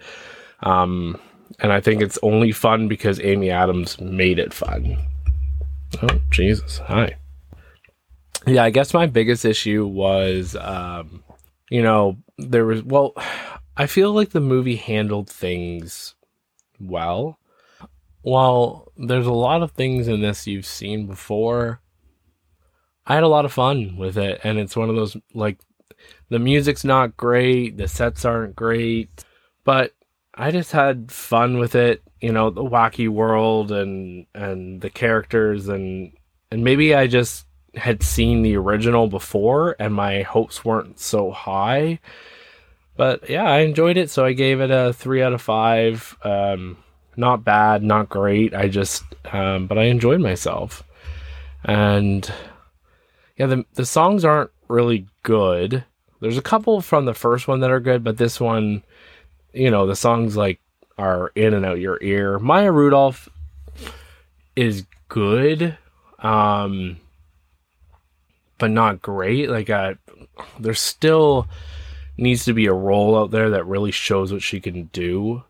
Um, 0.61 1.21
and 1.61 1.73
I 1.73 1.81
think 1.81 2.03
it's 2.03 2.19
only 2.23 2.53
fun 2.53 2.89
because 2.89 3.21
Amy 3.21 3.51
Adams 3.51 4.01
made 4.01 4.39
it 4.39 4.55
fun. 4.55 4.97
Oh, 6.03 6.21
Jesus. 6.31 6.79
Hi. 6.79 7.17
Yeah, 8.47 8.65
I 8.65 8.71
guess 8.71 8.95
my 8.95 9.07
biggest 9.07 9.45
issue 9.45 9.87
was, 9.87 10.57
um, 10.57 11.23
you 11.69 11.83
know, 11.83 12.17
there 12.39 12.65
was, 12.65 12.83
well, 12.83 13.13
I 13.79 13.87
feel 13.87 14.13
like 14.13 14.31
the 14.31 14.41
movie 14.41 14.77
handled 14.77 15.29
things 15.29 16.15
well 16.81 17.39
while 18.27 18.91
there's 18.97 19.29
a 19.29 19.33
lot 19.33 19.63
of 19.63 19.71
things 19.71 20.09
in 20.09 20.21
this 20.21 20.49
you've 20.49 20.67
seen 20.67 21.07
before, 21.07 21.81
I 23.07 23.15
had 23.15 23.23
a 23.23 23.29
lot 23.29 23.45
of 23.45 23.53
fun 23.53 23.97
with 23.97 24.19
it. 24.19 24.41
And 24.43 24.59
it's 24.59 24.75
one 24.75 24.91
of 24.91 24.97
those, 24.97 25.17
like, 25.33 25.61
the 26.29 26.41
music's 26.41 26.85
not 26.85 27.17
great, 27.17 27.77
the 27.77 27.87
sets 27.87 28.25
aren't 28.25 28.57
great, 28.57 29.25
but 29.63 29.95
I 30.35 30.51
just 30.51 30.73
had 30.73 31.13
fun 31.13 31.59
with 31.59 31.77
it. 31.77 32.03
You 32.21 32.33
know, 32.33 32.51
the 32.51 32.65
wacky 32.65 33.09
world 33.09 33.71
and, 33.71 34.27
and 34.35 34.81
the 34.81 34.91
characters 34.91 35.69
and, 35.69 36.13
and 36.51 36.65
maybe 36.65 36.97
I 36.97 37.07
just 37.07 37.47
had 37.77 38.03
seen 38.03 38.43
the 38.43 38.57
original 38.57 39.07
before 39.07 39.77
and 39.79 39.95
my 39.95 40.23
hopes 40.23 40.65
weren't 40.65 40.99
so 40.99 41.31
high. 41.31 42.01
But 42.97 43.31
yeah, 43.31 43.45
I 43.45 43.59
enjoyed 43.59 43.97
it. 43.97 44.11
So 44.11 44.25
I 44.25 44.33
gave 44.33 44.61
it 44.61 44.73
a 44.73 44.93
three 44.93 45.23
out 45.23 45.33
of 45.33 45.41
five. 45.41 46.17
Um, 46.25 46.79
not 47.17 47.45
bad, 47.45 47.83
not 47.83 48.09
great. 48.09 48.55
I 48.55 48.69
just, 48.69 49.05
um, 49.33 49.67
but 49.67 49.79
I 49.79 49.85
enjoyed 49.85 50.21
myself. 50.21 50.83
And 51.65 52.31
yeah, 53.37 53.47
the 53.47 53.65
the 53.75 53.87
songs 53.87 54.25
aren't 54.25 54.51
really 54.69 55.07
good. 55.23 55.85
There's 56.21 56.39
a 56.39 56.43
couple 56.43 56.81
from 56.81 57.05
the 57.05 57.15
first 57.15 57.49
one 57.49 57.61
that 57.61 57.71
are 57.71 57.81
good, 57.81 58.03
but 58.03 58.17
this 58.17 58.41
one, 58.41 58.83
you 59.53 59.71
know, 59.71 59.87
the 59.87 59.97
songs 59.97 60.37
like 60.37 60.61
are 60.99 61.33
in 61.35 61.55
and 61.55 61.67
out 61.67 61.79
your 61.79 61.99
ear. 62.03 62.39
Maya 62.39 62.73
Rudolph 62.73 63.29
is 64.55 64.87
good, 65.09 65.77
um, 66.19 66.99
but 68.59 68.71
not 68.71 69.03
great. 69.03 69.51
Like, 69.51 69.69
uh, 69.69 69.95
there's 70.59 70.81
still 70.81 71.47
needs 72.17 72.47
to 72.47 72.55
be 72.55 72.67
a 72.67 72.73
role 72.73 73.19
out 73.19 73.31
there 73.31 73.51
that 73.51 73.67
really 73.67 73.91
shows 73.91 74.33
what 74.33 74.43
she 74.43 74.59
can 74.59 74.85
do 74.85 75.45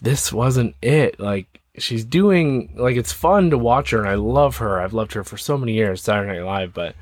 this 0.00 0.32
wasn't 0.32 0.74
it. 0.82 1.18
Like 1.20 1.60
she's 1.76 2.04
doing 2.04 2.74
like 2.76 2.96
it's 2.96 3.12
fun 3.12 3.50
to 3.50 3.58
watch 3.58 3.90
her 3.90 4.00
and 4.00 4.08
I 4.08 4.14
love 4.14 4.58
her. 4.58 4.80
I've 4.80 4.94
loved 4.94 5.12
her 5.14 5.24
for 5.24 5.36
so 5.36 5.56
many 5.56 5.72
years, 5.72 6.02
Saturday 6.02 6.38
Night 6.38 6.44
Live, 6.44 6.74
but 6.74 6.94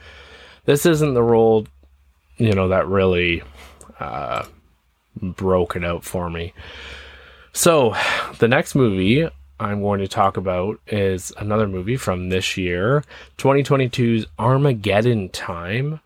this 0.64 0.86
isn't 0.86 1.14
the 1.14 1.22
role, 1.22 1.66
you 2.36 2.52
know, 2.52 2.68
that 2.68 2.88
really 2.88 3.42
uh 4.00 4.44
broke 5.20 5.76
it 5.76 5.84
out 5.84 6.04
for 6.04 6.28
me. 6.28 6.52
So 7.52 7.96
the 8.38 8.48
next 8.48 8.74
movie 8.74 9.28
I'm 9.58 9.80
going 9.80 10.00
to 10.00 10.08
talk 10.08 10.36
about 10.36 10.78
is 10.86 11.32
another 11.38 11.66
movie 11.66 11.96
from 11.96 12.28
this 12.28 12.58
year, 12.58 13.02
2022's 13.38 14.26
Armageddon 14.38 15.30
Time 15.30 16.00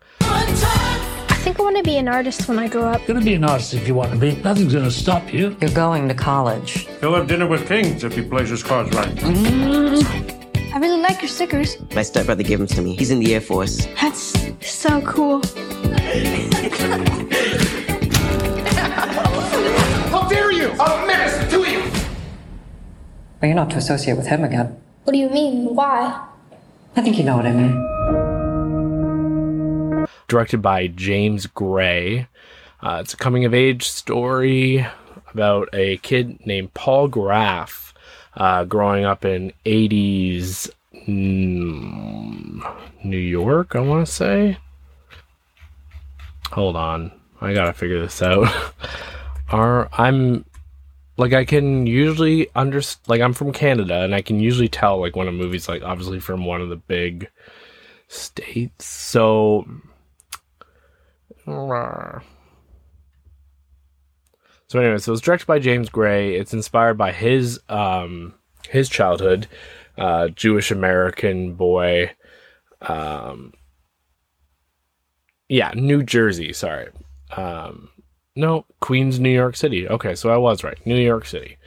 think 1.41 1.59
I 1.59 1.63
want 1.63 1.77
to 1.77 1.83
be 1.83 1.97
an 1.97 2.07
artist 2.07 2.47
when 2.47 2.59
I 2.59 2.67
grow 2.67 2.83
up. 2.83 2.99
You're 2.99 3.07
going 3.07 3.19
to 3.19 3.25
be 3.25 3.33
an 3.33 3.43
artist 3.43 3.73
if 3.73 3.87
you 3.87 3.95
want 3.95 4.11
to 4.11 4.17
be. 4.17 4.35
Nothing's 4.43 4.73
going 4.73 4.85
to 4.85 4.91
stop 4.91 5.33
you. 5.33 5.57
You're 5.59 5.71
going 5.71 6.07
to 6.07 6.13
college. 6.13 6.87
He'll 6.99 7.15
have 7.15 7.27
dinner 7.27 7.47
with 7.47 7.67
kings 7.67 8.03
if 8.03 8.15
he 8.15 8.21
plays 8.21 8.49
his 8.49 8.61
cards 8.61 8.95
right. 8.95 9.09
Mm. 9.15 10.71
I 10.73 10.77
really 10.77 11.01
like 11.01 11.19
your 11.19 11.29
stickers. 11.29 11.77
My 11.95 12.03
stepbrother 12.03 12.43
gave 12.43 12.59
them 12.59 12.67
to 12.67 12.81
me. 12.83 12.95
He's 12.95 13.09
in 13.09 13.19
the 13.19 13.33
Air 13.33 13.41
Force. 13.41 13.87
That's 13.99 14.39
so 14.61 15.01
cool. 15.01 15.41
How 20.11 20.27
dare 20.29 20.51
you! 20.51 20.75
I'll 20.79 21.07
menace 21.07 21.51
to 21.51 21.59
you! 21.69 21.79
Well, 23.41 23.49
you're 23.49 23.55
not 23.55 23.71
to 23.71 23.77
associate 23.77 24.15
with 24.15 24.27
him 24.27 24.43
again. 24.43 24.79
What 25.05 25.13
do 25.13 25.19
you 25.19 25.29
mean? 25.29 25.73
Why? 25.73 26.23
I 26.95 27.01
think 27.01 27.17
you 27.17 27.23
know 27.23 27.37
what 27.37 27.47
I 27.47 27.51
mean. 27.51 28.30
Directed 30.31 30.61
by 30.61 30.87
James 30.87 31.45
Gray. 31.45 32.25
Uh, 32.81 32.99
it's 33.01 33.13
a 33.13 33.17
coming 33.17 33.43
of 33.43 33.53
age 33.53 33.85
story 33.85 34.87
about 35.33 35.67
a 35.73 35.97
kid 35.97 36.45
named 36.45 36.73
Paul 36.73 37.09
Graff 37.09 37.93
uh, 38.37 38.63
growing 38.63 39.03
up 39.03 39.25
in 39.25 39.51
80s 39.65 40.71
mm, 41.05 42.75
New 43.03 43.17
York, 43.17 43.75
I 43.75 43.81
want 43.81 44.07
to 44.07 44.11
say. 44.11 44.57
Hold 46.53 46.77
on. 46.77 47.11
I 47.41 47.53
gotta 47.53 47.73
figure 47.73 47.99
this 47.99 48.21
out. 48.21 48.47
Are 49.49 49.89
I'm 49.91 50.45
like 51.17 51.33
I 51.33 51.43
can 51.43 51.87
usually 51.87 52.47
under 52.55 52.81
like 53.07 53.19
I'm 53.19 53.33
from 53.33 53.51
Canada 53.51 54.03
and 54.03 54.15
I 54.15 54.21
can 54.21 54.39
usually 54.39 54.69
tell 54.69 54.97
like 55.01 55.17
when 55.17 55.27
a 55.27 55.31
movie's 55.33 55.67
like 55.67 55.83
obviously 55.83 56.21
from 56.21 56.45
one 56.45 56.61
of 56.61 56.69
the 56.69 56.77
big 56.77 57.29
states. 58.07 58.85
So 58.85 59.65
so 64.67 64.79
anyway, 64.79 64.97
so 64.99 65.11
it's 65.13 65.21
directed 65.21 65.47
by 65.47 65.59
James 65.59 65.89
Gray. 65.89 66.35
It's 66.35 66.53
inspired 66.53 66.97
by 66.97 67.11
his 67.11 67.59
um 67.69 68.33
his 68.69 68.89
childhood, 68.89 69.47
uh 69.97 70.29
Jewish 70.29 70.71
American 70.71 71.53
boy 71.53 72.11
um 72.81 73.53
yeah, 75.49 75.71
New 75.75 76.03
Jersey, 76.03 76.53
sorry. 76.53 76.89
Um 77.35 77.89
no, 78.35 78.65
Queens, 78.79 79.19
New 79.19 79.29
York 79.29 79.55
City. 79.55 79.87
Okay, 79.87 80.15
so 80.15 80.29
I 80.29 80.37
was 80.37 80.63
right. 80.63 80.77
New 80.85 80.95
York 80.95 81.25
City. 81.25 81.57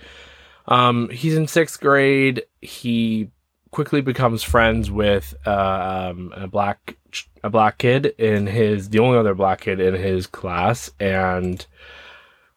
Um, 0.67 1.11
he's 1.11 1.37
in 1.37 1.47
sixth 1.47 1.79
grade. 1.81 2.43
He 2.63 3.31
quickly 3.75 4.01
becomes 4.01 4.45
friends 4.45 4.89
with 4.89 5.35
uh, 5.45 6.11
um, 6.13 6.33
a 6.37 6.47
black 6.47 6.97
a 7.43 7.51
black 7.51 7.77
kid 7.79 8.07
in 8.07 8.47
his 8.47 8.89
the 8.89 9.01
only 9.01 9.19
other 9.19 9.35
black 9.35 9.63
kid 9.63 9.81
in 9.81 9.95
his 9.95 10.29
class, 10.29 10.93
and 11.01 11.67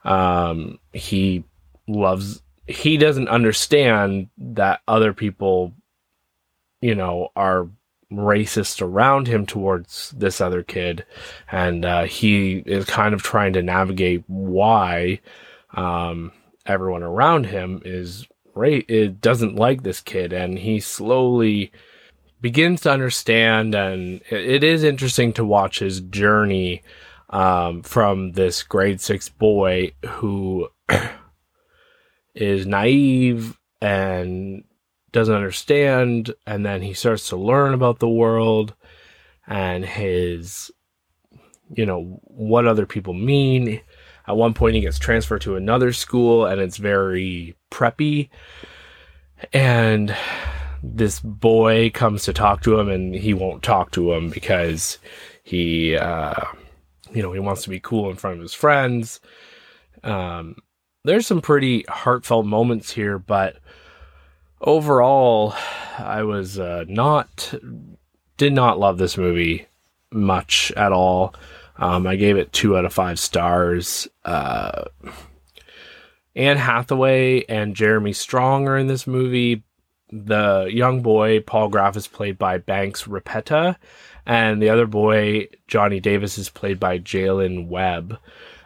um, 0.05 0.77
he 0.93 1.43
loves. 1.87 2.43
He 2.67 2.97
doesn't 2.97 3.29
understand 3.29 4.29
that 4.37 4.81
other 4.87 5.11
people, 5.11 5.73
you 6.81 6.93
know, 6.93 7.29
are 7.35 7.67
racist 8.11 8.79
around 8.83 9.27
him 9.27 9.47
towards 9.47 10.11
this 10.11 10.39
other 10.39 10.61
kid, 10.61 11.03
and 11.51 11.83
uh, 11.83 12.03
he 12.03 12.57
is 12.59 12.85
kind 12.85 13.15
of 13.15 13.23
trying 13.23 13.53
to 13.53 13.63
navigate 13.63 14.23
why 14.27 15.19
um, 15.73 16.31
everyone 16.67 17.01
around 17.01 17.47
him 17.47 17.81
is 17.83 18.27
right 18.57 18.85
it 18.89 19.21
doesn't 19.21 19.55
like 19.55 19.83
this 19.83 20.01
kid, 20.01 20.33
and 20.33 20.57
he 20.59 20.79
slowly 20.79 21.71
begins 22.41 22.81
to 22.81 22.91
understand, 22.91 23.75
and 23.75 24.21
it 24.29 24.63
is 24.63 24.83
interesting 24.83 25.33
to 25.33 25.45
watch 25.45 25.79
his 25.79 26.01
journey 26.01 26.83
um, 27.29 27.81
from 27.83 28.33
this 28.33 28.63
grade 28.63 29.01
six 29.01 29.29
boy 29.29 29.91
who 30.05 30.69
is 32.35 32.65
naive 32.65 33.57
and 33.81 34.63
doesn't 35.11 35.35
understand 35.35 36.33
and 36.45 36.65
then 36.65 36.81
he 36.81 36.93
starts 36.93 37.29
to 37.29 37.37
learn 37.37 37.73
about 37.73 37.99
the 37.99 38.09
world 38.09 38.73
and 39.47 39.85
his 39.85 40.69
you 41.69 41.85
know 41.85 42.19
what 42.23 42.67
other 42.67 42.85
people 42.85 43.13
mean 43.13 43.81
at 44.27 44.37
one 44.37 44.53
point 44.53 44.75
he 44.75 44.81
gets 44.81 44.99
transferred 44.99 45.41
to 45.41 45.55
another 45.55 45.93
school 45.93 46.45
and 46.45 46.61
it's 46.61 46.77
very 46.77 47.55
preppy 47.71 48.29
and 49.53 50.15
this 50.83 51.19
boy 51.19 51.89
comes 51.91 52.23
to 52.23 52.33
talk 52.33 52.61
to 52.61 52.79
him 52.79 52.89
and 52.89 53.15
he 53.15 53.33
won't 53.33 53.63
talk 53.63 53.91
to 53.91 54.11
him 54.13 54.29
because 54.29 54.97
he 55.43 55.95
uh 55.95 56.33
you 57.13 57.21
know 57.21 57.31
he 57.31 57.39
wants 57.39 57.63
to 57.63 57.69
be 57.69 57.79
cool 57.79 58.09
in 58.09 58.15
front 58.15 58.35
of 58.35 58.41
his 58.41 58.53
friends 58.53 59.19
um 60.03 60.55
there's 61.03 61.25
some 61.25 61.41
pretty 61.41 61.85
heartfelt 61.87 62.45
moments 62.45 62.91
here 62.91 63.17
but 63.17 63.57
overall, 64.61 65.53
I 65.97 66.23
was 66.23 66.59
uh, 66.59 66.85
not 66.87 67.53
did 68.37 68.53
not 68.53 68.79
love 68.79 68.97
this 68.97 69.17
movie 69.17 69.67
much 70.11 70.71
at 70.75 70.91
all. 70.91 71.33
Um, 71.77 72.07
I 72.07 72.15
gave 72.15 72.37
it 72.37 72.51
two 72.51 72.77
out 72.77 72.85
of 72.85 72.93
five 72.93 73.19
stars. 73.19 74.07
Uh, 74.25 74.85
Anne 76.35 76.57
Hathaway 76.57 77.43
and 77.45 77.75
Jeremy 77.75 78.13
Strong 78.13 78.67
are 78.67 78.77
in 78.77 78.87
this 78.87 79.07
movie. 79.07 79.63
The 80.11 80.69
young 80.71 81.01
boy 81.01 81.41
Paul 81.41 81.69
Graff 81.69 81.97
is 81.97 82.07
played 82.07 82.37
by 82.37 82.59
Banks 82.59 83.03
Repeta, 83.03 83.75
and 84.25 84.61
the 84.61 84.69
other 84.69 84.85
boy 84.85 85.47
Johnny 85.67 85.99
Davis 85.99 86.37
is 86.37 86.49
played 86.49 86.79
by 86.79 86.99
Jalen 86.99 87.67
Webb. 87.67 88.17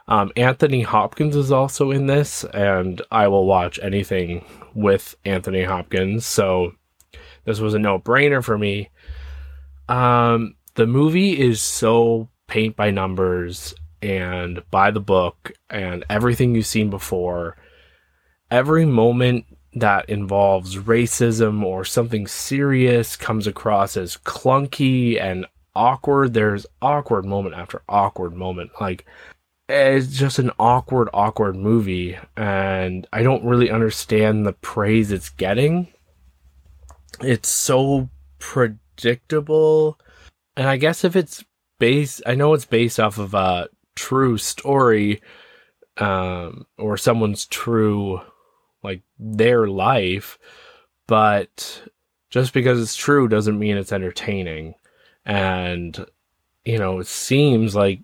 Um, 0.08 0.32
Anthony 0.36 0.82
Hopkins 0.82 1.36
is 1.36 1.52
also 1.52 1.91
in 1.91 2.08
this, 2.08 2.43
and 2.43 3.02
I 3.12 3.28
will 3.30 3.45
watch 3.45 3.80
anything 3.82 4.45
with 4.74 5.15
Anthony 5.26 5.63
Hopkins. 5.63 6.26
So 6.26 6.74
this 7.45 7.60
was 7.60 7.74
a 7.74 7.80
no 7.80 8.00
brainer 8.00 8.43
for 8.43 8.58
me. 8.58 8.89
Um, 9.88 10.56
the 10.76 10.88
movie 10.88 11.39
is 11.39 11.62
so 11.62 12.30
paint 12.51 12.75
by 12.75 12.91
numbers 12.91 13.73
and 14.01 14.61
by 14.71 14.91
the 14.91 14.99
book 14.99 15.53
and 15.69 16.03
everything 16.09 16.53
you've 16.53 16.65
seen 16.65 16.89
before. 16.89 17.55
Every 18.51 18.85
moment 18.85 19.45
that 19.73 20.09
involves 20.09 20.75
racism 20.75 21.63
or 21.63 21.85
something 21.85 22.27
serious 22.27 23.15
comes 23.15 23.47
across 23.47 23.95
as 23.95 24.17
clunky 24.17 25.19
and 25.19 25.45
awkward. 25.75 26.33
There's 26.33 26.65
awkward 26.81 27.23
moment 27.23 27.55
after 27.55 27.83
awkward 27.87 28.33
moment. 28.33 28.71
Like, 28.81 29.05
it's 29.69 30.07
just 30.07 30.37
an 30.37 30.51
awkward, 30.59 31.07
awkward 31.13 31.55
movie, 31.55 32.17
and 32.35 33.07
I 33.13 33.23
don't 33.23 33.45
really 33.45 33.71
understand 33.71 34.45
the 34.45 34.51
praise 34.51 35.13
it's 35.13 35.29
getting. 35.29 35.87
It's 37.21 37.47
so 37.47 38.09
predictable, 38.39 39.97
and 40.57 40.67
I 40.67 40.75
guess 40.75 41.05
if 41.05 41.15
it's 41.15 41.45
based, 41.82 42.22
I 42.28 42.36
know 42.36 42.54
it's 42.54 42.65
based 42.65 43.00
off 43.00 43.17
of 43.17 43.34
a 43.34 43.67
true 43.96 44.38
story, 44.38 45.22
um, 45.98 46.67
or 46.78 46.96
someone's 46.96 47.48
true, 47.48 48.22
like 48.84 49.02
their 49.20 49.67
life, 49.67 50.38
but 51.08 51.82
just 52.30 52.54
because 52.54 52.80
it's 52.80 52.96
true 52.96 53.28
doesn't 53.28 53.60
mean 53.60 53.78
it's 53.78 53.91
entertaining, 53.91 54.76
and 55.26 56.06
you 56.63 56.78
know, 56.78 57.00
it 57.00 57.08
seems 57.08 57.76
like 57.76 58.02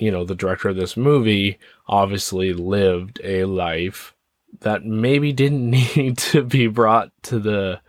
you 0.00 0.10
know, 0.10 0.24
the 0.24 0.34
director 0.34 0.70
of 0.70 0.76
this 0.76 0.96
movie 0.96 1.58
obviously 1.86 2.54
lived 2.54 3.20
a 3.22 3.44
life 3.44 4.14
that 4.60 4.84
maybe 4.84 5.32
didn't 5.32 5.70
need 5.70 6.18
to 6.18 6.42
be 6.42 6.66
brought 6.66 7.12
to 7.22 7.38
the 7.38 7.80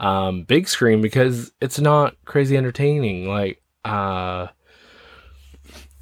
um, 0.00 0.44
big 0.44 0.68
screen 0.68 1.02
because 1.02 1.52
it's 1.60 1.80
not 1.80 2.16
crazy 2.24 2.56
entertaining. 2.56 3.28
Like, 3.28 3.60
uh, 3.88 4.48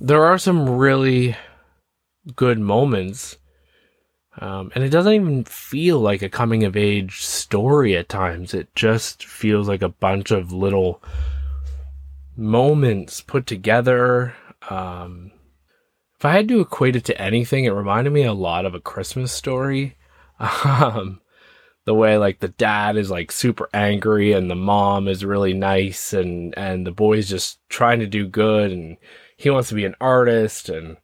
there 0.00 0.24
are 0.24 0.38
some 0.38 0.68
really 0.68 1.36
good 2.34 2.58
moments. 2.58 3.36
Um, 4.38 4.70
and 4.74 4.84
it 4.84 4.90
doesn't 4.90 5.12
even 5.12 5.44
feel 5.44 5.98
like 5.98 6.20
a 6.20 6.28
coming 6.28 6.64
of 6.64 6.76
age 6.76 7.22
story 7.22 7.96
at 7.96 8.08
times. 8.08 8.52
It 8.52 8.74
just 8.74 9.24
feels 9.24 9.68
like 9.68 9.82
a 9.82 9.88
bunch 9.88 10.30
of 10.30 10.52
little 10.52 11.02
moments 12.36 13.22
put 13.22 13.46
together. 13.46 14.34
Um, 14.68 15.30
if 16.18 16.24
I 16.24 16.32
had 16.32 16.48
to 16.48 16.60
equate 16.60 16.96
it 16.96 17.04
to 17.06 17.20
anything, 17.20 17.64
it 17.64 17.70
reminded 17.70 18.12
me 18.12 18.24
a 18.24 18.34
lot 18.34 18.66
of 18.66 18.74
a 18.74 18.80
Christmas 18.80 19.32
story. 19.32 19.96
Um, 20.38 21.22
the 21.86 21.94
way 21.94 22.18
like 22.18 22.40
the 22.40 22.48
dad 22.48 22.96
is 22.96 23.10
like 23.10 23.32
super 23.32 23.68
angry 23.72 24.32
and 24.32 24.50
the 24.50 24.54
mom 24.54 25.08
is 25.08 25.24
really 25.24 25.54
nice 25.54 26.12
and 26.12 26.52
and 26.58 26.86
the 26.86 26.92
boy's 26.92 27.28
just 27.28 27.58
trying 27.68 28.00
to 28.00 28.06
do 28.06 28.26
good 28.26 28.70
and 28.70 28.98
he 29.36 29.48
wants 29.48 29.70
to 29.70 29.74
be 29.74 29.84
an 29.84 29.94
artist 30.00 30.68
and 30.68 30.98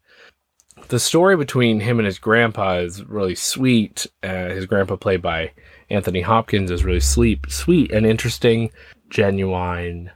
the 0.89 0.99
story 0.99 1.37
between 1.37 1.81
him 1.81 1.99
and 1.99 2.07
his 2.07 2.19
grandpa 2.19 2.79
is 2.79 3.05
really 3.05 3.35
sweet. 3.35 4.07
Uh, 4.23 4.49
his 4.49 4.67
grandpa, 4.67 4.97
played 4.97 5.23
by 5.23 5.53
Anthony 5.91 6.21
Hopkins, 6.21 6.71
is 6.71 6.85
really 6.85 7.01
sweet, 7.01 7.41
sweet 7.49 7.91
and 7.93 8.05
interesting, 8.05 8.71
genuine. 9.09 10.11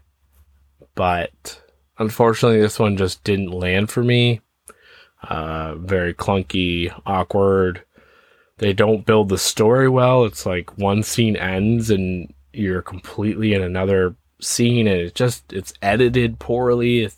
But 0.95 1.63
unfortunately, 1.99 2.61
this 2.61 2.79
one 2.79 2.97
just 2.97 3.23
didn't 3.25 3.53
land 3.53 3.91
for 3.91 4.03
me. 4.03 4.41
Uh, 5.23 5.77
very 5.77 6.15
clunky, 6.15 6.93
awkward. 7.07 7.83
They 8.59 8.73
don't 8.73 9.05
build 9.05 9.29
the 9.29 9.39
story 9.39 9.89
well. 9.89 10.25
It's 10.25 10.47
like 10.47 10.79
one 10.79 11.03
scene 11.03 11.37
ends 11.37 11.91
and 11.91 12.33
you're 12.53 12.83
completely 12.83 13.53
in 13.53 13.63
another 13.63 14.17
scene, 14.41 14.87
and 14.87 15.01
it 15.01 15.15
just 15.15 15.53
it's 15.53 15.75
edited 15.83 16.39
poorly. 16.39 17.05
It 17.05 17.15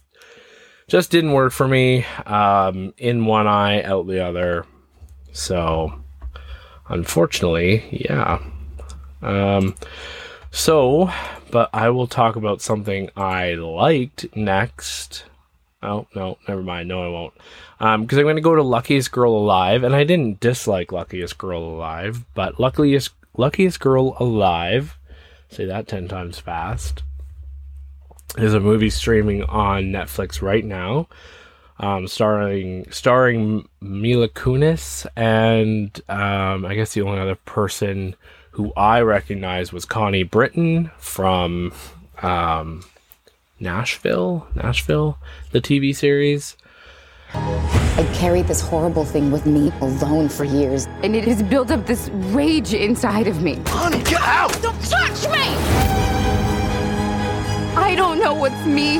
just 0.88 1.10
didn't 1.10 1.32
work 1.32 1.52
for 1.52 1.68
me. 1.68 2.04
Um, 2.26 2.92
in 2.98 3.24
one 3.24 3.46
eye, 3.46 3.82
out 3.82 4.06
the 4.06 4.24
other. 4.24 4.66
So, 5.32 6.02
unfortunately, 6.88 7.84
yeah. 7.92 8.40
Um, 9.22 9.76
so, 10.50 11.12
but 11.50 11.70
I 11.72 11.90
will 11.90 12.06
talk 12.06 12.36
about 12.36 12.62
something 12.62 13.10
I 13.16 13.54
liked 13.54 14.34
next 14.34 15.24
Oh 15.82 16.06
no, 16.14 16.38
never 16.48 16.62
mind. 16.62 16.88
No, 16.88 17.04
I 17.04 17.08
won't. 17.08 17.34
Um, 17.78 18.02
because 18.02 18.18
I'm 18.18 18.24
going 18.24 18.36
to 18.36 18.42
go 18.42 18.54
to 18.54 18.62
Luckiest 18.62 19.12
Girl 19.12 19.32
Alive, 19.32 19.84
and 19.84 19.94
I 19.94 20.04
didn't 20.04 20.40
dislike 20.40 20.90
Luckiest 20.90 21.38
Girl 21.38 21.62
Alive, 21.62 22.24
but 22.34 22.58
Luckiest 22.58 23.10
Luckiest 23.36 23.78
Girl 23.78 24.16
Alive, 24.18 24.98
say 25.48 25.64
that 25.66 25.86
ten 25.86 26.08
times 26.08 26.38
fast, 26.38 27.04
is 28.36 28.54
a 28.54 28.60
movie 28.60 28.90
streaming 28.90 29.44
on 29.44 29.84
Netflix 29.84 30.42
right 30.42 30.64
now, 30.64 31.06
um, 31.78 32.08
starring 32.08 32.90
starring 32.90 33.68
Mila 33.80 34.28
Kunis, 34.28 35.06
and 35.14 36.00
um, 36.08 36.64
I 36.66 36.74
guess 36.74 36.94
the 36.94 37.02
only 37.02 37.20
other 37.20 37.36
person 37.36 38.16
who 38.50 38.72
I 38.76 39.02
recognize 39.02 39.72
was 39.72 39.84
Connie 39.84 40.24
Britton 40.24 40.90
from 40.98 41.72
um, 42.20 42.82
Nashville, 43.60 44.46
Nashville, 44.54 45.18
the 45.50 45.60
TV 45.60 45.94
series. 45.94 46.56
I 47.34 48.08
carried 48.14 48.46
this 48.46 48.60
horrible 48.60 49.04
thing 49.04 49.32
with 49.32 49.44
me 49.46 49.72
alone 49.80 50.28
for 50.28 50.44
years, 50.44 50.86
and 51.02 51.16
it 51.16 51.24
has 51.24 51.42
built 51.42 51.70
up 51.70 51.84
this 51.84 52.08
rage 52.30 52.72
inside 52.72 53.26
of 53.26 53.42
me. 53.42 53.60
Honey, 53.66 54.02
get 54.04 54.22
out! 54.22 54.52
Don't 54.62 54.80
touch 54.82 55.24
me! 55.28 55.42
I 57.76 57.94
don't 57.96 58.20
know 58.20 58.34
what's 58.34 58.64
me 58.64 58.98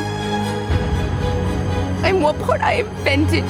and 2.04 2.22
what 2.22 2.38
part 2.40 2.60
I 2.60 2.74
invented. 2.80 3.44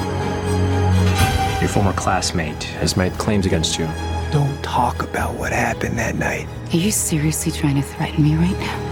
Your 1.61 1.68
former 1.68 1.92
classmate 1.94 2.62
has 2.64 2.97
made 2.97 3.12
claims 3.14 3.47
against 3.47 3.79
you. 3.79 3.87
Don't 4.31 4.62
talk 4.62 5.03
about 5.03 5.35
what 5.35 5.53
happened 5.53 5.99
that 5.99 6.16
night. 6.16 6.47
Are 6.73 6.77
you 6.77 6.90
seriously 6.90 7.51
trying 7.51 7.77
to 7.77 7.83
threaten 7.83 8.23
me 8.23 8.37
right 8.37 8.59
now? 8.59 8.88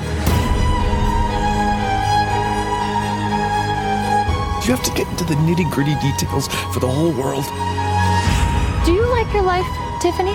You 4.67 4.73
have 4.73 4.83
to 4.83 4.91
get 4.95 5.07
into 5.07 5.23
the 5.23 5.35
nitty 5.35 5.71
gritty 5.71 5.95
details 6.01 6.49
for 6.75 6.81
the 6.81 6.89
whole 6.89 7.13
world. 7.13 7.45
Do 8.85 8.93
you 8.93 9.07
like 9.13 9.33
your 9.33 9.45
life, 9.45 9.65
Tiffany? 10.03 10.35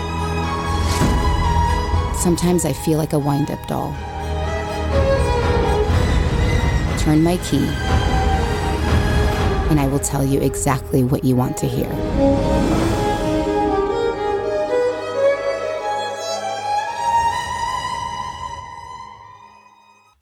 Sometimes 2.18 2.64
I 2.64 2.72
feel 2.72 2.98
like 2.98 3.12
a 3.12 3.20
wind 3.20 3.52
up 3.52 3.60
doll. 3.68 3.94
Turn 6.98 7.22
my 7.22 7.36
key, 7.44 7.68
and 9.70 9.82
I 9.82 9.88
will 9.92 10.00
tell 10.00 10.24
you 10.24 10.40
exactly 10.40 11.04
what 11.04 11.26
you 11.26 11.36
want 11.36 11.58
to 11.58 11.68
hear. 11.68 11.90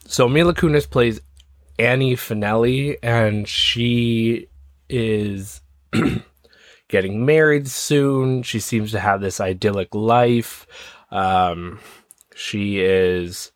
So 0.08 0.28
Mila 0.28 0.56
Kunis 0.56 0.90
plays 0.90 1.22
Ani 1.80 2.16
FaNelli, 2.16 2.98
and 3.02 3.48
she 3.48 4.48
is 4.90 5.62
getting 6.90 7.26
married 7.26 7.70
soon. 7.70 8.44
She 8.44 8.60
seems 8.60 8.92
to 8.92 9.00
have 9.00 9.22
this 9.22 9.40
idyllic 9.40 9.96
life. 9.96 10.68
Um, 11.10 11.80
she 12.36 12.82
is, 12.82 13.52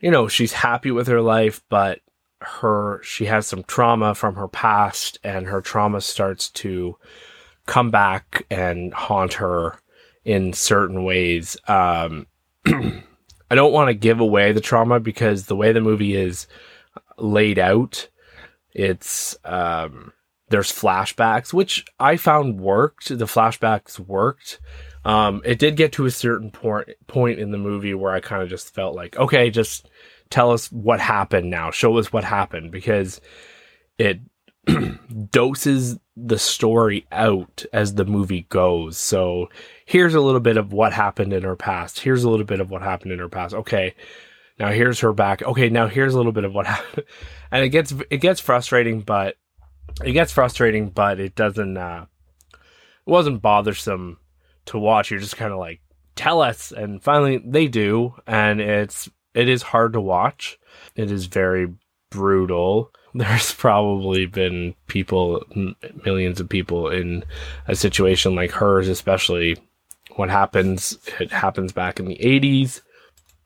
you 0.00 0.10
know, 0.10 0.26
she's 0.26 0.52
happy 0.52 0.90
with 0.90 1.06
her 1.08 1.20
life, 1.20 1.62
but 1.68 2.00
her 2.40 3.00
she 3.02 3.26
has 3.26 3.46
some 3.46 3.62
trauma 3.64 4.14
from 4.14 4.34
her 4.36 4.48
past, 4.48 5.18
and 5.22 5.46
her 5.46 5.60
trauma 5.60 6.00
starts 6.00 6.48
to 6.50 6.96
come 7.66 7.90
back 7.90 8.46
and 8.50 8.94
haunt 8.94 9.34
her 9.34 9.78
in 10.24 10.52
certain 10.54 11.04
ways. 11.04 11.56
Um, 11.68 12.26
I 12.66 13.54
don't 13.54 13.72
want 13.72 13.88
to 13.88 13.94
give 13.94 14.20
away 14.20 14.52
the 14.52 14.60
trauma 14.60 14.98
because 14.98 15.46
the 15.46 15.56
way 15.56 15.72
the 15.72 15.80
movie 15.80 16.16
is 16.16 16.46
laid 17.18 17.58
out, 17.58 18.08
it's 18.72 19.36
um, 19.44 20.12
there's 20.48 20.70
flashbacks, 20.70 21.52
which 21.52 21.84
I 21.98 22.16
found 22.16 22.60
worked. 22.60 23.08
The 23.08 23.24
flashbacks 23.24 23.98
worked. 23.98 24.60
Um, 25.04 25.40
it 25.44 25.58
did 25.58 25.76
get 25.76 25.92
to 25.92 26.06
a 26.06 26.10
certain 26.10 26.50
point 26.50 26.88
point 27.06 27.38
in 27.38 27.52
the 27.52 27.58
movie 27.58 27.94
where 27.94 28.12
I 28.12 28.20
kind 28.20 28.42
of 28.42 28.48
just 28.48 28.74
felt 28.74 28.94
like, 28.94 29.16
okay, 29.16 29.50
just 29.50 29.88
tell 30.30 30.50
us 30.52 30.70
what 30.70 31.00
happened 31.00 31.50
now. 31.50 31.70
Show 31.70 31.96
us 31.98 32.12
what 32.12 32.24
happened 32.24 32.70
because 32.70 33.20
it 33.98 34.20
doses 35.30 35.98
the 36.16 36.38
story 36.38 37.06
out 37.12 37.64
as 37.72 37.94
the 37.94 38.04
movie 38.04 38.46
goes. 38.48 38.98
So 38.98 39.48
here's 39.84 40.14
a 40.14 40.20
little 40.20 40.40
bit 40.40 40.56
of 40.56 40.72
what 40.72 40.92
happened 40.92 41.32
in 41.32 41.42
her 41.44 41.56
past. 41.56 42.00
Here's 42.00 42.24
a 42.24 42.30
little 42.30 42.46
bit 42.46 42.60
of 42.60 42.70
what 42.70 42.82
happened 42.82 43.12
in 43.12 43.18
her 43.18 43.28
past. 43.28 43.54
Okay. 43.54 43.94
Now 44.58 44.70
here's 44.70 45.00
her 45.00 45.12
back. 45.12 45.42
Okay, 45.42 45.68
now 45.68 45.86
here's 45.86 46.14
a 46.14 46.16
little 46.16 46.32
bit 46.32 46.44
of 46.44 46.54
what 46.54 46.66
happened. 46.66 47.06
And 47.50 47.64
it 47.64 47.70
gets 47.70 47.94
it 48.10 48.18
gets 48.18 48.40
frustrating, 48.40 49.00
but 49.00 49.36
it 50.04 50.12
gets 50.12 50.32
frustrating, 50.32 50.90
but 50.90 51.20
it 51.20 51.34
doesn't 51.34 51.76
uh 51.76 52.06
it 52.52 53.10
wasn't 53.10 53.42
bothersome 53.42 54.18
to 54.66 54.78
watch. 54.78 55.10
You're 55.10 55.20
just 55.20 55.36
kind 55.36 55.52
of 55.52 55.58
like 55.58 55.80
tell 56.14 56.40
us 56.40 56.72
and 56.72 57.02
finally 57.02 57.38
they 57.44 57.68
do 57.68 58.14
and 58.26 58.60
it's 58.60 59.10
it 59.34 59.48
is 59.48 59.62
hard 59.62 59.92
to 59.92 60.00
watch. 60.00 60.58
It 60.94 61.10
is 61.10 61.26
very 61.26 61.74
brutal. 62.10 62.90
There's 63.14 63.52
probably 63.52 64.26
been 64.26 64.74
people, 64.88 65.42
millions 66.04 66.40
of 66.40 66.48
people 66.48 66.88
in 66.88 67.24
a 67.66 67.74
situation 67.74 68.34
like 68.34 68.50
hers, 68.50 68.88
especially 68.88 69.56
what 70.16 70.28
happens. 70.28 70.98
It 71.18 71.30
happens 71.32 71.72
back 71.72 71.98
in 71.98 72.06
the 72.06 72.18
80s. 72.18 72.80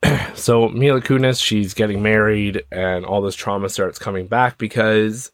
so 0.35 0.69
Mila 0.69 1.01
Kunis, 1.01 1.43
she's 1.43 1.73
getting 1.73 2.01
married, 2.01 2.63
and 2.71 3.05
all 3.05 3.21
this 3.21 3.35
trauma 3.35 3.69
starts 3.69 3.99
coming 3.99 4.27
back 4.27 4.57
because 4.57 5.31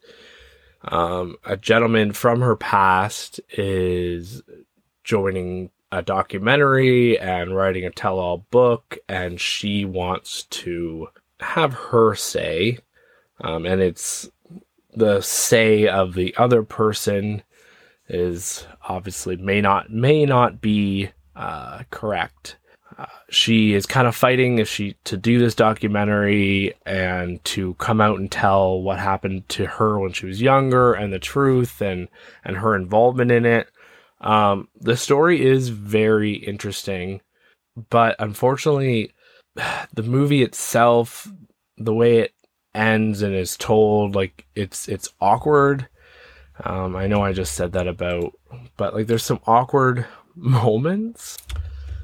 um, 0.82 1.36
a 1.44 1.56
gentleman 1.56 2.12
from 2.12 2.40
her 2.40 2.56
past 2.56 3.40
is 3.56 4.42
joining 5.04 5.70
a 5.90 6.02
documentary 6.02 7.18
and 7.18 7.56
writing 7.56 7.84
a 7.84 7.90
tell-all 7.90 8.46
book, 8.50 8.98
and 9.08 9.40
she 9.40 9.84
wants 9.84 10.44
to 10.44 11.08
have 11.40 11.72
her 11.72 12.14
say 12.14 12.78
um, 13.40 13.66
and 13.66 13.80
it's 13.80 14.28
the 14.94 15.20
say 15.20 15.86
of 15.86 16.14
the 16.14 16.34
other 16.36 16.62
person 16.62 17.42
is 18.08 18.66
obviously 18.88 19.36
may 19.36 19.60
not 19.60 19.90
may 19.90 20.24
not 20.24 20.60
be 20.60 21.10
uh, 21.36 21.82
correct. 21.90 22.56
She 23.30 23.74
is 23.74 23.86
kind 23.86 24.08
of 24.08 24.16
fighting 24.16 24.58
if 24.58 24.68
she 24.68 24.96
to 25.04 25.16
do 25.16 25.38
this 25.38 25.54
documentary 25.54 26.74
and 26.84 27.42
to 27.44 27.74
come 27.74 28.00
out 28.00 28.18
and 28.18 28.30
tell 28.30 28.80
what 28.82 28.98
happened 28.98 29.48
to 29.50 29.66
her 29.66 29.98
when 29.98 30.12
she 30.12 30.26
was 30.26 30.42
younger 30.42 30.94
and 30.94 31.12
the 31.12 31.18
truth 31.18 31.80
and 31.80 32.08
and 32.44 32.56
her 32.56 32.74
involvement 32.74 33.30
in 33.30 33.46
it. 33.46 33.68
Um, 34.20 34.68
the 34.80 34.96
story 34.96 35.44
is 35.44 35.68
very 35.68 36.32
interesting, 36.32 37.20
but 37.90 38.16
unfortunately, 38.18 39.12
the 39.94 40.02
movie 40.02 40.42
itself, 40.42 41.28
the 41.76 41.94
way 41.94 42.18
it 42.18 42.34
ends 42.74 43.22
and 43.22 43.34
is 43.34 43.56
told 43.56 44.14
like 44.14 44.46
it's 44.54 44.88
it's 44.88 45.08
awkward. 45.20 45.88
Um, 46.64 46.96
I 46.96 47.06
know 47.06 47.22
I 47.22 47.32
just 47.32 47.54
said 47.54 47.72
that 47.72 47.86
about, 47.86 48.32
but 48.76 48.94
like 48.94 49.06
there's 49.06 49.24
some 49.24 49.40
awkward 49.46 50.06
moments. 50.34 51.38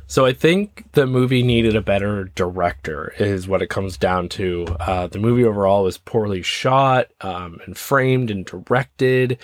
So 0.07 0.27
I 0.27 0.33
think 0.33 0.93
the 0.93 1.07
movie 1.07 1.43
needed 1.43 1.75
a 1.75 1.81
better 1.81 2.25
director, 2.35 3.14
is 3.19 3.49
what 3.49 3.62
it 3.62 3.71
comes 3.71 3.97
down 3.97 4.29
to. 4.31 4.67
Uh, 4.79 5.07
the 5.07 5.19
movie 5.19 5.45
overall 5.45 5.85
was 5.85 5.99
poorly 5.99 6.43
shot 6.43 7.09
um, 7.23 7.59
and 7.64 7.77
framed 7.77 8.31
and 8.31 8.45
directed, 8.45 9.38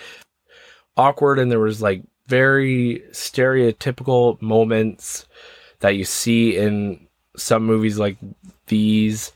awkward, 0.95 1.39
and 1.39 1.51
there 1.51 1.59
was 1.59 1.81
like 1.81 2.03
very 2.27 3.03
stereotypical 3.11 4.41
moments 4.41 5.25
that 5.79 5.95
you 5.95 6.05
see 6.05 6.55
in 6.55 7.07
some 7.35 7.65
movies 7.65 7.97
like 7.97 8.17
these 8.67 9.31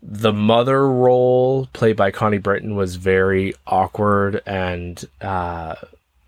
the 0.00 0.32
mother 0.32 0.88
role 0.88 1.66
played 1.72 1.96
by 1.96 2.10
Connie 2.10 2.38
Britton 2.38 2.76
was 2.76 2.96
very 2.96 3.54
awkward 3.66 4.40
and 4.46 5.04
uh, 5.20 5.74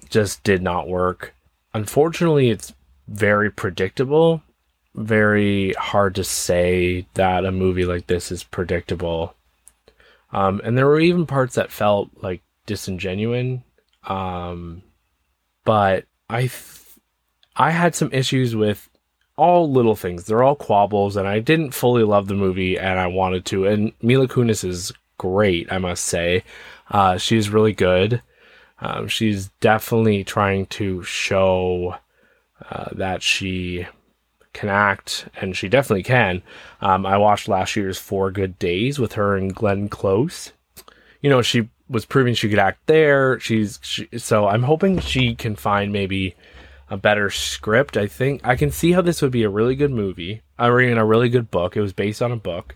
just 0.09 0.43
did 0.43 0.61
not 0.61 0.89
work. 0.89 1.35
Unfortunately, 1.73 2.51
it's 2.51 2.75
very 3.11 3.51
predictable. 3.51 4.43
Very 4.95 5.73
hard 5.75 6.15
to 6.15 6.25
say 6.25 7.07
that 7.15 7.45
a 7.45 7.53
movie 7.53 7.85
like 7.85 8.07
this 8.07 8.33
is 8.33 8.43
predictable. 8.43 9.35
Um, 10.33 10.61
and 10.65 10.79
there 10.79 10.87
were 10.87 11.01
even 11.01 11.27
parts 11.27 11.57
that 11.57 11.73
felt 11.73 12.11
like 12.23 12.43
disingenuine. 12.67 13.63
Um, 14.05 14.83
but 15.65 16.07
I, 16.29 16.43
th- 16.43 16.83
I 17.57 17.71
had 17.71 17.95
some 17.95 18.13
issues 18.13 18.57
with 18.57 18.89
all 19.37 19.71
little 19.71 19.97
things. 19.97 20.25
They're 20.25 20.43
all 20.43 20.57
quabbles, 20.57 21.17
and 21.17 21.27
I 21.27 21.41
didn't 21.41 21.73
fully 21.73 22.05
love 22.05 22.29
the 22.29 22.35
movie, 22.35 22.79
and 22.79 22.99
I 22.99 23.07
wanted 23.09 23.45
to. 23.47 23.67
And 23.67 23.93
Mila 24.03 24.29
Kunis 24.29 24.65
is 24.65 24.93
great, 25.19 25.71
I 25.73 25.79
must 25.79 26.05
say. 26.05 26.45
Uh, 26.91 27.17
she's 27.17 27.51
really 27.51 27.73
good. 27.73 28.23
Um, 28.81 29.09
she's 29.09 29.49
definitely 29.61 30.25
trying 30.25 30.67
to 30.67 31.03
show 31.03 31.97
uh, 32.69 32.89
that 32.93 33.23
she 33.23 33.87
can 34.53 34.69
act, 34.69 35.29
and 35.41 35.57
she 35.57 35.69
definitely 35.69 36.03
can. 36.03 36.43
Um, 36.81 37.07
I 37.07 37.17
watched 37.17 37.49
last 37.49 37.77
year's 37.77 37.99
Four 37.99 38.31
Good 38.31 38.59
Days 38.59 38.99
with 38.99 39.13
her 39.15 39.37
and 39.37 39.55
Glenn 39.55 39.89
Close. 39.89 40.53
You 41.21 41.31
know, 41.31 41.43
she 41.43 41.69
was 41.89 42.05
proving 42.05 42.35
she 42.35 42.49
could 42.49 42.59
act 42.59 42.87
there. 42.87 43.39
She's 43.41 43.79
she, 43.83 44.09
so 44.17 44.47
I'm 44.47 44.63
hoping 44.63 44.99
she 45.01 45.35
can 45.35 45.57
find 45.57 45.93
maybe 45.93 46.35
a 46.89 46.97
better 46.97 47.31
script. 47.31 47.97
I 47.97 48.07
think 48.07 48.41
I 48.45 48.57
can 48.57 48.71
see 48.71 48.93
how 48.93 49.03
this 49.03 49.23
would 49.23 49.33
be 49.33 49.45
a 49.45 49.51
really 49.51 49.77
good 49.77 49.91
movie. 49.91 50.43
I'm 50.59 50.73
reading 50.73 50.99
a 50.99 51.05
really 51.05 51.29
good 51.29 51.51
book. 51.51 51.77
It 51.77 51.81
was 51.81 51.93
based 51.93 52.23
on 52.23 52.33
a 52.33 52.37
book, 52.37 52.75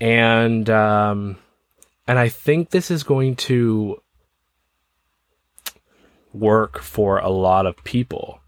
and 0.00 0.68
um, 0.70 1.38
and 2.06 2.18
I 2.18 2.28
think 2.28 2.70
this 2.70 2.90
is 2.90 3.02
going 3.02 3.36
to 3.36 4.00
work 6.32 6.80
for 6.80 7.18
a 7.18 7.28
lot 7.28 7.66
of 7.66 7.82
people. 7.84 8.39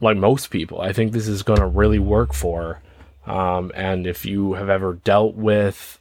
Like 0.00 0.16
most 0.16 0.50
people, 0.50 0.80
I 0.80 0.92
think 0.92 1.12
this 1.12 1.28
is 1.28 1.42
going 1.42 1.60
to 1.60 1.66
really 1.66 1.98
work 1.98 2.32
for. 2.32 2.80
Um, 3.26 3.70
and 3.74 4.06
if 4.06 4.24
you 4.24 4.54
have 4.54 4.68
ever 4.68 4.94
dealt 4.94 5.34
with 5.34 5.98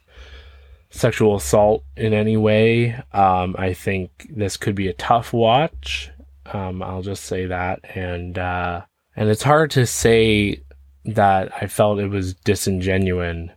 sexual 0.89 1.35
assault 1.35 1.83
in 1.95 2.13
any 2.13 2.37
way, 2.37 2.95
um, 3.13 3.55
I 3.57 3.73
think 3.73 4.27
this 4.29 4.57
could 4.57 4.75
be 4.75 4.87
a 4.87 4.93
tough 4.93 5.33
watch. 5.33 6.11
Um, 6.45 6.81
I'll 6.81 7.03
just 7.03 7.25
say 7.25 7.45
that, 7.45 7.81
and 7.95 8.37
uh, 8.37 8.81
and 9.15 9.29
it's 9.29 9.43
hard 9.43 9.69
to 9.71 9.85
say 9.85 10.63
that 11.05 11.51
I 11.61 11.67
felt 11.67 11.99
it 11.99 12.07
was 12.07 12.33
disingenuous. 12.33 13.49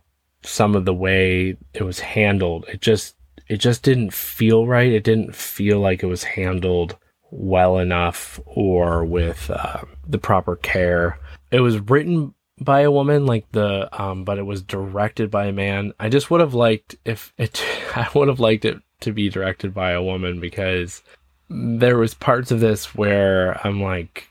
Some 0.43 0.75
of 0.75 0.85
the 0.85 0.93
way 0.93 1.57
it 1.73 1.83
was 1.83 2.01
handled, 2.01 2.65
it 2.67 2.81
just 2.81 3.15
it 3.47 3.57
just 3.57 3.81
didn't 3.81 4.13
feel 4.13 4.67
right. 4.67 4.91
It 4.91 5.03
didn't 5.03 5.35
feel 5.35 5.79
like 5.79 6.03
it 6.03 6.07
was 6.07 6.23
handled 6.23 6.97
well 7.33 7.79
enough 7.79 8.39
or 8.45 9.03
with 9.03 9.49
uh, 9.49 9.81
the 10.07 10.17
proper 10.17 10.55
care. 10.55 11.19
It 11.51 11.61
was 11.61 11.79
written 11.79 12.33
by 12.59 12.81
a 12.81 12.91
woman, 12.91 13.25
like 13.25 13.51
the, 13.51 13.89
um, 13.99 14.23
but 14.23 14.37
it 14.37 14.45
was 14.45 14.61
directed 14.61 15.31
by 15.31 15.45
a 15.45 15.51
man. 15.51 15.93
I 15.99 16.09
just 16.09 16.29
would 16.29 16.41
have 16.41 16.53
liked 16.53 16.95
if 17.05 17.33
it, 17.37 17.63
I 17.95 18.07
would 18.13 18.27
have 18.27 18.39
liked 18.39 18.65
it 18.65 18.77
to 19.01 19.11
be 19.11 19.29
directed 19.29 19.73
by 19.73 19.91
a 19.91 20.03
woman 20.03 20.39
because 20.39 21.01
there 21.49 21.97
was 21.97 22.13
parts 22.13 22.51
of 22.51 22.59
this 22.59 22.95
where 22.95 23.59
I'm 23.65 23.81
like, 23.81 24.29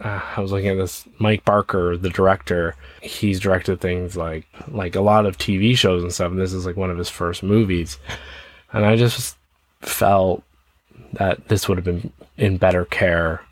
uh, 0.00 0.20
I 0.36 0.40
was 0.40 0.50
looking 0.50 0.70
at 0.70 0.76
this 0.76 1.06
Mike 1.18 1.44
Barker, 1.44 1.96
the 1.96 2.10
director. 2.10 2.74
He's 3.00 3.38
directed 3.38 3.80
things 3.80 4.16
like 4.16 4.46
like 4.68 4.96
a 4.96 5.00
lot 5.00 5.24
of 5.24 5.38
TV 5.38 5.76
shows 5.76 6.02
and 6.02 6.12
stuff. 6.12 6.32
And 6.32 6.40
this 6.40 6.52
is 6.52 6.66
like 6.66 6.76
one 6.76 6.90
of 6.90 6.98
his 6.98 7.08
first 7.08 7.42
movies, 7.42 7.98
and 8.72 8.84
I 8.84 8.96
just 8.96 9.36
felt 9.80 10.42
that 11.12 11.46
this 11.48 11.68
would 11.68 11.78
have 11.78 11.84
been 11.84 12.12
in 12.36 12.56
better 12.56 12.84
care 12.84 13.42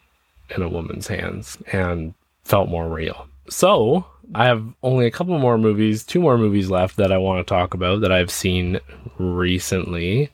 in 0.55 0.63
a 0.63 0.69
woman's 0.69 1.07
hands 1.07 1.59
and 1.73 2.15
felt 2.45 2.69
more 2.69 2.89
real. 2.89 3.27
So 3.49 4.05
I 4.35 4.47
have 4.47 4.65
only 4.83 5.07
a 5.07 5.11
couple 5.11 5.39
more 5.39 5.59
movies, 5.59 6.05
two 6.05 6.21
more 6.21 6.39
movies 6.39 6.71
left 6.71 6.97
that 6.97 7.13
I 7.13 7.19
want 7.19 7.47
to 7.47 7.51
talk 7.51 7.75
about 7.75 8.01
that 8.01 8.13
I've 8.13 8.31
seen 8.31 8.81
recently. 9.19 10.31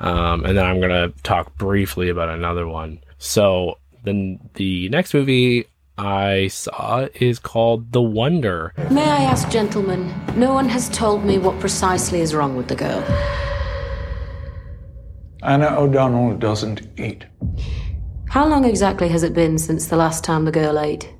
Um, 0.00 0.44
and 0.44 0.56
then 0.56 0.64
I'm 0.64 0.80
going 0.80 0.90
to 0.90 1.22
talk 1.22 1.56
briefly 1.56 2.08
about 2.08 2.28
another 2.28 2.66
one. 2.66 3.00
So 3.18 3.78
then 4.02 4.40
the 4.54 4.88
next 4.88 5.14
movie 5.14 5.66
I 5.96 6.48
saw 6.48 7.08
is 7.14 7.38
called 7.38 7.92
The 7.92 8.02
Wonder. 8.02 8.74
May 8.90 9.08
I 9.08 9.22
ask, 9.22 9.48
gentlemen, 9.48 10.12
no 10.36 10.52
one 10.52 10.68
has 10.68 10.88
told 10.88 11.24
me 11.24 11.38
what 11.38 11.58
precisely 11.60 12.20
is 12.20 12.34
wrong 12.34 12.56
with 12.56 12.68
the 12.68 12.74
girl. 12.74 13.02
Anna 15.44 15.78
O'Donnell 15.78 16.38
doesn't 16.38 16.80
eat. 16.98 17.26
How 18.30 18.48
long 18.48 18.64
exactly 18.64 19.08
has 19.08 19.22
it 19.22 19.34
been 19.34 19.58
since 19.58 19.86
the 19.86 19.96
last 19.96 20.24
time 20.24 20.46
the 20.46 20.50
girl 20.50 20.78
ate? 20.78 21.12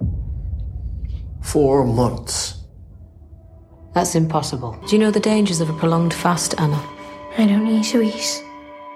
Four 1.42 1.84
months. 1.84 2.62
That's 3.92 4.14
impossible. 4.14 4.80
Do 4.88 4.96
you 4.96 4.98
know 4.98 5.10
the 5.10 5.20
dangers 5.20 5.60
of 5.60 5.68
a 5.68 5.74
prolonged 5.74 6.14
fast, 6.14 6.58
Anna? 6.58 6.82
I 7.36 7.46
don't 7.46 7.64
need 7.64 7.84
to 7.84 8.00
eat. 8.00 8.42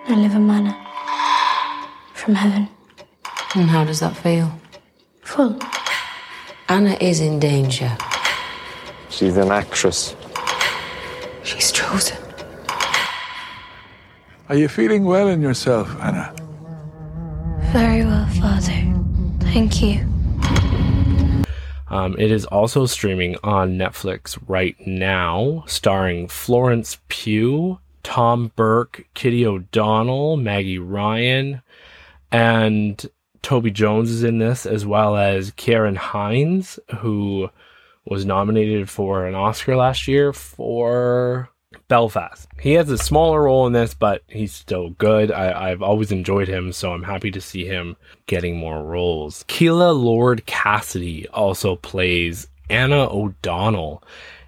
I 0.09 0.15
live 0.15 0.35
a 0.35 0.41
manna. 0.41 0.75
From 2.15 2.35
heaven. 2.35 2.69
And 3.55 3.69
how 3.69 3.85
does 3.85 4.01
that 4.01 4.17
feel? 4.17 4.51
Full. 5.23 5.59
Anna 6.71 6.97
is 7.01 7.21
in 7.21 7.39
danger. 7.39 7.97
She's 9.11 9.37
an 9.37 9.51
actress. 9.53 10.17
She's 11.43 11.71
chosen. 11.71 12.28
Are 14.49 14.57
you 14.57 14.67
feeling 14.67 15.05
well 15.05 15.29
in 15.29 15.43
yourself, 15.43 15.95
Anna? 16.01 16.35
Very 17.71 18.03
well, 18.03 18.27
Father. 18.29 18.95
Thank 19.53 19.83
you. 19.83 20.07
Um, 21.91 22.17
it 22.19 22.31
is 22.31 22.47
also 22.47 22.87
streaming 22.87 23.37
on 23.45 23.77
Netflix 23.77 24.39
right 24.49 24.75
now, 24.87 25.65
starring 25.67 26.29
Florence 26.29 26.97
Pugh, 27.09 27.79
Tom 28.03 28.51
Burke, 28.57 29.07
Kitty 29.13 29.47
O'Donnell, 29.47 30.39
Maggie 30.39 30.79
Ryan, 30.79 31.61
and 32.33 33.05
Toby 33.43 33.71
Jones 33.71 34.11
is 34.11 34.23
in 34.23 34.39
this, 34.39 34.65
as 34.65 34.87
well 34.87 35.15
as 35.19 35.51
Ciarán 35.53 35.97
Hinds, 35.97 36.79
who 37.01 37.51
was 38.07 38.25
nominated 38.25 38.89
for 38.89 39.27
an 39.27 39.35
Oscar 39.35 39.77
last 39.77 40.09
year 40.09 40.33
for 40.33 41.51
Belfast. 41.89 42.49
He 42.61 42.75
has 42.75 42.91
a 42.91 42.99
smaller 42.99 43.43
role 43.43 43.67
in 43.67 43.73
this, 43.73 43.95
but 43.95 44.23
he's 44.29 44.53
still 44.53 44.91
good. 44.91 45.31
I, 45.33 45.69
have 45.71 45.83
always 45.83 46.13
enjoyed 46.13 46.49
him, 46.49 46.73
so 46.73 46.93
I'm 46.93 47.03
happy 47.03 47.31
to 47.31 47.41
see 47.41 47.65
him 47.65 47.97
getting 48.27 48.57
more 48.57 48.83
roles. 48.83 49.45
Kíla 49.49 49.99
Lord 49.99 50.47
Cassidy 50.47 51.27
also 51.29 51.77
plays 51.77 52.49
Anna 52.71 53.09
O'Donnell. 53.11 54.03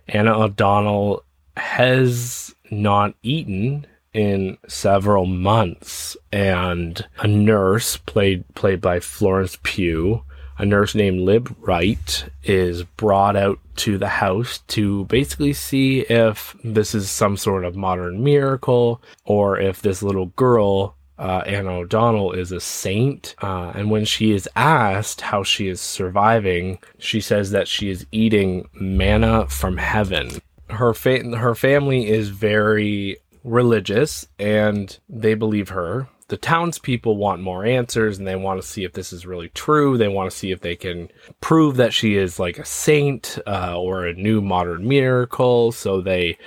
Anna 0.08 0.38
O'Donnell 0.38 1.24
has 1.56 2.54
not 2.70 3.14
eaten 3.22 3.86
in 4.12 4.58
several 4.66 5.26
months, 5.26 6.16
and 6.32 7.06
a 7.18 7.28
nurse 7.28 7.96
played 7.96 8.44
played 8.54 8.80
by 8.80 9.00
Florence 9.00 9.58
Pugh 9.62 10.24
a 10.60 10.66
nurse 10.66 10.94
named 10.94 11.20
Lib 11.20 11.56
Wright 11.60 12.24
is 12.44 12.84
brought 12.84 13.34
out 13.34 13.58
to 13.76 13.96
the 13.96 14.08
house 14.08 14.58
to 14.68 15.06
basically 15.06 15.54
see 15.54 16.00
if 16.00 16.54
this 16.62 16.94
is 16.94 17.10
some 17.10 17.38
sort 17.38 17.64
of 17.64 17.76
modern 17.76 18.22
miracle 18.22 19.00
or 19.24 19.58
if 19.58 19.80
this 19.80 20.02
little 20.02 20.26
girl, 20.26 20.96
uh, 21.18 21.42
Anna 21.46 21.78
O'Donnell, 21.78 22.32
is 22.32 22.52
a 22.52 22.60
saint. 22.60 23.34
Uh, 23.40 23.72
and 23.74 23.90
when 23.90 24.04
she 24.04 24.32
is 24.32 24.46
asked 24.54 25.22
how 25.22 25.42
she 25.42 25.66
is 25.66 25.80
surviving, 25.80 26.78
she 26.98 27.22
says 27.22 27.52
that 27.52 27.66
she 27.66 27.88
is 27.88 28.04
eating 28.12 28.68
manna 28.74 29.48
from 29.48 29.78
heaven. 29.78 30.42
Her 30.68 30.92
fa- 30.92 31.36
her 31.36 31.54
family 31.54 32.06
is 32.06 32.28
very 32.28 33.16
religious 33.44 34.26
and 34.38 34.98
they 35.08 35.32
believe 35.32 35.70
her 35.70 36.06
the 36.30 36.36
townspeople 36.36 37.16
want 37.16 37.42
more 37.42 37.66
answers 37.66 38.18
and 38.18 38.26
they 38.26 38.36
want 38.36 38.62
to 38.62 38.66
see 38.66 38.84
if 38.84 38.92
this 38.92 39.12
is 39.12 39.26
really 39.26 39.48
true. 39.48 39.98
They 39.98 40.06
want 40.06 40.30
to 40.30 40.36
see 40.36 40.52
if 40.52 40.60
they 40.60 40.76
can 40.76 41.08
prove 41.40 41.76
that 41.76 41.92
she 41.92 42.16
is 42.16 42.38
like 42.38 42.56
a 42.56 42.64
saint 42.64 43.36
uh, 43.48 43.76
or 43.76 44.06
a 44.06 44.14
new 44.14 44.40
modern 44.40 44.86
miracle. 44.86 45.72
So 45.72 46.00
they 46.00 46.38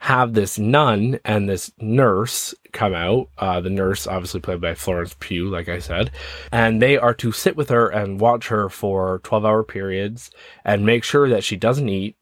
have 0.00 0.34
this 0.34 0.58
nun 0.58 1.18
and 1.24 1.48
this 1.48 1.72
nurse 1.78 2.54
come 2.72 2.92
out. 2.92 3.30
Uh, 3.38 3.62
the 3.62 3.70
nurse, 3.70 4.06
obviously 4.06 4.40
played 4.40 4.60
by 4.60 4.74
Florence 4.74 5.16
Pugh, 5.18 5.48
like 5.48 5.68
I 5.68 5.78
said, 5.78 6.10
and 6.50 6.82
they 6.82 6.98
are 6.98 7.14
to 7.14 7.32
sit 7.32 7.56
with 7.56 7.70
her 7.70 7.88
and 7.88 8.20
watch 8.20 8.48
her 8.48 8.68
for 8.68 9.20
12 9.24 9.46
hour 9.46 9.64
periods 9.64 10.30
and 10.62 10.84
make 10.84 11.04
sure 11.04 11.30
that 11.30 11.42
she 11.42 11.56
doesn't 11.56 11.88
eat 11.88 12.16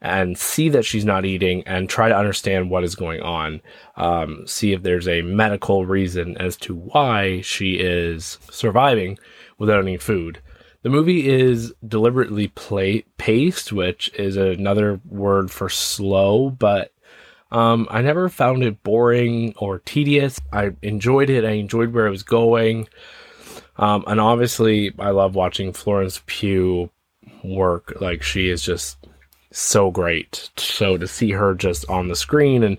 and 0.00 0.36
see 0.36 0.68
that 0.68 0.84
she's 0.84 1.04
not 1.04 1.24
eating 1.24 1.62
and 1.66 1.88
try 1.88 2.08
to 2.08 2.16
understand 2.16 2.70
what 2.70 2.84
is 2.84 2.94
going 2.94 3.22
on. 3.22 3.60
Um, 3.96 4.46
see 4.46 4.72
if 4.72 4.82
there's 4.82 5.08
a 5.08 5.22
medical 5.22 5.86
reason 5.86 6.36
as 6.36 6.56
to 6.58 6.74
why 6.74 7.40
she 7.40 7.74
is 7.74 8.38
surviving 8.50 9.18
without 9.58 9.80
any 9.80 9.96
food. 9.96 10.40
The 10.82 10.90
movie 10.90 11.28
is 11.28 11.74
deliberately 11.86 12.48
play- 12.48 13.04
paced, 13.18 13.72
which 13.72 14.12
is 14.14 14.36
another 14.36 15.00
word 15.04 15.50
for 15.50 15.68
slow, 15.68 16.50
but 16.50 16.92
um, 17.50 17.88
I 17.90 18.02
never 18.02 18.28
found 18.28 18.62
it 18.62 18.82
boring 18.82 19.54
or 19.56 19.78
tedious. 19.80 20.40
I 20.52 20.72
enjoyed 20.82 21.30
it. 21.30 21.44
I 21.44 21.52
enjoyed 21.52 21.92
where 21.92 22.06
it 22.06 22.10
was 22.10 22.22
going. 22.22 22.88
Um, 23.78 24.04
and 24.06 24.20
obviously, 24.20 24.92
I 24.98 25.10
love 25.10 25.34
watching 25.34 25.72
Florence 25.72 26.22
Pugh 26.26 26.90
work. 27.42 27.94
Like, 28.00 28.22
she 28.22 28.48
is 28.48 28.62
just 28.62 28.98
so 29.56 29.90
great. 29.90 30.50
So 30.56 30.96
to 30.96 31.08
see 31.08 31.30
her 31.32 31.54
just 31.54 31.88
on 31.88 32.08
the 32.08 32.16
screen 32.16 32.62
and 32.62 32.78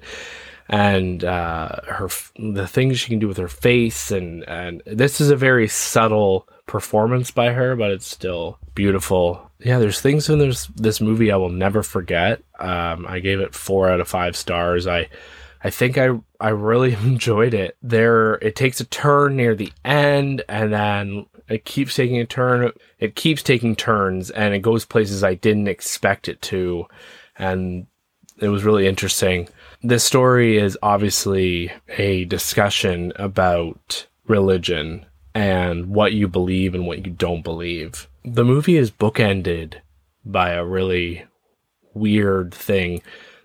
and 0.70 1.24
uh, 1.24 1.82
her 1.88 2.10
the 2.38 2.68
things 2.68 3.00
she 3.00 3.10
can 3.10 3.20
do 3.20 3.28
with 3.28 3.38
her 3.38 3.48
face 3.48 4.12
and 4.12 4.48
and 4.48 4.84
this 4.86 5.22
is 5.22 5.30
a 5.30 5.36
very 5.36 5.68
subtle 5.68 6.48
performance 6.66 7.32
by 7.32 7.54
her, 7.54 7.76
but 7.76 7.92
it's 7.92 8.06
still 8.06 8.60
beautiful. 8.76 9.50
Yeah, 9.60 9.80
there's 9.80 10.02
things 10.02 10.30
in 10.30 10.40
this 10.40 10.68
this 10.76 11.02
movie 11.02 11.32
I 11.32 11.38
will 11.38 11.50
never 11.50 11.82
forget. 11.82 12.42
Um, 12.60 13.06
I 13.08 13.20
gave 13.20 13.40
it 13.40 13.56
four 13.56 13.90
out 13.90 14.00
of 14.00 14.08
five 14.08 14.36
stars. 14.36 14.86
I 14.86 15.10
I 15.64 15.70
think 15.70 15.98
I 15.98 16.10
I 16.40 16.50
really 16.50 16.94
enjoyed 17.04 17.54
it. 17.54 17.78
There, 17.82 18.36
it 18.36 18.56
takes 18.56 18.80
a 18.80 18.86
turn 18.86 19.36
near 19.36 19.56
the 19.56 19.72
end, 19.84 20.44
and 20.48 20.74
then 20.74 21.26
it 21.50 21.66
keeps 21.66 21.96
taking 21.96 22.20
a 22.20 22.26
turn. 22.26 22.72
It 23.00 23.16
keeps 23.16 23.44
taking 23.44 23.76
turns, 23.76 24.30
and 24.30 24.54
it 24.54 24.60
goes 24.60 24.86
places 24.86 25.24
I 25.24 25.36
didn't 25.36 25.68
expect 25.68 26.28
it 26.28 26.42
to. 26.44 26.88
And 27.38 27.88
it 28.40 28.50
was 28.50 28.64
really 28.64 28.88
interesting. 28.88 29.50
This 29.82 30.04
story 30.04 30.58
is 30.58 30.78
obviously 30.82 31.72
a 31.98 32.26
discussion 32.26 33.14
about 33.16 34.08
religion 34.28 35.06
and 35.34 35.88
what 35.88 36.14
you 36.14 36.28
believe 36.28 36.74
and 36.74 36.88
what 36.88 37.06
you 37.06 37.12
don't 37.12 37.44
believe. 37.44 38.08
The 38.26 38.44
movie 38.44 38.76
is 38.76 38.92
bookended 38.92 39.76
by 40.26 40.52
a 40.52 40.66
really 40.66 41.26
weird 41.94 42.54
thing. 42.54 43.02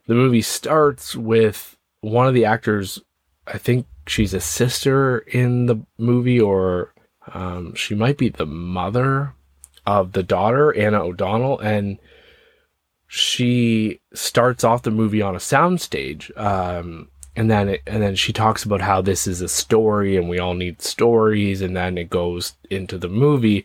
The 0.06 0.14
movie 0.14 0.42
starts 0.42 1.14
with 1.14 1.71
one 2.02 2.26
of 2.26 2.34
the 2.34 2.44
actors, 2.44 3.00
I 3.46 3.58
think 3.58 3.86
she's 4.06 4.34
a 4.34 4.40
sister 4.40 5.18
in 5.20 5.66
the 5.66 5.80
movie, 5.98 6.40
or 6.40 6.92
um, 7.32 7.74
she 7.74 7.94
might 7.94 8.18
be 8.18 8.28
the 8.28 8.46
mother 8.46 9.34
of 9.86 10.12
the 10.12 10.22
daughter, 10.22 10.76
Anna 10.76 11.02
O'Donnell, 11.02 11.58
and 11.58 11.98
she 13.06 14.00
starts 14.14 14.64
off 14.64 14.82
the 14.82 14.90
movie 14.90 15.22
on 15.22 15.34
a 15.34 15.38
soundstage. 15.38 16.36
Um, 16.38 17.08
and 17.34 17.50
then 17.50 17.68
it, 17.68 17.82
and 17.86 18.02
then 18.02 18.14
she 18.14 18.32
talks 18.32 18.64
about 18.64 18.80
how 18.80 19.00
this 19.00 19.26
is 19.26 19.40
a 19.40 19.48
story 19.48 20.16
and 20.16 20.28
we 20.28 20.38
all 20.38 20.54
need 20.54 20.82
stories 20.82 21.62
and 21.62 21.76
then 21.76 21.96
it 21.96 22.10
goes 22.10 22.54
into 22.70 22.98
the 22.98 23.08
movie 23.08 23.64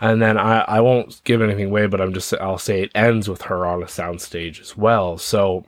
and 0.00 0.22
then 0.22 0.38
I, 0.38 0.60
I 0.60 0.80
won't 0.80 1.22
give 1.24 1.42
anything 1.42 1.66
away 1.66 1.86
but 1.86 2.00
i'm 2.00 2.14
just 2.14 2.32
i'll 2.34 2.58
say 2.58 2.82
it 2.82 2.92
ends 2.94 3.28
with 3.28 3.42
her 3.42 3.66
on 3.66 3.82
a 3.82 3.86
soundstage 3.86 4.60
as 4.60 4.76
well 4.76 5.18
so 5.18 5.66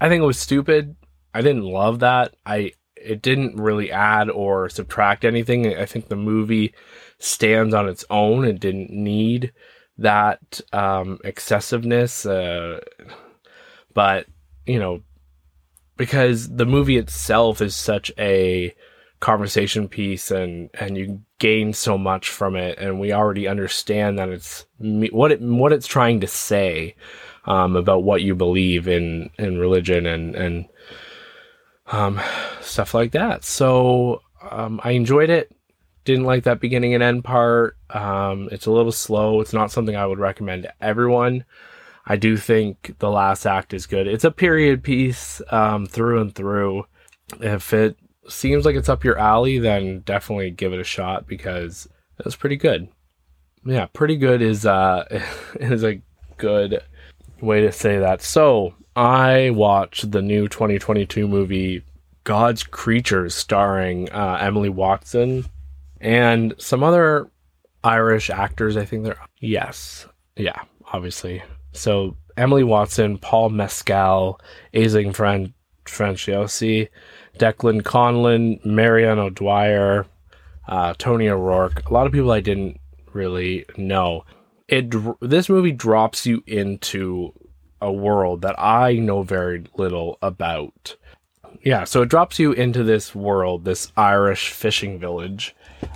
i 0.00 0.08
think 0.08 0.22
it 0.22 0.26
was 0.26 0.38
stupid. 0.38 0.96
I 1.34 1.42
didn't 1.42 1.64
love 1.64 1.98
that. 1.98 2.34
I 2.46 2.72
it 2.96 3.20
didn't 3.20 3.56
really 3.56 3.92
add 3.92 4.30
or 4.30 4.70
subtract 4.70 5.24
anything. 5.24 5.76
I 5.76 5.84
think 5.84 6.08
the 6.08 6.16
movie 6.16 6.74
stands 7.18 7.74
on 7.74 7.88
its 7.88 8.04
own 8.10 8.44
it 8.44 8.60
didn't 8.60 8.90
need 8.90 9.52
that 9.98 10.60
um 10.72 11.18
excessiveness 11.24 12.26
uh 12.26 12.78
but 13.94 14.26
you 14.66 14.78
know 14.78 15.00
because 15.96 16.54
the 16.56 16.66
movie 16.66 16.98
itself 16.98 17.62
is 17.62 17.74
such 17.74 18.12
a 18.18 18.74
conversation 19.20 19.88
piece 19.88 20.30
and 20.30 20.68
and 20.74 20.98
you 20.98 21.22
gain 21.38 21.72
so 21.72 21.96
much 21.96 22.28
from 22.28 22.54
it 22.54 22.78
and 22.78 23.00
we 23.00 23.12
already 23.12 23.48
understand 23.48 24.18
that 24.18 24.28
it's 24.28 24.66
what 24.78 25.32
it 25.32 25.40
what 25.40 25.72
it's 25.72 25.86
trying 25.86 26.20
to 26.20 26.26
say 26.26 26.94
um, 27.46 27.76
about 27.76 28.02
what 28.02 28.22
you 28.22 28.34
believe 28.34 28.88
in 28.88 29.30
in 29.38 29.58
religion 29.58 30.06
and 30.06 30.34
and 30.34 30.66
um, 31.86 32.20
stuff 32.60 32.94
like 32.94 33.12
that 33.12 33.44
so 33.44 34.22
um, 34.50 34.80
I 34.82 34.92
enjoyed 34.92 35.30
it 35.30 35.52
didn't 36.04 36.24
like 36.24 36.44
that 36.44 36.60
beginning 36.60 36.94
and 36.94 37.02
end 37.02 37.24
part 37.24 37.76
um, 37.90 38.48
it's 38.52 38.66
a 38.66 38.70
little 38.70 38.92
slow 38.92 39.40
it's 39.40 39.52
not 39.52 39.70
something 39.70 39.96
I 39.96 40.06
would 40.06 40.18
recommend 40.18 40.64
to 40.64 40.74
everyone 40.80 41.44
I 42.06 42.16
do 42.16 42.36
think 42.36 42.94
the 43.00 43.10
last 43.10 43.46
act 43.46 43.74
is 43.74 43.86
good. 43.86 44.06
It's 44.06 44.24
a 44.24 44.30
period 44.30 44.84
piece 44.84 45.42
um, 45.50 45.86
through 45.86 46.20
and 46.20 46.32
through. 46.32 46.86
If 47.40 47.72
it 47.72 47.98
seems 48.28 48.64
like 48.64 48.76
it's 48.76 48.88
up 48.88 49.02
your 49.02 49.18
alley, 49.18 49.58
then 49.58 50.00
definitely 50.00 50.52
give 50.52 50.72
it 50.72 50.80
a 50.80 50.84
shot 50.84 51.26
because 51.26 51.88
it 52.18 52.24
was 52.24 52.36
pretty 52.36 52.56
good. 52.56 52.88
Yeah, 53.64 53.86
pretty 53.86 54.16
good 54.16 54.42
is 54.42 54.64
uh 54.64 55.04
is 55.60 55.82
a 55.82 56.00
good 56.36 56.80
way 57.40 57.60
to 57.62 57.72
say 57.72 57.98
that. 57.98 58.22
So 58.22 58.74
I 58.94 59.50
watched 59.50 60.10
the 60.10 60.22
new 60.22 60.48
2022 60.48 61.28
movie 61.28 61.82
God's 62.24 62.62
Creatures, 62.62 63.34
starring 63.34 64.10
uh, 64.10 64.38
Emily 64.40 64.68
Watson 64.68 65.44
and 66.00 66.54
some 66.58 66.82
other 66.82 67.30
Irish 67.84 68.30
actors. 68.30 68.76
I 68.76 68.84
think 68.84 69.04
they're 69.04 69.20
yes, 69.40 70.06
yeah, 70.36 70.60
obviously 70.92 71.42
so 71.76 72.16
Emily 72.36 72.64
Watson, 72.64 73.18
Paul 73.18 73.50
Mescal, 73.50 74.40
Aisling 74.74 75.14
Fran- 75.14 75.54
Franciosi, 75.84 76.88
Declan 77.38 77.82
Conlon, 77.82 78.64
Marianne 78.64 79.18
O'Dwyer, 79.18 80.06
uh, 80.68 80.94
Tony 80.98 81.28
O'Rourke. 81.28 81.88
A 81.88 81.92
lot 81.92 82.06
of 82.06 82.12
people 82.12 82.32
I 82.32 82.40
didn't 82.40 82.80
really 83.12 83.64
know. 83.76 84.24
It 84.68 84.92
this 85.20 85.48
movie 85.48 85.72
drops 85.72 86.26
you 86.26 86.42
into 86.46 87.32
a 87.80 87.92
world 87.92 88.42
that 88.42 88.58
I 88.58 88.94
know 88.94 89.22
very 89.22 89.64
little 89.76 90.18
about. 90.22 90.96
Yeah, 91.62 91.84
so 91.84 92.02
it 92.02 92.08
drops 92.08 92.38
you 92.38 92.52
into 92.52 92.84
this 92.84 93.14
world, 93.14 93.64
this 93.64 93.92
Irish 93.96 94.50
fishing 94.50 94.98
village, 94.98 95.54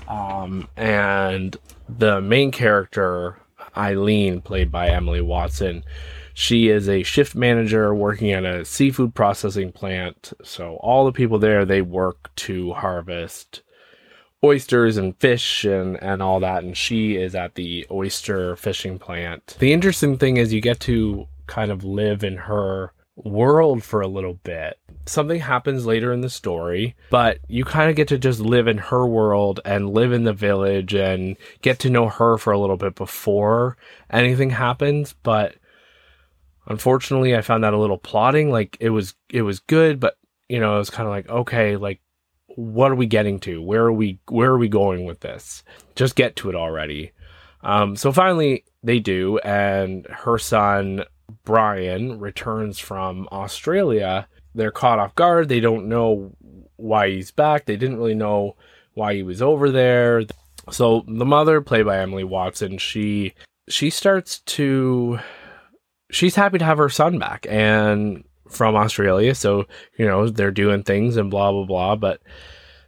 um, 0.09 0.69
and 0.77 1.57
the 1.89 2.21
main 2.21 2.51
character 2.51 3.37
Eileen, 3.77 4.41
played 4.41 4.71
by 4.71 4.89
Emily 4.89 5.21
Watson. 5.21 5.85
She 6.35 6.69
is 6.69 6.89
a 6.89 7.03
shift 7.03 7.35
manager 7.35 7.95
working 7.95 8.33
at 8.33 8.45
a 8.45 8.65
seafood 8.65 9.15
processing 9.15 9.73
plant. 9.73 10.33
So 10.43 10.77
all 10.77 11.05
the 11.05 11.13
people 11.13 11.39
there, 11.39 11.65
they 11.65 11.83
work 11.83 12.35
to 12.37 12.73
harvest 12.73 13.63
oysters 14.45 14.97
and 14.97 15.17
fish 15.19 15.65
and, 15.65 16.03
and 16.03 16.23
all 16.23 16.41
that. 16.41 16.65
And 16.65 16.77
she 16.77 17.17
is 17.17 17.35
at 17.35 17.55
the 17.55 17.87
oyster 17.91 18.57
fishing 18.57 18.99
plant. 18.99 19.57
The 19.59 19.73
interesting 19.73 20.19
thing 20.19 20.37
is 20.37 20.53
you 20.53 20.61
get 20.61 20.81
to 20.81 21.27
kind 21.47 21.71
of 21.71 21.85
live 21.85 22.23
in 22.23 22.37
her 22.37 22.93
world 23.17 23.83
for 23.83 24.01
a 24.01 24.09
little 24.09 24.35
bit. 24.35 24.79
Something 25.07 25.41
happens 25.41 25.87
later 25.87 26.13
in 26.13 26.21
the 26.21 26.31
story, 26.31 26.95
but 27.11 27.39
you 27.49 27.65
kind 27.65 27.91
of 27.91 27.97
get 27.97 28.09
to 28.09 28.19
just 28.19 28.41
live 28.41 28.67
in 28.69 28.79
her 28.79 29.07
world 29.07 29.61
and 29.65 29.91
live 29.91 30.13
in 30.13 30.25
the 30.25 30.33
village 30.33 30.95
and 30.95 31.37
get 31.63 31.79
to 31.81 31.91
know 31.91 32.09
her 32.09 32.39
for 32.39 32.53
a 32.53 32.59
little 32.59 32.77
bit 32.77 32.95
before 32.95 33.77
anything 34.11 34.51
happens. 34.51 35.15
But 35.23 35.57
unfortunately, 36.67 37.37
I 37.37 37.43
found 37.43 37.65
that 37.65 37.75
a 37.75 37.79
little 37.79 37.99
plotting. 37.99 38.51
Like 38.51 38.77
it 38.81 38.91
was, 38.91 39.15
it 39.31 39.43
was 39.43 39.61
good, 39.61 40.01
but 40.01 40.17
you 40.49 40.61
know, 40.61 40.77
it 40.77 40.79
was 40.79 40.91
kind 40.91 41.07
of 41.07 41.13
like, 41.13 41.29
okay, 41.29 41.77
like 41.77 42.01
what 42.57 42.91
are 42.91 42.97
we 42.97 43.07
getting 43.07 43.39
to? 43.41 43.63
Where 43.63 43.85
are 43.85 43.93
we, 43.93 44.21
where 44.29 44.51
are 44.51 44.59
we 44.59 44.69
going 44.69 45.05
with 45.05 45.21
this? 45.21 45.63
Just 45.95 46.17
get 46.17 46.37
to 46.37 46.49
it 46.49 46.55
already. 46.55 47.13
Um, 47.63 47.97
so 47.97 48.13
finally 48.13 48.65
they 48.83 49.01
do, 49.01 49.39
and 49.39 50.07
her 50.07 50.39
son 50.39 51.05
Brian 51.45 52.19
returns 52.19 52.79
from 52.79 53.29
Australia. 53.31 54.27
They're 54.55 54.71
caught 54.71 54.99
off 54.99 55.15
guard. 55.15 55.49
They 55.49 55.61
don't 55.61 55.89
know 55.89 56.33
why 56.77 57.11
he's 57.11 57.31
back. 57.31 57.67
They 57.67 57.77
didn't 57.77 57.99
really 57.99 58.15
know 58.15 58.57
why 58.95 59.15
he 59.15 59.23
was 59.23 59.43
over 59.43 59.71
there. 59.71 60.25
So 60.71 61.05
the 61.07 61.25
mother, 61.25 61.61
played 61.61 61.87
by 61.87 61.99
Emily 61.99 62.25
Watson, 62.25 62.79
she 62.79 63.35
she 63.69 63.91
starts 63.91 64.41
to 64.41 65.21
she's 66.11 66.35
happy 66.35 66.59
to 66.59 66.65
have 66.65 66.79
her 66.79 66.89
son 66.89 67.19
back 67.19 67.47
and 67.49 68.25
from 68.51 68.77
Australia. 68.77 69.35
So, 69.35 69.67
you 69.97 70.07
know, 70.07 70.29
they're 70.29 70.51
doing 70.51 70.83
things 70.83 71.17
and 71.17 71.31
blah 71.31 71.53
blah 71.53 71.65
blah, 71.65 71.97
but 71.97 72.21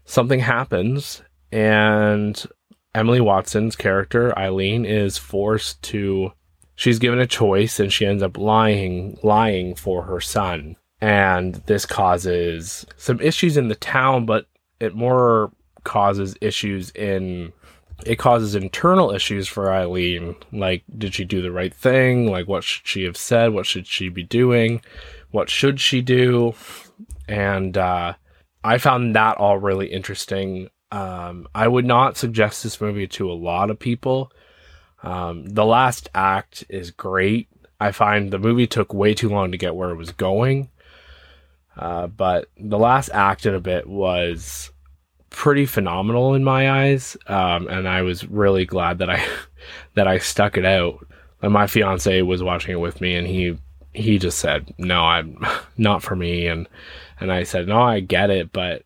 something 0.04 0.40
happens 0.40 1.22
and 1.50 2.44
Emily 2.94 3.20
Watson's 3.20 3.76
character, 3.76 4.36
Eileen, 4.38 4.84
is 4.84 5.16
forced 5.16 5.80
to 5.82 6.32
she's 6.74 6.98
given 6.98 7.18
a 7.18 7.26
choice 7.26 7.78
and 7.78 7.92
she 7.92 8.06
ends 8.06 8.22
up 8.22 8.36
lying 8.36 9.18
lying 9.22 9.74
for 9.74 10.02
her 10.02 10.20
son 10.20 10.76
and 11.00 11.56
this 11.66 11.84
causes 11.84 12.86
some 12.96 13.20
issues 13.20 13.56
in 13.56 13.68
the 13.68 13.74
town 13.74 14.24
but 14.24 14.46
it 14.80 14.94
more 14.94 15.52
causes 15.84 16.36
issues 16.40 16.90
in 16.90 17.52
it 18.06 18.16
causes 18.16 18.54
internal 18.54 19.12
issues 19.12 19.46
for 19.46 19.72
Eileen 19.72 20.34
like 20.52 20.82
did 20.96 21.14
she 21.14 21.24
do 21.24 21.42
the 21.42 21.52
right 21.52 21.74
thing 21.74 22.30
like 22.30 22.48
what 22.48 22.64
should 22.64 22.86
she 22.86 23.04
have 23.04 23.16
said 23.16 23.52
what 23.52 23.66
should 23.66 23.86
she 23.86 24.08
be 24.08 24.22
doing 24.22 24.80
what 25.32 25.50
should 25.50 25.80
she 25.80 26.00
do 26.00 26.54
and 27.28 27.76
uh 27.76 28.14
I 28.64 28.78
found 28.78 29.16
that 29.16 29.38
all 29.38 29.58
really 29.58 29.88
interesting 29.88 30.68
um 30.90 31.48
I 31.54 31.66
would 31.66 31.84
not 31.84 32.16
suggest 32.16 32.62
this 32.62 32.80
movie 32.80 33.08
to 33.08 33.30
a 33.30 33.34
lot 33.34 33.70
of 33.70 33.78
people 33.78 34.32
um, 35.02 35.44
the 35.46 35.64
last 35.64 36.08
act 36.14 36.64
is 36.68 36.90
great. 36.90 37.48
I 37.80 37.92
find 37.92 38.30
the 38.30 38.38
movie 38.38 38.66
took 38.66 38.94
way 38.94 39.14
too 39.14 39.28
long 39.28 39.52
to 39.52 39.58
get 39.58 39.74
where 39.74 39.90
it 39.90 39.96
was 39.96 40.12
going. 40.12 40.70
Uh, 41.76 42.06
but 42.06 42.48
the 42.56 42.78
last 42.78 43.10
act 43.12 43.46
in 43.46 43.54
a 43.54 43.60
bit 43.60 43.86
was 43.86 44.70
pretty 45.30 45.66
phenomenal 45.66 46.34
in 46.34 46.44
my 46.44 46.70
eyes. 46.70 47.16
Um, 47.26 47.66
and 47.66 47.88
I 47.88 48.02
was 48.02 48.28
really 48.28 48.64
glad 48.64 48.98
that 48.98 49.10
I, 49.10 49.24
that 49.94 50.06
I 50.06 50.18
stuck 50.18 50.56
it 50.56 50.64
out. 50.64 51.06
And 51.40 51.52
my 51.52 51.66
fiance 51.66 52.22
was 52.22 52.42
watching 52.42 52.72
it 52.72 52.80
with 52.80 53.00
me 53.00 53.16
and 53.16 53.26
he, 53.26 53.58
he 53.94 54.18
just 54.18 54.38
said, 54.38 54.74
no, 54.78 55.02
I'm 55.02 55.38
not 55.76 56.02
for 56.02 56.16
me. 56.16 56.46
And, 56.46 56.68
and 57.20 57.32
I 57.32 57.42
said, 57.44 57.68
no, 57.68 57.80
I 57.80 58.00
get 58.00 58.30
it, 58.30 58.52
but 58.52 58.84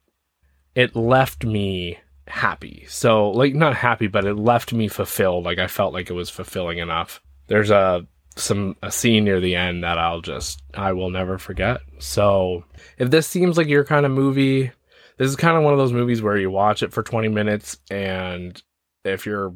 it 0.75 0.95
left 0.95 1.45
me 1.45 1.99
happy. 2.29 2.85
So 2.89 3.31
like 3.31 3.55
not 3.55 3.77
happy, 3.77 4.07
but 4.07 4.25
it 4.25 4.35
left 4.35 4.73
me 4.73 4.89
fulfilled. 4.89 5.45
Like 5.45 5.59
I 5.59 5.67
felt 5.67 5.93
like 5.93 6.11
it 6.11 6.15
was 6.15 6.31
fulfilling 6.31 6.79
enough. 6.79 7.21
There's 7.47 7.71
a 7.71 8.07
some 8.37 8.77
a 8.83 8.91
scene 8.91 9.25
near 9.25 9.41
the 9.41 9.55
end 9.55 9.83
that 9.83 9.99
I'll 9.99 10.21
just 10.21 10.63
I 10.75 10.93
will 10.93 11.11
never 11.11 11.39
forget. 11.39 11.81
So 11.99 12.65
if 12.99 13.11
this 13.11 13.27
seems 13.27 13.57
like 13.57 13.69
your 13.69 13.85
kind 13.85 14.05
of 14.05 14.13
movie, 14.13 14.73
this 15.17 15.29
is 15.29 15.37
kind 15.37 15.57
of 15.57 15.63
one 15.63 15.73
of 15.73 15.79
those 15.79 15.93
movies 15.93 16.21
where 16.21 16.37
you 16.37 16.51
watch 16.51 16.83
it 16.83 16.93
for 16.93 17.03
20 17.03 17.29
minutes 17.29 17.79
and 17.91 18.61
if 19.05 19.25
you're 19.25 19.55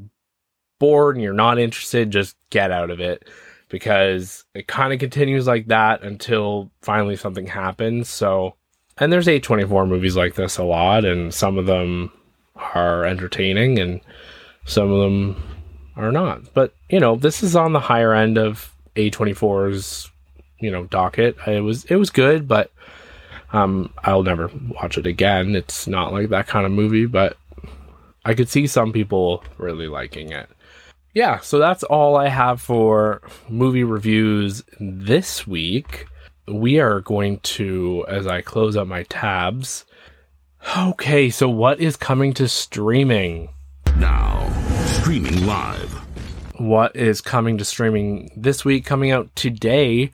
bored 0.79 1.17
and 1.17 1.23
you're 1.23 1.35
not 1.35 1.59
interested, 1.59 2.11
just 2.11 2.37
get 2.51 2.71
out 2.71 2.91
of 2.91 3.01
it. 3.01 3.29
Because 3.71 4.45
it 4.55 4.67
kind 4.67 4.93
of 4.93 4.99
continues 4.99 5.47
like 5.47 5.69
that 5.69 6.03
until 6.03 6.71
finally 6.83 7.17
something 7.17 7.47
happens. 7.47 8.09
So, 8.09 8.55
and 8.99 9.13
there's 9.13 9.27
A24 9.27 9.89
movies 9.89 10.17
like 10.17 10.35
this 10.35 10.59
a 10.59 10.65
lot, 10.65 11.05
and 11.05 11.33
some 11.33 11.57
of 11.57 11.67
them 11.67 12.13
are 12.57 13.05
entertaining 13.05 13.79
and 13.79 14.01
some 14.67 14.93
of 14.93 15.01
them 15.01 15.43
are 15.97 16.13
not. 16.13 16.53
But, 16.53 16.75
you 16.89 17.01
know, 17.01 17.17
this 17.17 17.43
is 17.43 17.57
on 17.57 17.73
the 17.73 17.81
higher 17.81 18.13
end 18.13 18.37
of 18.39 18.73
A24's, 18.97 20.11
you 20.59 20.71
know, 20.71 20.85
docket. 20.85 21.37
It 21.47 21.63
was 21.63 21.85
it 21.87 21.97
was 21.97 22.11
good, 22.11 22.47
but 22.47 22.71
um 23.53 23.93
I'll 24.05 24.23
never 24.23 24.51
watch 24.71 24.99
it 24.99 25.07
again. 25.07 25.57
It's 25.57 25.87
not 25.87 26.13
like 26.13 26.29
that 26.29 26.47
kind 26.47 26.67
of 26.67 26.73
movie, 26.73 27.07
but 27.07 27.37
I 28.25 28.35
could 28.35 28.49
see 28.49 28.67
some 28.67 28.93
people 28.93 29.43
really 29.57 29.89
liking 29.89 30.31
it. 30.31 30.49
Yeah, 31.13 31.41
so 31.41 31.59
that's 31.59 31.83
all 31.83 32.17
I 32.17 32.29
have 32.29 32.61
for 32.61 33.21
movie 33.49 33.83
reviews 33.83 34.63
this 34.79 35.45
week. 35.45 36.07
We 36.47 36.79
are 36.79 37.01
going 37.01 37.41
to, 37.41 38.05
as 38.09 38.29
I 38.29 38.43
close 38.43 38.77
up 38.77 38.87
my 38.87 39.03
tabs. 39.05 39.85
Okay, 40.79 41.29
so 41.31 41.49
what 41.49 41.81
is 41.81 41.97
coming 41.97 42.33
to 42.35 42.47
streaming? 42.47 43.49
Now, 43.97 44.49
streaming 44.87 45.47
live. 45.47 45.91
What 46.59 46.95
is 46.95 47.21
coming 47.21 47.59
to 47.59 47.65
streaming 47.65 48.31
this 48.37 48.65
week? 48.65 48.85
Coming 48.85 49.11
out 49.11 49.35
today 49.35 50.13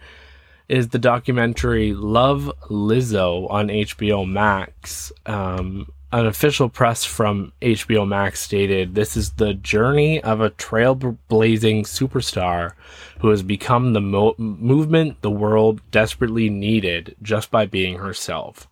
is 0.68 0.88
the 0.88 0.98
documentary 0.98 1.92
Love 1.92 2.50
Lizzo 2.70 3.50
on 3.50 3.68
HBO 3.68 4.26
Max. 4.26 5.12
Um, 5.26 5.88
an 6.16 6.24
official 6.24 6.70
press 6.70 7.04
from 7.04 7.52
HBO 7.60 8.08
Max 8.08 8.40
stated 8.40 8.94
this 8.94 9.18
is 9.18 9.32
the 9.32 9.52
journey 9.52 10.22
of 10.22 10.40
a 10.40 10.48
trailblazing 10.48 11.82
superstar 11.82 12.72
who 13.20 13.28
has 13.28 13.42
become 13.42 13.92
the 13.92 14.00
mo- 14.00 14.34
movement 14.38 15.20
the 15.20 15.30
world 15.30 15.82
desperately 15.90 16.48
needed 16.48 17.14
just 17.20 17.50
by 17.50 17.66
being 17.66 17.98
herself. 17.98 18.66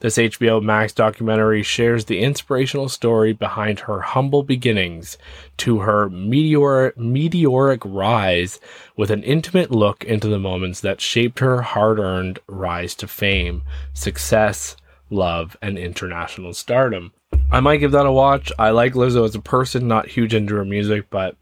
This 0.00 0.18
HBO 0.18 0.62
Max 0.62 0.92
documentary 0.92 1.62
shares 1.62 2.04
the 2.04 2.20
inspirational 2.20 2.90
story 2.90 3.32
behind 3.32 3.80
her 3.80 4.02
humble 4.02 4.42
beginnings 4.42 5.16
to 5.56 5.78
her 5.78 6.10
meteor- 6.10 6.92
meteoric 6.98 7.80
rise 7.86 8.60
with 8.98 9.10
an 9.10 9.22
intimate 9.22 9.70
look 9.70 10.04
into 10.04 10.28
the 10.28 10.38
moments 10.38 10.82
that 10.82 11.00
shaped 11.00 11.38
her 11.38 11.62
hard 11.62 11.98
earned 11.98 12.38
rise 12.46 12.94
to 12.96 13.08
fame, 13.08 13.62
success, 13.94 14.76
love, 15.10 15.56
and 15.62 15.78
international 15.78 16.52
stardom. 16.52 17.12
I 17.50 17.60
might 17.60 17.78
give 17.78 17.92
that 17.92 18.06
a 18.06 18.12
watch. 18.12 18.52
I 18.58 18.70
like 18.70 18.94
Lizzo 18.94 19.24
as 19.24 19.34
a 19.34 19.40
person, 19.40 19.88
not 19.88 20.08
huge 20.08 20.34
into 20.34 20.54
her 20.56 20.64
music, 20.64 21.10
but 21.10 21.36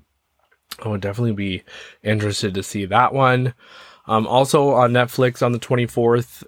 I 0.83 0.89
would 0.89 1.01
definitely 1.01 1.33
be 1.33 1.63
interested 2.03 2.55
to 2.55 2.63
see 2.63 2.87
that 2.87 3.13
one. 3.13 3.55
Um, 4.07 4.27
also 4.27 4.71
on 4.71 4.93
Netflix 4.93 5.45
on 5.45 5.53
the 5.53 5.59
24th, 5.59 6.45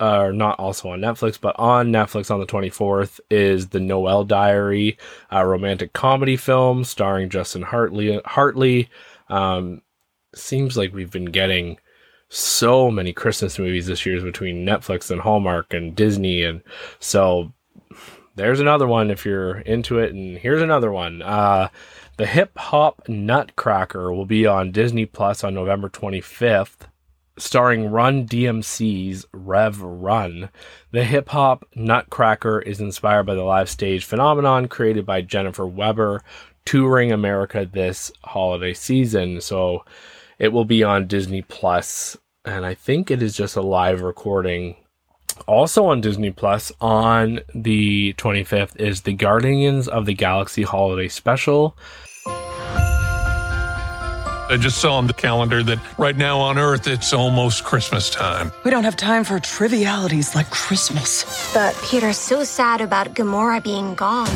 or 0.00 0.26
uh, 0.26 0.32
not 0.32 0.58
also 0.58 0.90
on 0.90 1.00
Netflix, 1.00 1.40
but 1.40 1.58
on 1.58 1.92
Netflix 1.92 2.30
on 2.30 2.40
the 2.40 2.46
24th 2.46 3.20
is 3.30 3.68
the 3.68 3.80
Noel 3.80 4.24
Diary, 4.24 4.98
a 5.30 5.46
romantic 5.46 5.92
comedy 5.92 6.36
film 6.36 6.84
starring 6.84 7.30
Justin 7.30 7.62
Hartley. 7.62 8.20
Hartley. 8.24 8.90
Um, 9.28 9.82
seems 10.34 10.76
like 10.76 10.92
we've 10.92 11.12
been 11.12 11.26
getting 11.26 11.78
so 12.34 12.90
many 12.90 13.12
Christmas 13.12 13.58
movies 13.58 13.86
this 13.86 14.04
year 14.04 14.20
between 14.20 14.66
Netflix 14.66 15.10
and 15.10 15.20
Hallmark 15.20 15.72
and 15.72 15.94
Disney. 15.94 16.42
And 16.42 16.62
so 16.98 17.52
there's 18.34 18.60
another 18.60 18.86
one 18.86 19.10
if 19.10 19.24
you're 19.24 19.58
into 19.60 19.98
it. 19.98 20.12
And 20.12 20.38
here's 20.38 20.62
another 20.62 20.90
one. 20.90 21.22
Uh, 21.22 21.68
the 22.16 22.26
Hip 22.26 22.56
Hop 22.56 23.08
Nutcracker 23.08 24.12
will 24.12 24.26
be 24.26 24.46
on 24.46 24.72
Disney 24.72 25.06
Plus 25.06 25.44
on 25.44 25.54
November 25.54 25.88
25th 25.88 26.88
starring 27.36 27.90
Run 27.90 28.26
DMC's 28.26 29.26
Rev 29.32 29.80
Run. 29.80 30.50
The 30.92 31.04
hip 31.04 31.30
hop 31.30 31.64
Nutcracker 31.74 32.60
is 32.60 32.80
inspired 32.80 33.24
by 33.24 33.34
the 33.34 33.42
live 33.42 33.68
stage 33.68 34.04
phenomenon 34.04 34.68
created 34.68 35.04
by 35.04 35.22
Jennifer 35.22 35.66
Weber 35.66 36.22
touring 36.64 37.12
America 37.12 37.68
this 37.70 38.12
holiday 38.22 38.72
season. 38.72 39.40
So 39.40 39.84
it 40.38 40.52
will 40.52 40.64
be 40.64 40.82
on 40.82 41.06
Disney 41.06 41.42
Plus, 41.42 42.16
and 42.44 42.66
I 42.66 42.74
think 42.74 43.10
it 43.10 43.22
is 43.22 43.34
just 43.34 43.56
a 43.56 43.62
live 43.62 44.02
recording. 44.02 44.76
Also 45.46 45.86
on 45.86 46.00
Disney 46.00 46.30
Plus 46.30 46.70
on 46.80 47.40
the 47.54 48.14
25th 48.14 48.76
is 48.76 49.02
the 49.02 49.14
Guardians 49.14 49.88
of 49.88 50.06
the 50.06 50.14
Galaxy 50.14 50.62
Holiday 50.62 51.08
Special. 51.08 51.76
I 54.46 54.58
just 54.60 54.78
saw 54.78 54.98
on 54.98 55.06
the 55.06 55.14
calendar 55.14 55.62
that 55.62 55.78
right 55.98 56.16
now 56.16 56.38
on 56.38 56.58
Earth 56.58 56.86
it's 56.86 57.14
almost 57.14 57.64
Christmas 57.64 58.10
time. 58.10 58.52
We 58.62 58.70
don't 58.70 58.84
have 58.84 58.96
time 58.96 59.24
for 59.24 59.40
trivialities 59.40 60.34
like 60.34 60.50
Christmas. 60.50 61.52
But 61.54 61.74
Peter's 61.82 62.18
so 62.18 62.44
sad 62.44 62.82
about 62.82 63.14
Gamora 63.14 63.64
being 63.64 63.94
gone. 63.94 64.28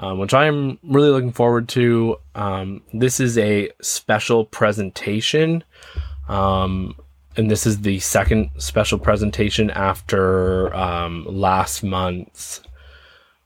Um, 0.00 0.18
which 0.20 0.32
I 0.32 0.46
am 0.46 0.78
really 0.84 1.10
looking 1.10 1.32
forward 1.32 1.68
to. 1.70 2.18
Um, 2.36 2.82
this 2.94 3.18
is 3.18 3.36
a 3.36 3.70
special 3.80 4.44
presentation. 4.44 5.64
Um, 6.28 6.94
and 7.36 7.50
this 7.50 7.66
is 7.66 7.80
the 7.82 8.00
second 8.00 8.50
special 8.58 8.98
presentation 8.98 9.70
after 9.70 10.74
um, 10.74 11.24
last 11.28 11.82
month's 11.82 12.62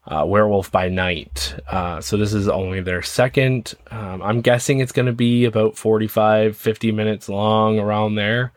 uh, 0.06 0.24
Werewolf 0.26 0.72
by 0.72 0.88
Night. 0.88 1.54
Uh, 1.68 2.00
so 2.00 2.16
this 2.16 2.32
is 2.32 2.48
only 2.48 2.80
their 2.80 3.02
second. 3.02 3.74
Um, 3.90 4.22
I'm 4.22 4.40
guessing 4.40 4.80
it's 4.80 4.92
going 4.92 5.06
to 5.06 5.12
be 5.12 5.44
about 5.44 5.76
45, 5.76 6.56
50 6.56 6.92
minutes 6.92 7.28
long 7.28 7.78
around 7.78 8.14
there. 8.14 8.52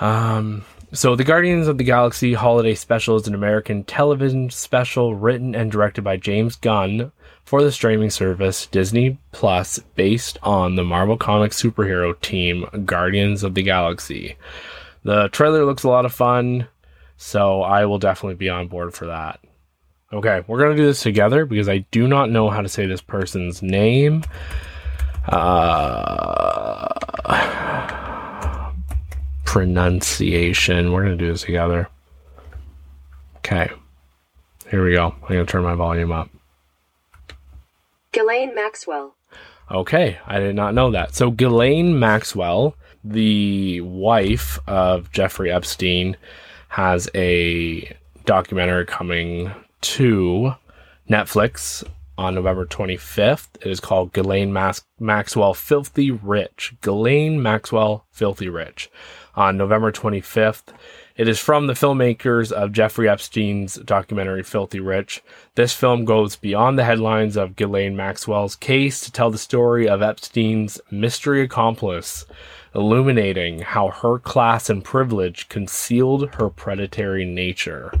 Um, 0.00 0.64
so 0.92 1.14
the 1.14 1.24
Guardians 1.24 1.68
of 1.68 1.78
the 1.78 1.84
Galaxy 1.84 2.34
Holiday 2.34 2.74
Special 2.74 3.16
is 3.16 3.28
an 3.28 3.34
American 3.34 3.84
television 3.84 4.50
special 4.50 5.14
written 5.14 5.54
and 5.54 5.70
directed 5.70 6.02
by 6.02 6.16
James 6.16 6.56
Gunn 6.56 7.12
for 7.44 7.62
the 7.62 7.70
streaming 7.70 8.10
service 8.10 8.66
Disney 8.66 9.18
Plus 9.32 9.78
based 9.94 10.38
on 10.42 10.74
the 10.74 10.84
Marvel 10.84 11.16
Comics 11.16 11.62
superhero 11.62 12.20
team 12.20 12.66
Guardians 12.84 13.42
of 13.44 13.54
the 13.54 13.62
Galaxy. 13.62 14.36
The 15.04 15.28
trailer 15.28 15.64
looks 15.64 15.84
a 15.84 15.88
lot 15.88 16.04
of 16.04 16.12
fun, 16.12 16.68
so 17.16 17.62
I 17.62 17.84
will 17.86 17.98
definitely 17.98 18.34
be 18.36 18.50
on 18.50 18.68
board 18.68 18.92
for 18.92 19.06
that. 19.06 19.40
Okay, 20.12 20.42
we're 20.48 20.58
gonna 20.58 20.76
do 20.76 20.86
this 20.86 21.02
together 21.02 21.46
because 21.46 21.68
I 21.68 21.78
do 21.92 22.08
not 22.08 22.30
know 22.30 22.50
how 22.50 22.62
to 22.62 22.68
say 22.68 22.86
this 22.86 23.00
person's 23.00 23.62
name. 23.62 24.24
Uh, 25.28 26.88
pronunciation. 29.50 30.92
We're 30.92 31.02
gonna 31.02 31.16
do 31.16 31.32
this 31.32 31.42
together. 31.42 31.88
Okay, 33.38 33.68
here 34.70 34.84
we 34.84 34.92
go. 34.92 35.12
I'm 35.22 35.28
gonna 35.28 35.44
turn 35.44 35.64
my 35.64 35.74
volume 35.74 36.12
up. 36.12 36.30
Ghislaine 38.12 38.54
Maxwell. 38.54 39.16
Okay, 39.68 40.18
I 40.24 40.38
did 40.38 40.54
not 40.54 40.74
know 40.74 40.92
that. 40.92 41.16
So 41.16 41.32
Ghislaine 41.32 41.98
Maxwell, 41.98 42.76
the 43.02 43.80
wife 43.80 44.60
of 44.68 45.10
Jeffrey 45.10 45.50
Epstein, 45.50 46.16
has 46.68 47.10
a 47.16 47.96
documentary 48.26 48.86
coming 48.86 49.50
to 49.80 50.54
Netflix 51.10 51.82
on 52.16 52.36
November 52.36 52.66
25th. 52.66 53.48
It 53.62 53.66
is 53.66 53.80
called 53.80 54.12
Ghislaine 54.12 54.52
Mas- 54.52 54.84
Maxwell 55.00 55.54
Filthy 55.54 56.12
Rich. 56.12 56.74
Ghislaine 56.82 57.42
Maxwell 57.42 58.04
Filthy 58.12 58.48
Rich 58.48 58.88
on 59.34 59.56
November 59.56 59.92
25th. 59.92 60.74
It 61.16 61.28
is 61.28 61.38
from 61.38 61.66
the 61.66 61.74
filmmakers 61.74 62.50
of 62.50 62.72
Jeffrey 62.72 63.08
Epstein's 63.08 63.74
documentary 63.74 64.42
Filthy 64.42 64.80
Rich. 64.80 65.22
This 65.54 65.72
film 65.72 66.04
goes 66.04 66.36
beyond 66.36 66.78
the 66.78 66.84
headlines 66.84 67.36
of 67.36 67.56
Ghislaine 67.56 67.94
Maxwell's 67.96 68.56
case 68.56 69.00
to 69.02 69.12
tell 69.12 69.30
the 69.30 69.38
story 69.38 69.88
of 69.88 70.00
Epstein's 70.00 70.80
mystery 70.90 71.42
accomplice, 71.42 72.24
illuminating 72.74 73.60
how 73.60 73.88
her 73.88 74.18
class 74.18 74.70
and 74.70 74.82
privilege 74.82 75.48
concealed 75.48 76.34
her 76.36 76.48
predatory 76.48 77.24
nature. 77.24 77.92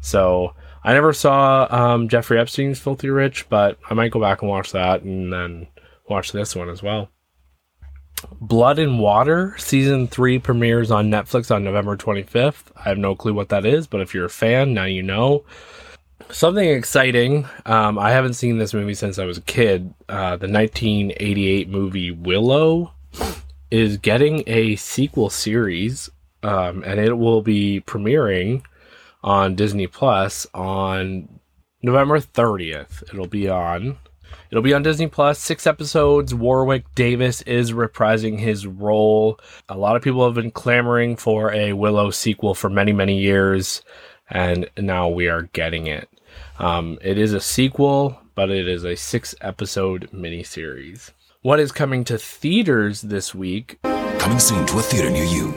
So, 0.00 0.54
I 0.84 0.92
never 0.92 1.12
saw 1.12 1.66
um, 1.70 2.08
Jeffrey 2.08 2.38
Epstein's 2.38 2.78
Filthy 2.78 3.10
Rich, 3.10 3.48
but 3.48 3.78
I 3.90 3.94
might 3.94 4.12
go 4.12 4.20
back 4.20 4.42
and 4.42 4.50
watch 4.50 4.72
that 4.72 5.02
and 5.02 5.32
then 5.32 5.68
watch 6.08 6.32
this 6.32 6.54
one 6.54 6.68
as 6.68 6.82
well. 6.82 7.10
Blood 8.40 8.78
and 8.78 8.98
Water 8.98 9.54
season 9.58 10.06
three 10.08 10.38
premieres 10.38 10.90
on 10.90 11.10
Netflix 11.10 11.54
on 11.54 11.64
November 11.64 11.96
25th. 11.96 12.64
I 12.76 12.88
have 12.88 12.98
no 12.98 13.14
clue 13.14 13.34
what 13.34 13.48
that 13.50 13.66
is, 13.66 13.86
but 13.86 14.00
if 14.00 14.14
you're 14.14 14.26
a 14.26 14.30
fan, 14.30 14.74
now 14.74 14.84
you 14.84 15.02
know. 15.02 15.44
Something 16.30 16.68
exciting. 16.68 17.46
Um, 17.64 17.98
I 17.98 18.10
haven't 18.10 18.34
seen 18.34 18.58
this 18.58 18.74
movie 18.74 18.94
since 18.94 19.18
I 19.18 19.24
was 19.24 19.38
a 19.38 19.42
kid. 19.42 19.94
Uh, 20.08 20.36
the 20.36 20.48
1988 20.48 21.68
movie 21.68 22.10
Willow 22.10 22.92
is 23.70 23.96
getting 23.98 24.44
a 24.46 24.76
sequel 24.76 25.30
series, 25.30 26.10
um, 26.42 26.82
and 26.84 27.00
it 27.00 27.14
will 27.14 27.42
be 27.42 27.80
premiering 27.80 28.62
on 29.22 29.54
Disney 29.54 29.86
Plus 29.86 30.46
on 30.54 31.40
November 31.82 32.18
30th. 32.18 33.02
It'll 33.12 33.26
be 33.26 33.48
on. 33.48 33.98
It'll 34.50 34.62
be 34.62 34.74
on 34.74 34.82
Disney 34.82 35.08
Plus, 35.08 35.38
six 35.38 35.66
episodes. 35.66 36.34
Warwick 36.34 36.84
Davis 36.94 37.42
is 37.42 37.72
reprising 37.72 38.38
his 38.38 38.66
role. 38.66 39.38
A 39.68 39.76
lot 39.76 39.96
of 39.96 40.02
people 40.02 40.24
have 40.24 40.34
been 40.34 40.50
clamoring 40.50 41.16
for 41.16 41.52
a 41.52 41.74
Willow 41.74 42.10
sequel 42.10 42.54
for 42.54 42.70
many, 42.70 42.92
many 42.92 43.18
years, 43.18 43.82
and 44.30 44.68
now 44.78 45.08
we 45.08 45.28
are 45.28 45.42
getting 45.52 45.86
it. 45.86 46.08
Um, 46.58 46.98
it 47.02 47.18
is 47.18 47.32
a 47.32 47.40
sequel, 47.40 48.20
but 48.34 48.50
it 48.50 48.68
is 48.68 48.84
a 48.84 48.96
six 48.96 49.34
episode 49.40 50.08
miniseries. 50.12 51.10
What 51.42 51.60
is 51.60 51.72
coming 51.72 52.04
to 52.04 52.18
theaters 52.18 53.02
this 53.02 53.34
week? 53.34 53.78
Coming 53.82 54.38
soon 54.38 54.66
to 54.66 54.78
a 54.78 54.82
theater 54.82 55.10
near 55.10 55.24
you. 55.24 55.54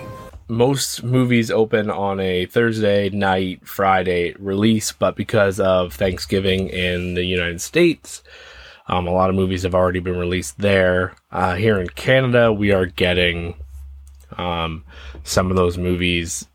Most 0.48 1.02
movies 1.02 1.50
open 1.50 1.90
on 1.90 2.20
a 2.20 2.46
Thursday 2.46 3.10
night, 3.10 3.66
Friday 3.66 4.36
release, 4.38 4.92
but 4.92 5.16
because 5.16 5.60
of 5.62 5.94
Thanksgiving 5.94 6.68
in 6.68 7.14
the 7.14 7.24
United 7.24 7.62
States, 7.62 8.22
um, 8.92 9.08
a 9.08 9.12
lot 9.12 9.30
of 9.30 9.36
movies 9.38 9.64
have 9.64 9.74
already 9.74 10.02
been 10.02 10.18
released 10.18 10.58
there. 10.58 11.16
Uh, 11.32 11.56
here 11.56 11.80
in 11.80 11.88
Canada, 11.88 12.52
we 12.52 12.74
are 12.74 12.86
getting 12.86 13.56
um, 14.38 14.84
some 15.24 15.50
of 15.50 15.56
those 15.56 15.78
movies, 15.78 16.46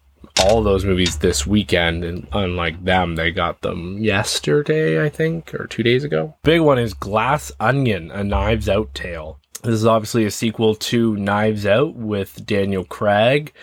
all 0.45 0.63
those 0.63 0.85
movies 0.85 1.17
this 1.17 1.47
weekend. 1.47 2.05
And 2.05 2.29
unlike 2.33 2.85
them, 2.85 3.17
they 3.17 3.31
got 3.31 3.63
them 3.63 3.97
yesterday, 3.99 5.03
I 5.03 5.09
think, 5.09 5.55
or 5.55 5.67
two 5.67 5.83
days 5.83 6.05
ago. 6.05 6.37
Big 6.43 6.61
one 6.61 6.79
is 6.79 6.93
Glass 6.93 7.51
Onion, 7.59 8.11
a 8.11 8.23
Knives 8.23 8.69
Out 8.69 8.95
tale. 8.95 9.41
This 9.63 9.73
is 9.73 9.87
obviously 9.87 10.27
a 10.27 10.31
sequel 10.31 10.75
to 10.75 11.17
Knives 11.17 11.65
Out 11.65 11.95
with 11.95 12.45
Daniel 12.45 12.85
Craig. 12.85 13.55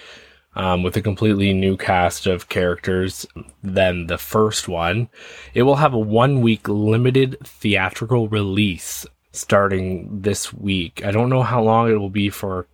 Um, 0.55 0.83
with 0.83 0.95
a 0.95 1.01
completely 1.01 1.51
new 1.51 1.77
cast 1.77 2.27
of 2.27 2.47
characters 2.47 3.25
than 3.63 4.05
the 4.05 4.19
first 4.19 4.67
one. 4.67 5.09
It 5.55 5.63
will 5.63 5.77
have 5.77 5.95
a 5.95 5.99
one 5.99 6.41
week 6.41 6.69
limited 6.69 7.37
theatrical 7.43 8.27
release 8.27 9.03
starting 9.31 10.21
this 10.21 10.53
week. 10.53 11.03
I 11.03 11.09
don't 11.09 11.29
know 11.29 11.41
how 11.41 11.63
long 11.63 11.89
it 11.89 11.95
will 11.95 12.11
be 12.11 12.29
for 12.29 12.67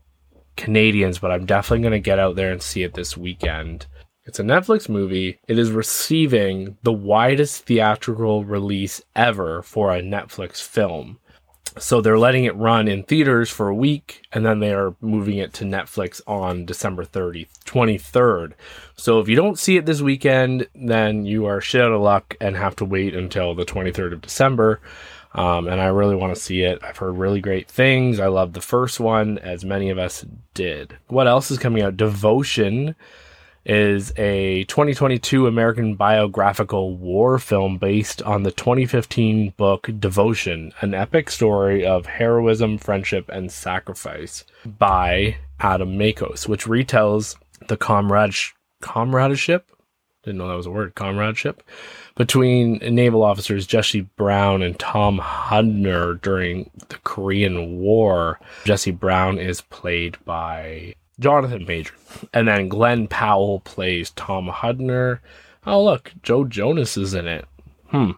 Canadians, 0.58 1.20
but 1.20 1.32
I'm 1.32 1.46
definitely 1.46 1.84
going 1.84 1.94
to 1.94 2.00
get 2.00 2.20
out 2.20 2.36
there 2.36 2.52
and 2.52 2.62
see 2.62 2.84
it 2.84 2.94
this 2.94 3.16
weekend. 3.16 3.88
It's 4.26 4.40
a 4.40 4.44
Netflix 4.44 4.88
movie. 4.88 5.40
It 5.48 5.58
is 5.58 5.72
receiving 5.72 6.78
the 6.84 6.94
widest 6.94 7.66
theatrical 7.66 8.44
release 8.44 9.02
ever 9.16 9.64
for 9.64 9.92
a 9.96 10.02
Netflix 10.02 10.62
film. 10.62 11.18
So 11.78 12.02
they're 12.02 12.18
letting 12.18 12.46
it 12.46 12.56
run 12.56 12.88
in 12.88 13.04
theaters 13.04 13.50
for 13.50 13.68
a 13.68 13.76
week 13.76 14.24
and 14.32 14.46
then 14.46 14.60
they 14.60 14.74
are 14.74 14.96
moving 15.02 15.38
it 15.38 15.54
to 15.56 15.66
Netflix 15.66 16.22
on 16.28 16.66
December 16.66 17.06
30th, 17.06 17.60
23rd. 17.66 18.54
So 18.96 19.20
if 19.20 19.30
you 19.30 19.36
don't 19.36 19.60
see 19.60 19.78
it 19.78 19.86
this 19.86 20.02
weekend, 20.02 20.68
then 20.74 21.26
you 21.26 21.46
are 21.46 21.62
shit 21.62 21.82
out 21.82 21.92
of 21.92 22.02
luck 22.02 22.36
and 22.42 22.56
have 22.56 22.76
to 22.78 22.86
wait 22.86 23.16
until 23.16 23.54
the 23.56 23.66
23rd 23.66 24.14
of 24.14 24.22
December. 24.22 24.82
Um, 25.34 25.68
and 25.68 25.80
I 25.80 25.88
really 25.88 26.16
want 26.16 26.34
to 26.34 26.42
see 26.42 26.62
it. 26.62 26.80
I've 26.84 26.98
heard 26.98 27.16
really 27.16 27.40
great 27.40 27.70
things. 27.70 28.20
I 28.20 28.28
love 28.28 28.54
the 28.54 28.62
first 28.62 29.00
one, 29.00 29.38
as 29.38 29.64
many 29.64 29.90
of 29.90 30.00
us 30.00 30.26
did. 30.54 30.98
What 31.08 31.28
else 31.28 31.52
is 31.52 31.60
coming 31.60 31.84
out? 31.84 31.98
Devotion 31.98 32.96
is 33.70 34.12
a 34.18 34.64
2022 34.64 35.46
American 35.46 35.94
biographical 35.94 36.98
war 36.98 37.38
film 37.38 37.78
based 37.78 38.20
on 38.24 38.42
the 38.42 38.52
2015 38.52 39.54
book 39.58 39.88
Devotion, 40.00 40.74
an 40.82 40.96
epic 40.96 41.30
story 41.30 41.86
of 41.86 42.08
heroism, 42.08 42.80
friendship, 42.80 43.30
and 43.30 43.52
sacrifice 43.52 44.44
by 44.66 45.38
Adam 45.60 46.00
Makos, 46.00 46.48
which 46.48 46.66
retells 46.66 47.36
the 47.68 47.78
comrade 47.78 48.34
comradeship. 48.82 49.72
Didn't 50.24 50.40
know 50.40 50.48
that 50.48 50.56
was 50.56 50.66
a 50.66 50.72
word, 50.72 50.96
comradeship, 50.96 51.62
between 52.16 52.80
naval 52.80 53.22
officers 53.22 53.68
Jesse 53.68 54.02
Brown 54.02 54.64
and 54.64 54.80
Tom 54.80 55.20
Hudner 55.20 56.20
during 56.20 56.72
the 56.88 56.98
Korean 57.04 57.78
War. 57.78 58.40
Jesse 58.66 58.90
Brown 58.90 59.38
is 59.38 59.62
played 59.62 60.18
by 60.26 60.96
Jonathan 61.20 61.66
Major. 61.66 61.94
And 62.34 62.48
then 62.48 62.70
Glen 62.70 63.08
Powell 63.08 63.60
plays 63.60 64.12
Tom 64.12 64.48
Hudner. 64.48 65.20
Oh, 65.66 65.84
look, 65.84 66.14
Joe 66.24 66.46
Jonas 66.46 66.98
is 66.98 67.14
in 67.14 67.28
it. 67.28 67.46
Hmm. 67.88 68.12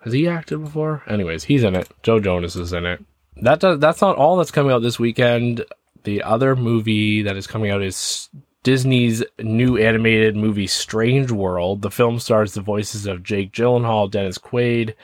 Has 0.00 0.12
he 0.12 0.28
acted 0.28 0.62
before? 0.62 1.02
Anyways, 1.06 1.44
he's 1.44 1.64
in 1.64 1.74
it. 1.74 1.88
Joe 2.02 2.20
Jonas 2.20 2.56
is 2.56 2.72
in 2.72 2.86
it. 2.86 3.04
That 3.42 3.60
does, 3.60 3.78
that's 3.78 4.00
not 4.00 4.16
all 4.16 4.36
that's 4.36 4.50
coming 4.50 4.72
out 4.72 4.82
this 4.82 4.98
weekend. 4.98 5.64
The 6.04 6.22
other 6.22 6.56
movie 6.56 7.22
that 7.22 7.36
is 7.36 7.46
coming 7.46 7.70
out 7.70 7.82
is 7.82 8.28
Disney's 8.62 9.22
new 9.38 9.76
animated 9.76 10.36
movie 10.36 10.66
Strange 10.66 11.30
World. 11.30 11.82
The 11.82 11.90
film 11.90 12.18
stars 12.18 12.54
the 12.54 12.60
voices 12.60 13.06
of 13.06 13.22
Jake 13.22 13.52
Gyllenhaal, 13.52 14.10
Dennis 14.10 14.38
Quaid, 14.38 14.94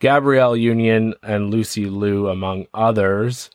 Gabrielle 0.00 0.56
Union, 0.56 1.14
and 1.22 1.50
Lucy 1.50 1.86
Liu, 1.86 2.28
among 2.28 2.66
others. 2.74 3.50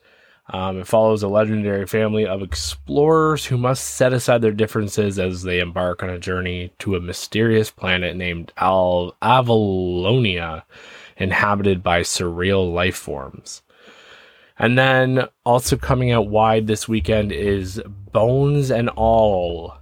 Um, 0.48 0.78
it 0.78 0.86
follows 0.86 1.22
a 1.22 1.28
legendary 1.28 1.86
family 1.86 2.24
of 2.24 2.40
explorers 2.40 3.46
who 3.46 3.58
must 3.58 3.84
set 3.84 4.12
aside 4.12 4.42
their 4.42 4.52
differences 4.52 5.18
as 5.18 5.42
they 5.42 5.58
embark 5.58 6.02
on 6.02 6.10
a 6.10 6.20
journey 6.20 6.72
to 6.78 6.94
a 6.94 7.00
mysterious 7.00 7.70
planet 7.70 8.16
named 8.16 8.52
Al- 8.56 9.16
Avalonia, 9.20 10.62
inhabited 11.16 11.82
by 11.82 12.02
surreal 12.02 12.72
life 12.72 12.96
forms. 12.96 13.62
And 14.58 14.78
then 14.78 15.26
also 15.44 15.76
coming 15.76 16.12
out 16.12 16.28
wide 16.28 16.66
this 16.66 16.88
weekend 16.88 17.32
is 17.32 17.82
Bones 18.12 18.70
and 18.70 18.88
All, 18.90 19.74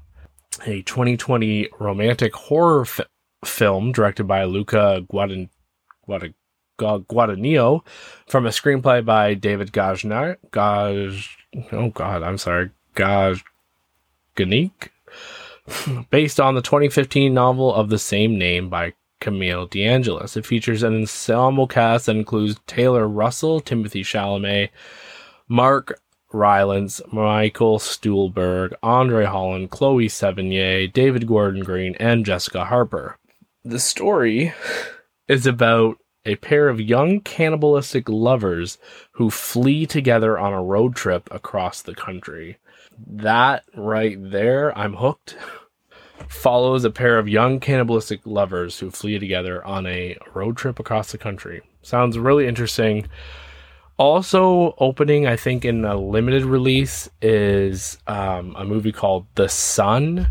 a 0.66 0.82
2020 0.82 1.68
romantic 1.78 2.34
horror 2.34 2.82
f- 2.82 3.00
film 3.44 3.92
directed 3.92 4.24
by 4.24 4.44
Luca 4.44 5.04
Guadagnino. 5.12 5.50
Guadagnino 6.79 7.85
from 8.27 8.47
a 8.47 8.51
screenplay 8.51 9.05
by 9.05 9.35
David 9.35 9.72
Gajner. 9.72 10.37
Gaj, 10.51 11.29
oh 11.72 11.91
God, 11.91 12.22
I'm 12.22 12.39
sorry, 12.39 12.70
Gajganik, 12.95 14.89
based 16.11 16.41
on 16.41 16.55
the 16.55 16.62
2015 16.62 17.33
novel 17.33 17.75
of 17.75 17.89
the 17.89 17.99
same 17.99 18.39
name 18.39 18.68
by 18.68 18.95
Camille 19.20 19.66
DeAngelis. 19.68 20.37
It 20.37 20.47
features 20.47 20.83
an 20.83 20.95
ensemble 20.95 21.66
cast 21.66 22.07
that 22.07 22.16
includes 22.16 22.61
Taylor 22.66 23.09
Russell, 23.09 23.61
Timothée 23.61 24.03
Chalamet, 24.03 24.68
Mark 25.49 25.99
Rylance, 26.33 27.01
Michael 27.12 27.79
Stuhlbarg, 27.79 28.75
Andre 28.83 29.25
Holland, 29.25 29.70
Chloe 29.70 30.09
Sevigny, 30.09 30.93
David 30.93 31.27
Gordon 31.27 31.62
Green, 31.62 31.95
and 32.01 32.27
Jessica 32.27 32.66
Harper. 32.66 33.18
The 33.64 33.79
story 33.79 34.53
is 35.29 35.47
about 35.47 35.99
a 36.25 36.37
pair 36.37 36.68
of 36.68 36.81
young 36.81 37.20
cannibalistic 37.20 38.09
lovers 38.09 38.79
who 39.12 39.31
flee 39.31 39.87
together 39.87 40.39
on 40.39 40.53
a 40.53 40.62
road 40.62 40.97
trip 40.97 41.29
across 41.31 41.83
the 41.83 41.95
country. 41.95 42.59
That 43.07 43.64
right 43.77 44.16
there, 44.20 44.77
I'm 44.77 44.95
hooked. 44.95 45.37
Follows 46.29 46.85
a 46.85 46.91
pair 46.91 47.18
of 47.18 47.29
young 47.29 47.61
cannibalistic 47.61 48.20
lovers 48.25 48.79
who 48.79 48.91
flee 48.91 49.18
together 49.18 49.64
on 49.64 49.87
a 49.87 50.16
road 50.33 50.57
trip 50.57 50.79
across 50.79 51.12
the 51.12 51.18
country. 51.18 51.61
Sounds 51.83 52.18
really 52.18 52.47
interesting. 52.47 53.07
Also, 53.97 54.75
opening, 54.79 55.27
I 55.27 55.37
think, 55.37 55.64
in 55.64 55.85
a 55.85 55.97
limited 55.97 56.45
release 56.45 57.09
is 57.20 57.99
um, 58.07 58.57
a 58.57 58.64
movie 58.64 58.91
called 58.91 59.27
The 59.35 59.49
Son, 59.49 60.29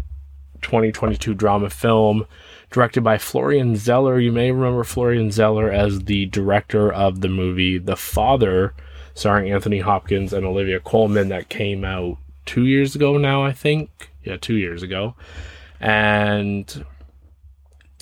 2022 0.61 1.33
drama 1.33 1.69
film 1.69 2.25
directed 2.73 3.03
by 3.03 3.19
Florian 3.19 3.75
Zeller. 3.75 4.19
You 4.19 4.31
may 4.31 4.51
remember 4.51 4.83
Florian 4.83 5.31
Zeller 5.31 5.71
as 5.71 5.99
the 5.99 6.25
director 6.25 6.91
of 6.91 7.21
the 7.21 7.29
movie 7.29 7.77
The 7.77 7.95
Father, 7.95 8.73
starring 9.13 9.51
Anthony 9.51 9.79
Hopkins 9.79 10.33
and 10.33 10.43
Olivia 10.43 10.79
Colman, 10.79 11.29
that 11.29 11.49
came 11.49 11.85
out 11.85 12.17
two 12.47 12.65
years 12.65 12.95
ago 12.95 13.17
now, 13.17 13.43
I 13.43 13.53
think. 13.53 14.09
Yeah, 14.23 14.37
two 14.37 14.55
years 14.55 14.81
ago. 14.81 15.13
And 15.79 16.83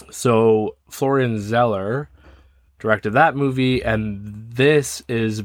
so 0.10 0.78
Florian 0.90 1.42
Zeller 1.42 2.10
directed 2.80 3.12
that 3.12 3.36
movie, 3.36 3.84
and 3.84 4.52
this 4.54 5.04
is 5.10 5.44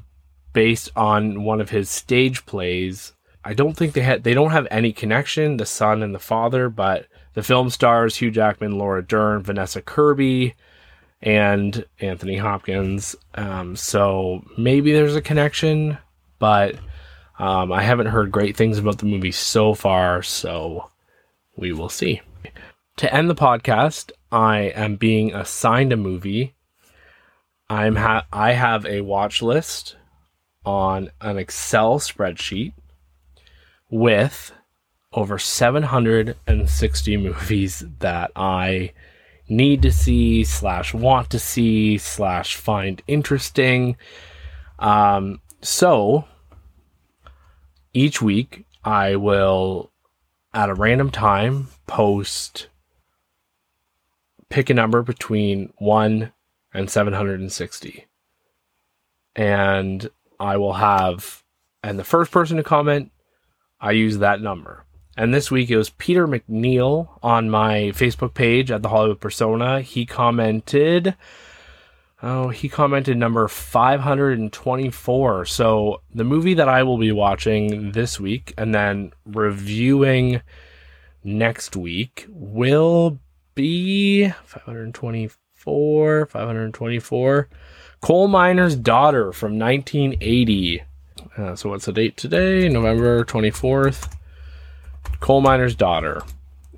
based 0.52 0.90
on 0.94 1.42
one 1.42 1.60
of 1.60 1.70
his 1.70 1.90
stage 1.90 2.46
plays. 2.46 3.12
I 3.44 3.54
don't 3.54 3.76
think 3.76 3.92
they 3.92 4.02
had 4.02 4.22
they 4.22 4.34
don't 4.34 4.52
have 4.52 4.68
any 4.70 4.92
connection, 4.92 5.56
the 5.56 5.66
son 5.66 6.02
and 6.04 6.14
the 6.14 6.20
father, 6.20 6.68
but 6.68 7.06
the 7.36 7.42
film 7.42 7.68
stars 7.68 8.16
Hugh 8.16 8.30
Jackman, 8.30 8.78
Laura 8.78 9.06
Dern, 9.06 9.42
Vanessa 9.42 9.82
Kirby, 9.82 10.54
and 11.20 11.84
Anthony 12.00 12.38
Hopkins. 12.38 13.14
Um, 13.34 13.76
so 13.76 14.42
maybe 14.56 14.92
there's 14.92 15.14
a 15.14 15.20
connection, 15.20 15.98
but 16.38 16.76
um, 17.38 17.72
I 17.72 17.82
haven't 17.82 18.06
heard 18.06 18.32
great 18.32 18.56
things 18.56 18.78
about 18.78 18.98
the 18.98 19.04
movie 19.04 19.32
so 19.32 19.74
far, 19.74 20.22
so 20.22 20.90
we 21.56 21.72
will 21.72 21.90
see. 21.90 22.22
To 22.96 23.14
end 23.14 23.28
the 23.28 23.34
podcast, 23.34 24.12
I 24.32 24.72
am 24.74 24.96
being 24.96 25.34
assigned 25.34 25.92
a 25.92 25.98
movie. 25.98 26.54
I'm 27.68 27.96
ha- 27.96 28.26
I 28.32 28.52
have 28.52 28.86
a 28.86 29.02
watch 29.02 29.42
list 29.42 29.96
on 30.64 31.10
an 31.20 31.36
Excel 31.36 31.98
spreadsheet 31.98 32.72
with 33.90 34.52
over 35.16 35.38
760 35.38 37.16
movies 37.16 37.84
that 38.00 38.30
I 38.36 38.92
need 39.48 39.80
to 39.82 39.90
see 39.90 40.44
slash 40.44 40.92
want 40.92 41.30
to 41.30 41.38
see 41.38 41.96
slash 41.96 42.54
find 42.56 43.02
interesting. 43.06 43.96
Um, 44.78 45.40
so 45.62 46.26
each 47.94 48.20
week 48.20 48.66
I 48.84 49.16
will 49.16 49.90
at 50.52 50.68
a 50.68 50.74
random 50.74 51.10
time 51.10 51.68
post 51.86 52.68
pick 54.50 54.68
a 54.68 54.74
number 54.74 55.02
between 55.02 55.72
1 55.78 56.32
and 56.74 56.90
760 56.90 58.06
and 59.34 60.10
I 60.38 60.56
will 60.56 60.74
have 60.74 61.42
and 61.82 61.98
the 61.98 62.04
first 62.04 62.30
person 62.30 62.58
to 62.58 62.62
comment 62.62 63.10
I 63.80 63.92
use 63.92 64.18
that 64.18 64.40
number. 64.40 64.84
And 65.16 65.32
this 65.32 65.50
week 65.50 65.70
it 65.70 65.78
was 65.78 65.90
Peter 65.90 66.28
McNeil 66.28 67.08
on 67.22 67.48
my 67.48 67.92
Facebook 67.94 68.34
page 68.34 68.70
at 68.70 68.82
the 68.82 68.90
Hollywood 68.90 69.20
Persona. 69.20 69.80
He 69.80 70.04
commented, 70.04 71.16
oh, 72.22 72.50
he 72.50 72.68
commented 72.68 73.16
number 73.16 73.48
524. 73.48 75.46
So 75.46 76.02
the 76.14 76.24
movie 76.24 76.52
that 76.54 76.68
I 76.68 76.82
will 76.82 76.98
be 76.98 77.12
watching 77.12 77.92
this 77.92 78.20
week 78.20 78.52
and 78.58 78.74
then 78.74 79.12
reviewing 79.24 80.42
next 81.24 81.76
week 81.76 82.26
will 82.28 83.18
be 83.54 84.28
524, 84.28 86.26
524. 86.26 87.48
Coal 88.02 88.28
Miner's 88.28 88.76
Daughter 88.76 89.32
from 89.32 89.58
1980. 89.58 90.82
Uh, 91.38 91.56
so 91.56 91.70
what's 91.70 91.86
the 91.86 91.92
date 91.92 92.18
today? 92.18 92.68
November 92.68 93.24
24th. 93.24 94.12
Coal 95.20 95.40
Miner's 95.40 95.74
Daughter 95.74 96.22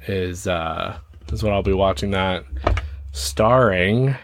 is 0.07 0.47
uh 0.47 0.99
is 1.33 1.43
what 1.43 1.53
I'll 1.53 1.63
be 1.63 1.73
watching 1.73 2.11
that 2.13 2.45
starring 3.13 4.17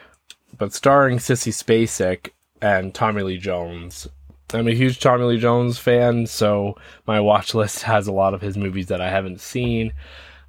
but 0.56 0.72
starring 0.72 1.18
Sissy 1.18 1.52
Spacek 1.52 2.30
and 2.62 2.94
Tommy 2.94 3.22
Lee 3.22 3.38
Jones. 3.38 4.08
I'm 4.52 4.68
a 4.68 4.74
huge 4.74 5.00
Tommy 5.00 5.24
Lee 5.24 5.38
Jones 5.38 5.78
fan, 5.78 6.26
so 6.26 6.76
my 7.06 7.20
watch 7.20 7.54
list 7.54 7.82
has 7.84 8.06
a 8.06 8.12
lot 8.12 8.34
of 8.34 8.40
his 8.40 8.56
movies 8.56 8.86
that 8.86 9.00
I 9.00 9.10
haven't 9.10 9.40
seen. 9.40 9.92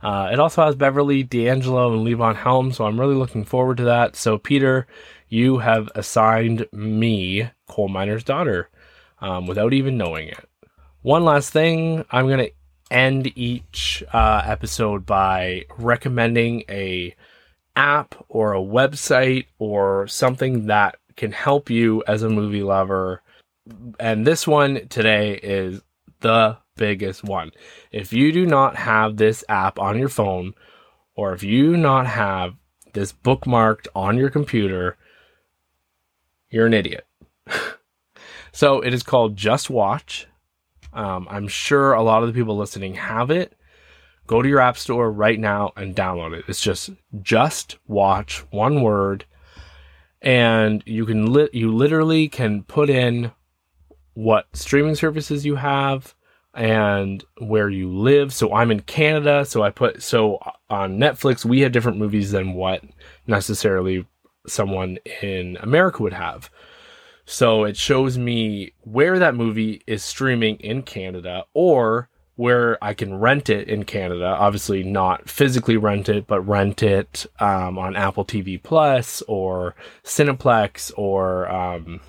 Uh, 0.01 0.30
it 0.32 0.39
also 0.39 0.63
has 0.63 0.76
Beverly 0.76 1.24
D'Angelo 1.24 1.93
and 1.93 2.05
Levon 2.05 2.36
Helm, 2.36 2.72
so 2.72 2.86
I'm 2.86 2.99
really 2.99 3.16
looking 3.16 3.43
forward 3.43 3.78
to 3.78 3.86
that. 3.86 4.16
So, 4.16 4.38
Peter, 4.38 4.86
you 5.30 5.57
have 5.57 5.89
assigned 5.95 6.68
me 6.72 7.49
Coal 7.68 7.88
Miner's 7.88 8.24
Daughter 8.24 8.70
um, 9.20 9.47
without 9.47 9.74
even 9.74 9.97
knowing 9.97 10.28
it. 10.28 10.47
One 11.01 11.26
last 11.26 11.51
thing, 11.51 12.05
I'm 12.11 12.28
going 12.28 12.45
to 12.45 12.51
end 12.91 13.31
each 13.36 14.03
uh, 14.13 14.41
episode 14.45 15.05
by 15.05 15.65
recommending 15.77 16.63
a 16.69 17.15
app 17.75 18.15
or 18.29 18.53
a 18.53 18.61
website 18.61 19.45
or 19.59 20.07
something 20.07 20.67
that 20.67 20.97
can 21.15 21.31
help 21.31 21.69
you 21.69 22.03
as 22.07 22.23
a 22.23 22.29
movie 22.29 22.63
lover. 22.63 23.21
And 23.99 24.25
this 24.25 24.47
one 24.47 24.88
today 24.89 25.36
is 25.36 25.81
the 26.21 26.57
biggest 26.75 27.23
one. 27.23 27.51
If 27.91 28.13
you 28.13 28.31
do 28.31 28.45
not 28.45 28.75
have 28.75 29.17
this 29.17 29.43
app 29.49 29.79
on 29.79 29.97
your 29.97 30.09
phone, 30.09 30.53
or 31.15 31.33
if 31.33 31.43
you 31.43 31.71
do 31.71 31.77
not 31.77 32.07
have 32.07 32.55
this 32.93 33.13
bookmarked 33.13 33.88
on 33.95 34.17
your 34.17 34.29
computer, 34.29 34.97
you're 36.49 36.67
an 36.67 36.73
idiot. 36.73 37.05
so 38.51 38.81
it 38.81 38.93
is 38.93 39.03
called 39.03 39.36
JustWatch. 39.36 40.25
Um, 40.96 41.28
I'm 41.30 41.48
sure 41.48 41.93
a 41.93 42.02
lot 42.02 42.24
of 42.24 42.28
the 42.28 42.34
people 42.34 42.58
listening 42.58 42.96
have 42.96 43.30
it. 43.30 43.54
Go 44.28 44.41
to 44.41 44.50
your 44.50 44.60
app 44.60 44.78
store 44.78 45.12
right 45.12 45.39
now 45.39 45.72
and 45.76 45.96
download 45.96 46.34
it. 46.34 46.46
It's 46.48 46.62
just 46.62 46.89
JustWatch, 47.16 48.46
one 48.50 48.82
word, 48.82 49.26
and 50.22 50.82
you 50.88 51.06
can 51.06 51.32
li- 51.32 51.50
you 51.54 51.72
literally 51.72 52.28
can 52.28 52.64
put 52.64 52.89
in 52.89 53.32
what 54.16 54.48
streaming 54.54 54.96
services 54.96 55.46
you 55.46 55.56
have 55.56 56.16
and 56.56 57.24
where 57.38 57.70
you 57.70 57.89
live. 57.91 58.34
So 58.34 58.54
I'm 58.54 58.72
in 58.72 58.80
Canada, 58.80 59.46
so 59.46 59.62
I 59.62 59.70
put 59.70 60.02
so 60.02 60.39
on 60.70 60.98
Netflix 60.98 61.46
we 61.46 61.60
have 61.60 61.74
different 61.74 62.00
movies 62.00 62.32
than 62.32 62.54
what 62.54 62.82
necessarily 63.28 64.08
someone 64.48 64.98
in 65.22 65.58
America 65.58 66.02
would 66.02 66.14
have. 66.14 66.50
So 67.26 67.63
it 67.63 67.76
shows 67.76 68.17
me 68.17 68.73
where 68.82 69.17
that 69.17 69.36
movie 69.36 69.82
is 69.88 70.03
streaming 70.03 70.57
in 70.57 70.84
Canada 70.84 71.45
or 71.53 72.07
where 72.36 72.84
I 72.84 72.93
can 72.93 73.17
rent 73.17 73.49
it 73.49 73.67
in 73.67 73.84
Canada. 73.86 74.26
Obviously, 74.26 74.84
not 74.84 75.30
physically 75.30 75.78
rent 75.78 76.07
it, 76.07 76.28
but 76.28 76.41
rent 76.41 76.84
it 76.84 77.26
um, 77.39 77.80
on 77.80 77.95
Apple 77.95 78.26
TV 78.26 78.61
Plus 78.61 79.23
or 79.28 79.73
Cineplex 80.03 80.91
or, 80.97 81.49
um, 81.49 82.01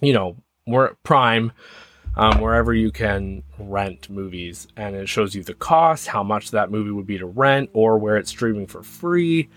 you 0.00 0.12
know, 0.12 0.36
where 0.64 0.96
Prime, 1.04 1.52
um, 2.16 2.40
wherever 2.40 2.74
you 2.74 2.90
can 2.90 3.44
rent 3.58 4.10
movies. 4.10 4.66
And 4.76 4.96
it 4.96 5.08
shows 5.08 5.34
you 5.34 5.44
the 5.44 5.54
cost, 5.54 6.08
how 6.08 6.24
much 6.24 6.50
that 6.50 6.70
movie 6.70 6.90
would 6.90 7.06
be 7.06 7.18
to 7.18 7.26
rent, 7.26 7.70
or 7.72 7.98
where 7.98 8.16
it's 8.16 8.30
streaming 8.30 8.66
for 8.66 8.82
free, 8.82 9.48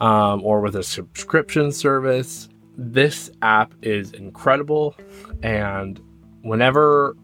um, 0.00 0.44
or 0.44 0.60
with 0.60 0.76
a 0.76 0.82
subscription 0.82 1.72
service 1.72 2.48
this 2.76 3.30
app 3.42 3.74
is 3.82 4.12
incredible 4.12 4.96
and 5.42 6.00
whenever 6.42 7.16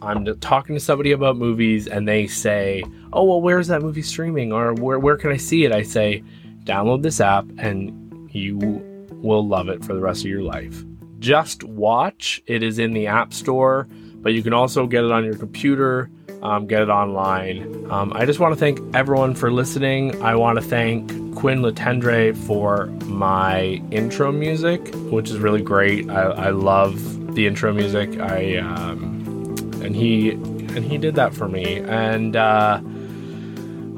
i'm 0.00 0.24
talking 0.40 0.74
to 0.74 0.80
somebody 0.80 1.12
about 1.12 1.36
movies 1.36 1.86
and 1.86 2.08
they 2.08 2.26
say 2.26 2.82
oh 3.12 3.22
well 3.22 3.40
where's 3.40 3.68
that 3.68 3.82
movie 3.82 4.02
streaming? 4.02 4.52
or 4.52 4.74
where, 4.74 4.98
where 4.98 5.16
can 5.16 5.30
i 5.30 5.36
see 5.36 5.64
it? 5.64 5.72
I 5.72 5.82
say 5.82 6.22
download 6.64 7.02
this 7.02 7.20
app 7.20 7.46
and 7.58 8.30
you 8.32 8.58
will 9.10 9.46
love 9.46 9.68
it 9.68 9.84
for 9.84 9.94
the 9.94 10.00
rest 10.00 10.24
of 10.24 10.30
your 10.30 10.42
life. 10.42 10.84
JustWatch. 11.18 12.40
It 12.46 12.62
is 12.62 12.78
in 12.78 12.92
the 12.92 13.06
app 13.06 13.32
store 13.32 13.86
but 14.22 14.32
you 14.32 14.42
can 14.42 14.52
also 14.52 14.86
get 14.86 15.04
it 15.04 15.10
on 15.10 15.24
your 15.24 15.36
computer 15.36 16.10
um, 16.42 16.66
get 16.66 16.82
it 16.82 16.88
online. 16.88 17.86
Um, 17.90 18.12
I 18.14 18.26
just 18.26 18.40
want 18.40 18.52
to 18.52 18.58
thank 18.58 18.80
everyone 18.94 19.34
for 19.34 19.50
listening. 19.50 20.20
I 20.22 20.34
want 20.34 20.58
to 20.58 20.64
thank 20.64 21.08
Quinn 21.36 21.62
Letendre 21.62 22.36
for 22.36 22.86
my 23.06 23.82
intro 23.90 24.32
music, 24.32 24.92
which 25.10 25.30
is 25.30 25.38
really 25.38 25.62
great. 25.62 26.10
I, 26.10 26.22
I 26.22 26.50
love 26.50 27.34
the 27.34 27.46
intro 27.46 27.72
music. 27.72 28.18
I 28.18 28.56
um, 28.58 29.24
and 29.82 29.94
he 29.94 30.30
and 30.30 30.84
he 30.84 30.98
did 30.98 31.14
that 31.14 31.32
for 31.32 31.48
me. 31.48 31.78
And 31.78 32.36
uh, 32.36 32.80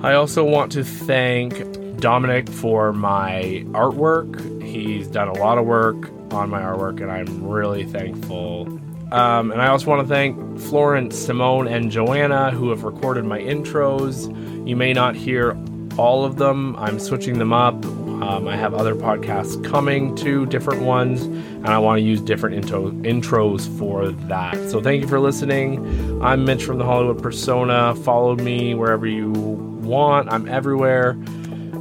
I 0.03 0.15
also 0.15 0.45
want 0.45 0.73
to 0.73 0.85
thank 0.85 1.99
Dominic 1.99 2.49
for 2.49 2.93
my 2.93 3.65
artwork. 3.69 4.63
He's 4.63 5.07
done 5.07 5.29
a 5.29 5.35
lot 5.35 5.57
of 5.57 5.65
work 5.65 6.11
on 6.33 6.51
my 6.51 6.61
artwork, 6.61 7.01
and 7.01 7.11
I'm 7.11 7.45
really 7.47 7.85
thankful 7.85 8.81
um, 9.15 9.53
and 9.53 9.63
I 9.63 9.69
also 9.69 9.89
want 9.89 10.07
to 10.07 10.13
thank 10.13 10.59
Florence, 10.59 11.17
Simone, 11.17 11.69
and 11.69 11.89
Joanna 11.91 12.51
who 12.51 12.71
have 12.71 12.83
recorded 12.83 13.25
my 13.25 13.39
intros. 13.39 14.29
You 14.69 14.75
may 14.75 14.93
not 14.93 15.15
hear 15.15 15.57
all 15.97 16.25
of 16.25 16.37
them, 16.37 16.75
I'm 16.77 16.99
switching 16.99 17.39
them 17.39 17.53
up. 17.53 17.75
Um, 17.85 18.49
I 18.49 18.57
have 18.57 18.75
other 18.75 18.95
podcasts 18.95 19.63
coming 19.65 20.17
to 20.17 20.47
different 20.47 20.83
ones, 20.83 21.23
and 21.23 21.69
I 21.69 21.79
want 21.79 21.99
to 21.99 22.03
use 22.03 22.21
different 22.21 22.57
intro- 22.57 22.91
intros 22.91 23.69
for 23.79 24.11
that. 24.11 24.57
So 24.69 24.81
thank 24.81 25.03
you 25.03 25.09
for 25.09 25.21
listening. 25.21 26.21
I'm 26.21 26.45
Mitch 26.45 26.65
from 26.65 26.79
the 26.79 26.85
Hollywood 26.85 27.23
Persona. 27.23 27.95
Follow 27.95 28.35
me 28.35 28.75
wherever 28.75 29.07
you 29.07 29.31
want, 29.31 30.33
I'm 30.33 30.49
everywhere. 30.49 31.17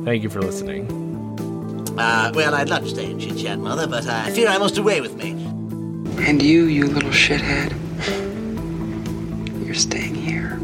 Thank 0.04 0.22
you 0.22 0.30
for 0.30 0.42
listening. 0.42 0.88
Uh, 1.98 2.32
well, 2.36 2.54
I'd 2.54 2.70
love 2.70 2.84
to 2.84 2.90
stay 2.90 3.10
and 3.10 3.20
chit 3.20 3.38
chat, 3.38 3.58
Mother, 3.58 3.88
but 3.88 4.06
I 4.06 4.30
fear 4.32 4.50
I 4.50 4.58
must 4.58 4.78
away 4.78 5.02
with 5.02 5.16
me. 5.16 5.43
And 6.20 6.42
you, 6.42 6.66
you 6.66 6.86
little 6.86 7.10
shithead, 7.10 7.72
you're 9.66 9.76
staying 9.76 10.16
here. 10.16 10.60